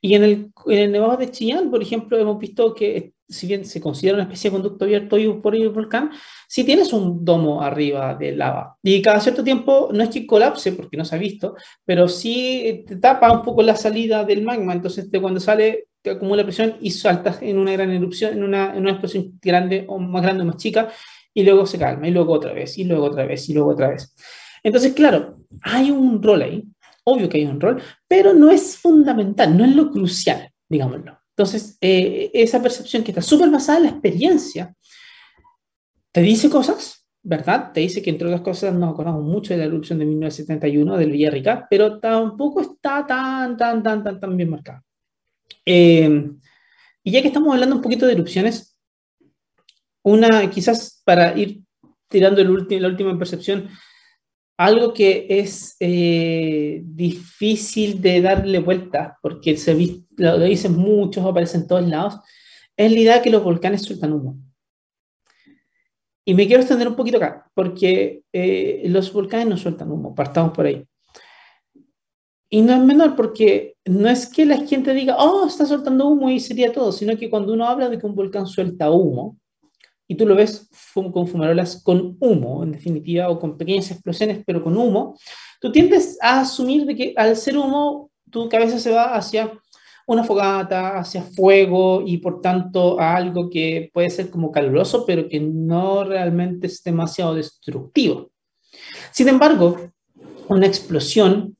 Y 0.00 0.14
en 0.14 0.24
el, 0.24 0.52
en 0.66 0.78
el 0.78 0.92
Nevado 0.92 1.16
de 1.16 1.30
Chillán, 1.30 1.70
por 1.70 1.82
ejemplo, 1.82 2.18
hemos 2.18 2.38
visto 2.38 2.74
que 2.74 3.12
si 3.28 3.46
bien 3.46 3.64
se 3.64 3.80
considera 3.80 4.14
una 4.14 4.24
especie 4.24 4.50
de 4.50 4.54
conducto 4.56 4.84
abierto 4.84 5.18
y 5.18 5.28
por 5.34 5.54
el 5.54 5.68
volcán, 5.68 6.10
si 6.48 6.64
tienes 6.64 6.92
un 6.92 7.24
domo 7.24 7.62
arriba 7.62 8.14
de 8.14 8.32
lava. 8.34 8.78
Y 8.82 9.02
cada 9.02 9.20
cierto 9.20 9.44
tiempo, 9.44 9.90
no 9.92 10.02
es 10.02 10.08
que 10.08 10.26
colapse, 10.26 10.72
porque 10.72 10.96
no 10.96 11.04
se 11.04 11.14
ha 11.14 11.18
visto, 11.18 11.54
pero 11.84 12.08
sí 12.08 12.84
te 12.86 12.96
tapa 12.96 13.30
un 13.30 13.42
poco 13.42 13.62
la 13.62 13.76
salida 13.76 14.24
del 14.24 14.42
magma. 14.42 14.72
Entonces, 14.72 15.10
de 15.10 15.20
cuando 15.20 15.40
sale, 15.40 15.88
te 16.00 16.10
acumula 16.10 16.42
presión 16.42 16.76
y 16.80 16.90
saltas 16.90 17.42
en 17.42 17.58
una 17.58 17.72
gran 17.72 17.90
erupción, 17.90 18.32
en 18.32 18.44
una, 18.44 18.74
en 18.74 18.80
una 18.80 18.92
explosión 18.92 19.38
grande 19.42 19.84
o 19.88 19.98
más 19.98 20.22
grande 20.22 20.42
o 20.44 20.46
más 20.46 20.56
chica, 20.56 20.88
y 21.34 21.42
luego 21.42 21.66
se 21.66 21.78
calma, 21.78 22.08
y 22.08 22.10
luego 22.10 22.32
otra 22.32 22.52
vez, 22.52 22.78
y 22.78 22.84
luego 22.84 23.06
otra 23.06 23.26
vez, 23.26 23.46
y 23.48 23.54
luego 23.54 23.70
otra 23.70 23.90
vez. 23.90 24.14
Entonces, 24.62 24.94
claro, 24.94 25.36
hay 25.62 25.90
un 25.90 26.22
rol 26.22 26.42
ahí, 26.42 26.64
obvio 27.10 27.28
que 27.28 27.38
hay 27.38 27.46
un 27.46 27.60
rol, 27.60 27.82
pero 28.06 28.34
no 28.34 28.50
es 28.50 28.76
fundamental, 28.76 29.56
no 29.56 29.64
es 29.64 29.74
lo 29.74 29.90
crucial, 29.90 30.50
digámoslo. 30.68 31.18
Entonces, 31.30 31.78
eh, 31.80 32.30
esa 32.34 32.60
percepción 32.62 33.04
que 33.04 33.12
está 33.12 33.22
súper 33.22 33.50
basada 33.50 33.78
en 33.78 33.84
la 33.84 33.90
experiencia, 33.90 34.74
te 36.12 36.20
dice 36.20 36.50
cosas, 36.50 37.06
¿verdad? 37.22 37.72
Te 37.72 37.80
dice 37.80 38.02
que 38.02 38.10
entre 38.10 38.26
otras 38.26 38.40
cosas 38.42 38.74
nos 38.74 38.92
acordamos 38.92 39.22
mucho 39.22 39.52
de 39.52 39.58
la 39.58 39.66
erupción 39.66 39.98
de 39.98 40.06
1971 40.06 40.96
del 40.96 41.12
Villarrica, 41.12 41.66
pero 41.70 42.00
tampoco 42.00 42.60
está 42.60 43.06
tan, 43.06 43.56
tan, 43.56 43.82
tan, 43.82 44.02
tan, 44.02 44.20
tan 44.20 44.36
bien 44.36 44.50
marcada. 44.50 44.84
Eh, 45.64 46.30
y 47.04 47.10
ya 47.10 47.22
que 47.22 47.28
estamos 47.28 47.52
hablando 47.54 47.76
un 47.76 47.82
poquito 47.82 48.06
de 48.06 48.12
erupciones, 48.12 48.76
una, 50.02 50.48
quizás 50.50 51.02
para 51.04 51.36
ir 51.38 51.62
tirando 52.08 52.40
el 52.40 52.80
la 52.80 52.88
última 52.88 53.16
percepción, 53.18 53.68
algo 54.58 54.92
que 54.92 55.26
es 55.30 55.76
eh, 55.78 56.82
difícil 56.84 58.02
de 58.02 58.20
darle 58.20 58.58
vuelta, 58.58 59.16
porque 59.22 59.56
se 59.56 60.02
lo 60.16 60.40
dicen 60.40 60.76
muchos, 60.76 61.24
aparece 61.24 61.58
en 61.58 61.68
todos 61.68 61.88
lados, 61.88 62.18
es 62.76 62.92
la 62.92 62.98
idea 62.98 63.14
de 63.14 63.22
que 63.22 63.30
los 63.30 63.44
volcanes 63.44 63.82
sueltan 63.82 64.12
humo. 64.12 64.36
Y 66.24 66.34
me 66.34 66.46
quiero 66.48 66.60
extender 66.60 66.88
un 66.88 66.96
poquito 66.96 67.18
acá, 67.18 67.48
porque 67.54 68.22
eh, 68.32 68.82
los 68.86 69.12
volcanes 69.12 69.46
no 69.46 69.56
sueltan 69.56 69.92
humo, 69.92 70.12
partamos 70.12 70.52
por 70.52 70.66
ahí. 70.66 70.84
Y 72.50 72.60
no 72.60 72.72
es 72.72 72.80
menor 72.80 73.14
porque 73.14 73.76
no 73.84 74.08
es 74.08 74.26
que 74.26 74.44
la 74.44 74.56
gente 74.66 74.92
diga, 74.92 75.16
oh, 75.18 75.46
está 75.46 75.66
soltando 75.66 76.08
humo 76.08 76.30
y 76.30 76.40
sería 76.40 76.72
todo, 76.72 76.90
sino 76.90 77.16
que 77.16 77.30
cuando 77.30 77.52
uno 77.52 77.64
habla 77.64 77.88
de 77.88 77.98
que 77.98 78.06
un 78.06 78.16
volcán 78.16 78.46
suelta 78.48 78.90
humo, 78.90 79.38
y 80.08 80.14
tú 80.16 80.26
lo 80.26 80.34
ves 80.34 80.68
con 80.94 81.28
fumarolas 81.28 81.82
con 81.82 82.16
humo, 82.18 82.64
en 82.64 82.72
definitiva, 82.72 83.28
o 83.28 83.38
con 83.38 83.58
pequeñas 83.58 83.90
explosiones, 83.90 84.42
pero 84.44 84.64
con 84.64 84.76
humo, 84.76 85.16
tú 85.60 85.70
tiendes 85.70 86.16
a 86.22 86.40
asumir 86.40 86.86
de 86.86 86.96
que 86.96 87.14
al 87.14 87.36
ser 87.36 87.58
humo, 87.58 88.10
tu 88.30 88.48
cabeza 88.48 88.78
se 88.78 88.90
va 88.90 89.14
hacia 89.14 89.52
una 90.06 90.24
fogata, 90.24 90.98
hacia 90.98 91.22
fuego 91.22 92.02
y 92.04 92.16
por 92.16 92.40
tanto 92.40 92.98
a 92.98 93.14
algo 93.14 93.50
que 93.50 93.90
puede 93.92 94.08
ser 94.08 94.30
como 94.30 94.50
caluroso, 94.50 95.04
pero 95.04 95.28
que 95.28 95.40
no 95.40 96.04
realmente 96.04 96.66
es 96.68 96.82
demasiado 96.82 97.34
destructivo. 97.34 98.30
Sin 99.12 99.28
embargo, 99.28 99.92
una 100.48 100.66
explosión 100.66 101.54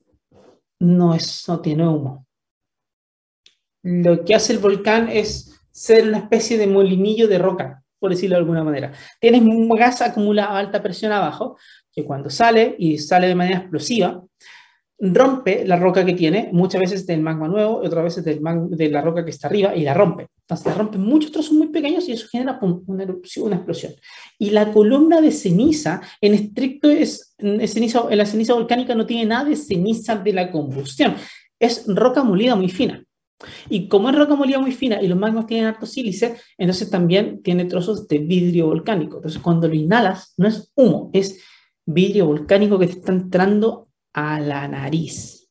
no, 0.79 1.13
es, 1.13 1.47
no 1.47 1.59
tiene 1.59 1.87
humo. 1.87 2.25
Lo 3.83 4.25
que 4.25 4.33
hace 4.33 4.53
el 4.53 4.59
volcán 4.59 5.07
es 5.09 5.55
ser 5.71 6.07
una 6.07 6.17
especie 6.17 6.57
de 6.57 6.65
molinillo 6.65 7.27
de 7.27 7.37
roca 7.37 7.78
por 7.99 8.11
decirlo 8.11 8.35
de 8.35 8.39
alguna 8.39 8.63
manera. 8.63 8.91
Tienes 9.19 9.41
un 9.41 9.69
gas 9.69 10.01
acumulado 10.01 10.51
a 10.51 10.59
alta 10.59 10.81
presión 10.81 11.11
abajo, 11.11 11.57
que 11.91 12.03
cuando 12.05 12.29
sale 12.29 12.75
y 12.79 12.97
sale 12.97 13.27
de 13.27 13.35
manera 13.35 13.59
explosiva, 13.59 14.23
rompe 14.99 15.65
la 15.65 15.77
roca 15.77 16.05
que 16.05 16.13
tiene, 16.13 16.49
muchas 16.51 16.81
veces 16.81 17.07
del 17.07 17.21
magma 17.21 17.47
nuevo, 17.47 17.77
otras 17.77 18.03
veces 18.03 18.25
del 18.25 18.41
de 18.69 18.89
la 18.89 19.01
roca 19.01 19.23
que 19.23 19.31
está 19.31 19.47
arriba, 19.47 19.75
y 19.75 19.83
la 19.83 19.93
rompe. 19.93 20.27
Entonces 20.41 20.65
la 20.67 20.73
rompe 20.73 20.97
muchos 20.97 21.31
trozos 21.31 21.53
muy 21.53 21.67
pequeños 21.67 22.07
y 22.09 22.13
eso 22.13 22.27
genera 22.29 22.59
una 22.61 23.03
erupción, 23.03 23.47
una 23.47 23.55
explosión. 23.57 23.93
Y 24.37 24.49
la 24.49 24.71
columna 24.71 25.21
de 25.21 25.31
ceniza, 25.31 26.01
en 26.19 26.33
estricto 26.33 26.89
es, 26.89 27.35
ceniza, 27.37 28.05
en 28.09 28.17
la 28.17 28.25
ceniza 28.25 28.53
volcánica 28.53 28.93
no 28.93 29.05
tiene 29.05 29.25
nada 29.25 29.45
de 29.45 29.55
ceniza 29.55 30.15
de 30.17 30.33
la 30.33 30.51
combustión, 30.51 31.15
es 31.59 31.85
roca 31.87 32.23
molida 32.23 32.55
muy 32.55 32.69
fina. 32.69 33.03
Y 33.69 33.87
como 33.87 34.09
es 34.09 34.15
roca 34.15 34.35
molida 34.35 34.59
muy 34.59 34.71
fina 34.71 35.01
y 35.01 35.07
los 35.07 35.17
magmas 35.17 35.47
tienen 35.47 35.67
harto 35.67 35.85
sílice, 35.85 36.37
entonces 36.57 36.89
también 36.89 37.41
tiene 37.41 37.65
trozos 37.65 38.07
de 38.07 38.19
vidrio 38.19 38.67
volcánico. 38.67 39.17
Entonces 39.17 39.41
cuando 39.41 39.67
lo 39.67 39.75
inhalas, 39.75 40.33
no 40.37 40.47
es 40.47 40.71
humo, 40.75 41.09
es 41.13 41.41
vidrio 41.85 42.27
volcánico 42.27 42.77
que 42.77 42.87
te 42.87 42.93
está 42.93 43.11
entrando 43.11 43.89
a 44.13 44.39
la 44.39 44.67
nariz 44.67 45.49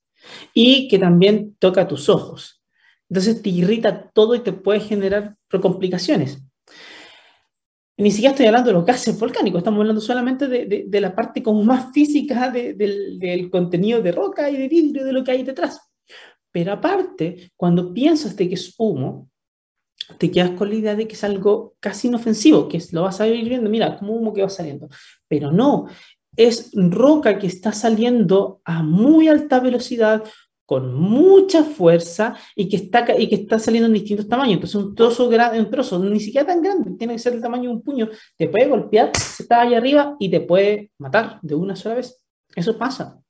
y 0.53 0.89
que 0.89 0.99
también 0.99 1.57
toca 1.59 1.89
tus 1.89 2.09
ojos. 2.09 2.63
Entonces 3.09 3.41
te 3.43 3.51
irrita 3.51 4.11
todo 4.11 4.35
y 4.35 4.41
te 4.41 4.53
puede 4.53 4.81
generar 4.81 5.37
complicaciones. 5.61 6.43
ni 7.97 8.11
siquiera 8.11 8.33
estoy 8.33 8.47
hablando 8.47 8.69
de 8.69 8.75
los 8.75 8.85
gases 8.85 9.19
volcánicos, 9.19 9.59
estamos 9.59 9.81
hablando 9.81 10.01
solamente 10.01 10.47
de, 10.47 10.85
de, 10.87 11.01
la 11.01 11.15
parte 11.17 11.43
como 11.43 11.65
más 11.65 11.93
física 11.93 12.51
del, 12.51 13.19
del, 13.19 13.51
contenido 13.51 14.01
de 14.01 14.13
roca 14.13 14.49
y 14.51 14.57
de 14.57 14.69
vidrio, 14.69 15.05
de 15.05 15.13
lo 15.13 15.25
que 15.25 15.33
hay 15.33 15.43
detrás. 15.43 15.88
Pero 16.59 16.73
aparte, 16.73 17.53
cuando 17.55 17.95
piensas 17.95 18.35
de 18.35 18.49
que 18.49 18.57
es 18.57 18.75
humo, 18.79 19.31
te 20.19 20.29
quedas 20.29 20.51
con 20.59 20.69
la 20.69 20.75
idea 20.75 20.97
de 20.97 21.07
que 21.07 21.15
es 21.15 21.23
algo 21.23 21.77
casi 21.79 22.09
inofensivo, 22.09 22.69
que 22.69 22.83
lo 22.91 23.03
vas 23.03 23.21
a 23.21 23.29
ir 23.29 23.49
viendo, 23.49 23.71
mira, 23.71 23.97
como 23.97 24.15
humo 24.15 24.35
que 24.35 24.43
va 24.43 24.49
saliendo. 24.49 24.89
Pero 25.29 25.53
no, 25.53 25.87
es 26.35 26.73
roca 26.75 27.39
que 27.39 27.47
está 27.47 27.71
saliendo 27.71 28.61
a 28.65 28.83
muy 28.83 29.29
alta 29.29 29.61
velocidad, 29.61 30.25
con 30.67 30.93
mucha 30.95 31.63
fuerza 31.63 32.35
y 32.57 32.69
que 32.69 32.75
está, 32.75 33.07
y 33.17 33.29
que 33.29 33.37
está 33.37 33.61
saliendo 33.61 33.87
en 33.87 33.95
distintos 33.95 34.27
tamaños. 34.27 34.55
Entonces, 34.55 34.83
un 34.83 34.97
trozo, 34.97 35.29
grande, 35.29 35.61
un 35.61 35.71
trozo 35.71 36.01
ni 36.01 36.19
siquiera 36.19 36.45
tan 36.45 36.61
grande, 36.61 36.91
tiene 36.99 37.13
que 37.13 37.21
ser 37.21 37.35
el 37.35 37.41
tamaño 37.41 37.71
de 37.71 37.77
un 37.77 37.83
puño, 37.83 38.09
te 38.37 38.49
puede 38.49 38.67
golpear, 38.67 39.13
se 39.17 39.45
está 39.45 39.61
allá 39.61 39.79
arriba 39.79 40.17
y 40.19 40.29
te 40.29 40.41
puede 40.41 40.91
matar 40.99 41.39
de 41.41 41.55
una 41.55 41.77
sola 41.77 41.95
vez. 41.95 42.21
Eso 42.57 42.77
pasa. 42.77 43.23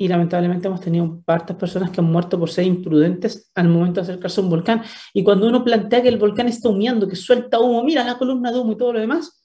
Y 0.00 0.06
lamentablemente 0.06 0.68
hemos 0.68 0.80
tenido 0.80 1.20
partes 1.22 1.56
personas 1.56 1.90
que 1.90 2.00
han 2.00 2.06
muerto 2.06 2.38
por 2.38 2.48
ser 2.48 2.64
imprudentes 2.64 3.50
al 3.56 3.68
momento 3.68 4.00
de 4.00 4.02
acercarse 4.02 4.40
a 4.40 4.44
un 4.44 4.50
volcán. 4.50 4.82
Y 5.12 5.24
cuando 5.24 5.48
uno 5.48 5.64
plantea 5.64 6.00
que 6.00 6.08
el 6.08 6.18
volcán 6.18 6.46
está 6.46 6.68
humeando, 6.68 7.08
que 7.08 7.16
suelta 7.16 7.58
humo, 7.58 7.82
mira 7.82 8.04
la 8.04 8.16
columna 8.16 8.52
de 8.52 8.60
humo 8.60 8.72
y 8.72 8.76
todo 8.76 8.92
lo 8.92 9.00
demás, 9.00 9.44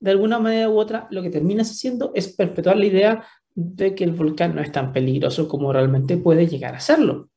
de 0.00 0.12
alguna 0.12 0.38
manera 0.38 0.70
u 0.70 0.78
otra, 0.78 1.08
lo 1.10 1.20
que 1.20 1.30
terminas 1.30 1.72
haciendo 1.72 2.12
es 2.14 2.28
perpetuar 2.28 2.76
la 2.76 2.86
idea 2.86 3.24
de 3.54 3.96
que 3.96 4.04
el 4.04 4.12
volcán 4.12 4.54
no 4.54 4.62
es 4.62 4.70
tan 4.70 4.92
peligroso 4.92 5.48
como 5.48 5.72
realmente 5.72 6.16
puede 6.16 6.46
llegar 6.46 6.76
a 6.76 6.80
serlo. 6.80 7.30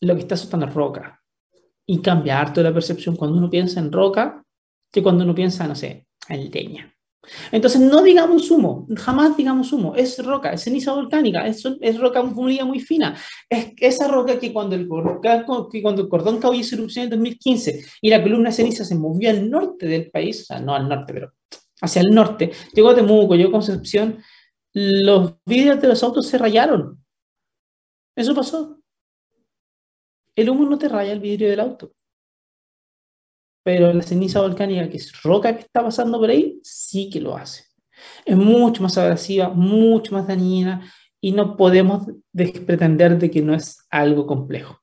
Lo 0.00 0.14
que 0.14 0.22
está 0.22 0.34
asustando 0.34 0.66
es 0.66 0.74
roca. 0.74 1.22
Y 1.86 2.02
cambia 2.02 2.40
harto 2.40 2.60
la 2.60 2.74
percepción 2.74 3.14
cuando 3.14 3.38
uno 3.38 3.48
piensa 3.48 3.78
en 3.78 3.92
roca 3.92 4.42
que 4.90 5.02
cuando 5.02 5.22
uno 5.22 5.34
piensa, 5.34 5.68
no 5.68 5.76
sé, 5.76 6.08
en 6.28 6.50
leña. 6.50 6.92
Entonces, 7.52 7.80
no 7.80 8.02
digamos 8.02 8.50
humo, 8.50 8.86
jamás 8.96 9.36
digamos 9.36 9.72
humo, 9.72 9.94
es 9.94 10.24
roca, 10.24 10.52
es 10.52 10.64
ceniza 10.64 10.92
volcánica, 10.92 11.46
es, 11.46 11.62
es 11.80 11.98
roca 11.98 12.22
muy, 12.22 12.80
fina. 12.80 13.16
Es 13.48 13.72
esa 13.78 14.08
roca 14.08 14.38
que 14.38 14.52
cuando 14.52 14.74
el, 14.74 14.88
que 15.70 15.82
cuando 15.82 16.02
el 16.02 16.08
cordón 16.08 16.40
cabo 16.40 16.54
hizo 16.54 16.74
erupción 16.74 17.04
en 17.04 17.10
2015 17.10 17.84
y 18.00 18.10
la 18.10 18.22
columna 18.22 18.50
de 18.50 18.56
ceniza 18.56 18.84
se 18.84 18.96
movió 18.96 19.30
al 19.30 19.48
norte 19.48 19.86
del 19.86 20.10
país, 20.10 20.42
o 20.42 20.44
sea, 20.46 20.60
no 20.60 20.74
al 20.74 20.88
norte, 20.88 21.12
pero 21.12 21.32
hacia 21.80 22.02
el 22.02 22.10
norte, 22.10 22.50
llegó 22.74 22.90
a 22.90 22.94
Temuco, 22.94 23.34
llegó 23.34 23.50
a 23.50 23.52
Concepción, 23.52 24.18
los 24.72 25.34
vidrios 25.44 25.80
de 25.80 25.88
los 25.88 26.02
autos 26.02 26.26
se 26.26 26.38
rayaron. 26.38 26.98
Eso 28.16 28.34
pasó. 28.34 28.78
El 30.34 30.50
humo 30.50 30.68
no 30.68 30.78
te 30.78 30.88
raya 30.88 31.12
el 31.12 31.20
vidrio 31.20 31.48
del 31.50 31.60
auto. 31.60 31.92
Pero 33.62 33.92
la 33.92 34.02
ceniza 34.02 34.40
volcánica, 34.40 34.88
que 34.88 34.96
es 34.96 35.22
roca 35.22 35.54
que 35.54 35.62
está 35.62 35.82
pasando 35.82 36.18
por 36.18 36.30
ahí, 36.30 36.58
sí 36.62 37.08
que 37.10 37.20
lo 37.20 37.36
hace. 37.36 37.64
Es 38.24 38.36
mucho 38.36 38.82
más 38.82 38.98
abrasiva, 38.98 39.48
mucho 39.48 40.14
más 40.14 40.26
dañina 40.26 40.92
y 41.20 41.32
no 41.32 41.56
podemos 41.56 42.06
pretender 42.32 43.18
de 43.18 43.30
que 43.30 43.42
no 43.42 43.54
es 43.54 43.86
algo 43.90 44.26
complejo. 44.26 44.78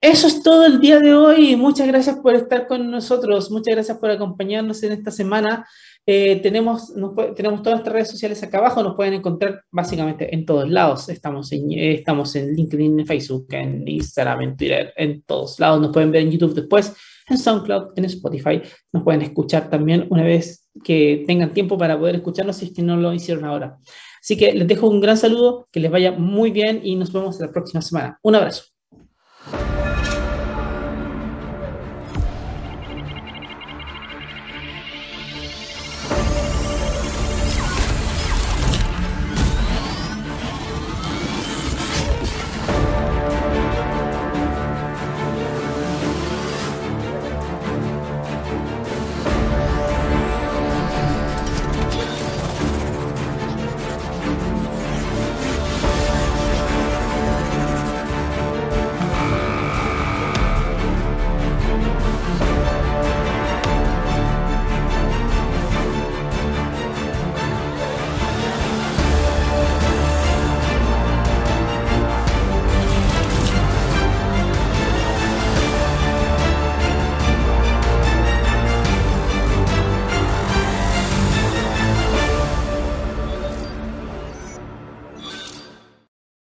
Eso 0.00 0.26
es 0.26 0.42
todo 0.42 0.66
el 0.66 0.80
día 0.80 0.98
de 0.98 1.14
hoy. 1.14 1.54
Muchas 1.54 1.86
gracias 1.86 2.16
por 2.16 2.34
estar 2.34 2.66
con 2.66 2.90
nosotros. 2.90 3.50
Muchas 3.52 3.74
gracias 3.74 3.98
por 3.98 4.10
acompañarnos 4.10 4.82
en 4.82 4.92
esta 4.92 5.12
semana. 5.12 5.64
Eh, 6.04 6.40
tenemos, 6.42 6.92
tenemos 7.36 7.62
todas 7.62 7.76
nuestras 7.76 7.92
redes 7.92 8.10
sociales 8.10 8.42
acá 8.42 8.58
abajo, 8.58 8.82
nos 8.82 8.96
pueden 8.96 9.14
encontrar 9.14 9.62
básicamente 9.70 10.34
en 10.34 10.44
todos 10.44 10.68
lados. 10.68 11.08
Estamos 11.08 11.52
en, 11.52 11.70
eh, 11.70 11.94
estamos 11.94 12.34
en 12.34 12.52
LinkedIn, 12.52 12.98
en 12.98 13.06
Facebook, 13.06 13.46
en 13.50 13.86
Instagram, 13.86 14.42
en 14.42 14.56
Twitter, 14.56 14.92
en 14.96 15.22
todos 15.22 15.60
lados. 15.60 15.80
Nos 15.80 15.92
pueden 15.92 16.10
ver 16.10 16.22
en 16.22 16.32
YouTube 16.32 16.54
después, 16.54 16.96
en 17.32 17.38
SoundCloud, 17.38 17.92
en 17.96 18.04
Spotify. 18.04 18.62
Nos 18.92 19.02
pueden 19.02 19.22
escuchar 19.22 19.68
también 19.70 20.06
una 20.10 20.22
vez 20.22 20.68
que 20.84 21.24
tengan 21.26 21.52
tiempo 21.52 21.76
para 21.76 21.98
poder 21.98 22.16
escucharnos 22.16 22.56
si 22.56 22.66
es 22.66 22.72
que 22.72 22.82
no 22.82 22.96
lo 22.96 23.12
hicieron 23.12 23.44
ahora. 23.44 23.78
Así 24.20 24.36
que 24.36 24.52
les 24.52 24.68
dejo 24.68 24.88
un 24.88 25.00
gran 25.00 25.16
saludo, 25.16 25.68
que 25.72 25.80
les 25.80 25.90
vaya 25.90 26.12
muy 26.12 26.50
bien 26.50 26.80
y 26.84 26.94
nos 26.96 27.12
vemos 27.12 27.40
la 27.40 27.50
próxima 27.50 27.82
semana. 27.82 28.18
Un 28.22 28.36
abrazo. 28.36 28.71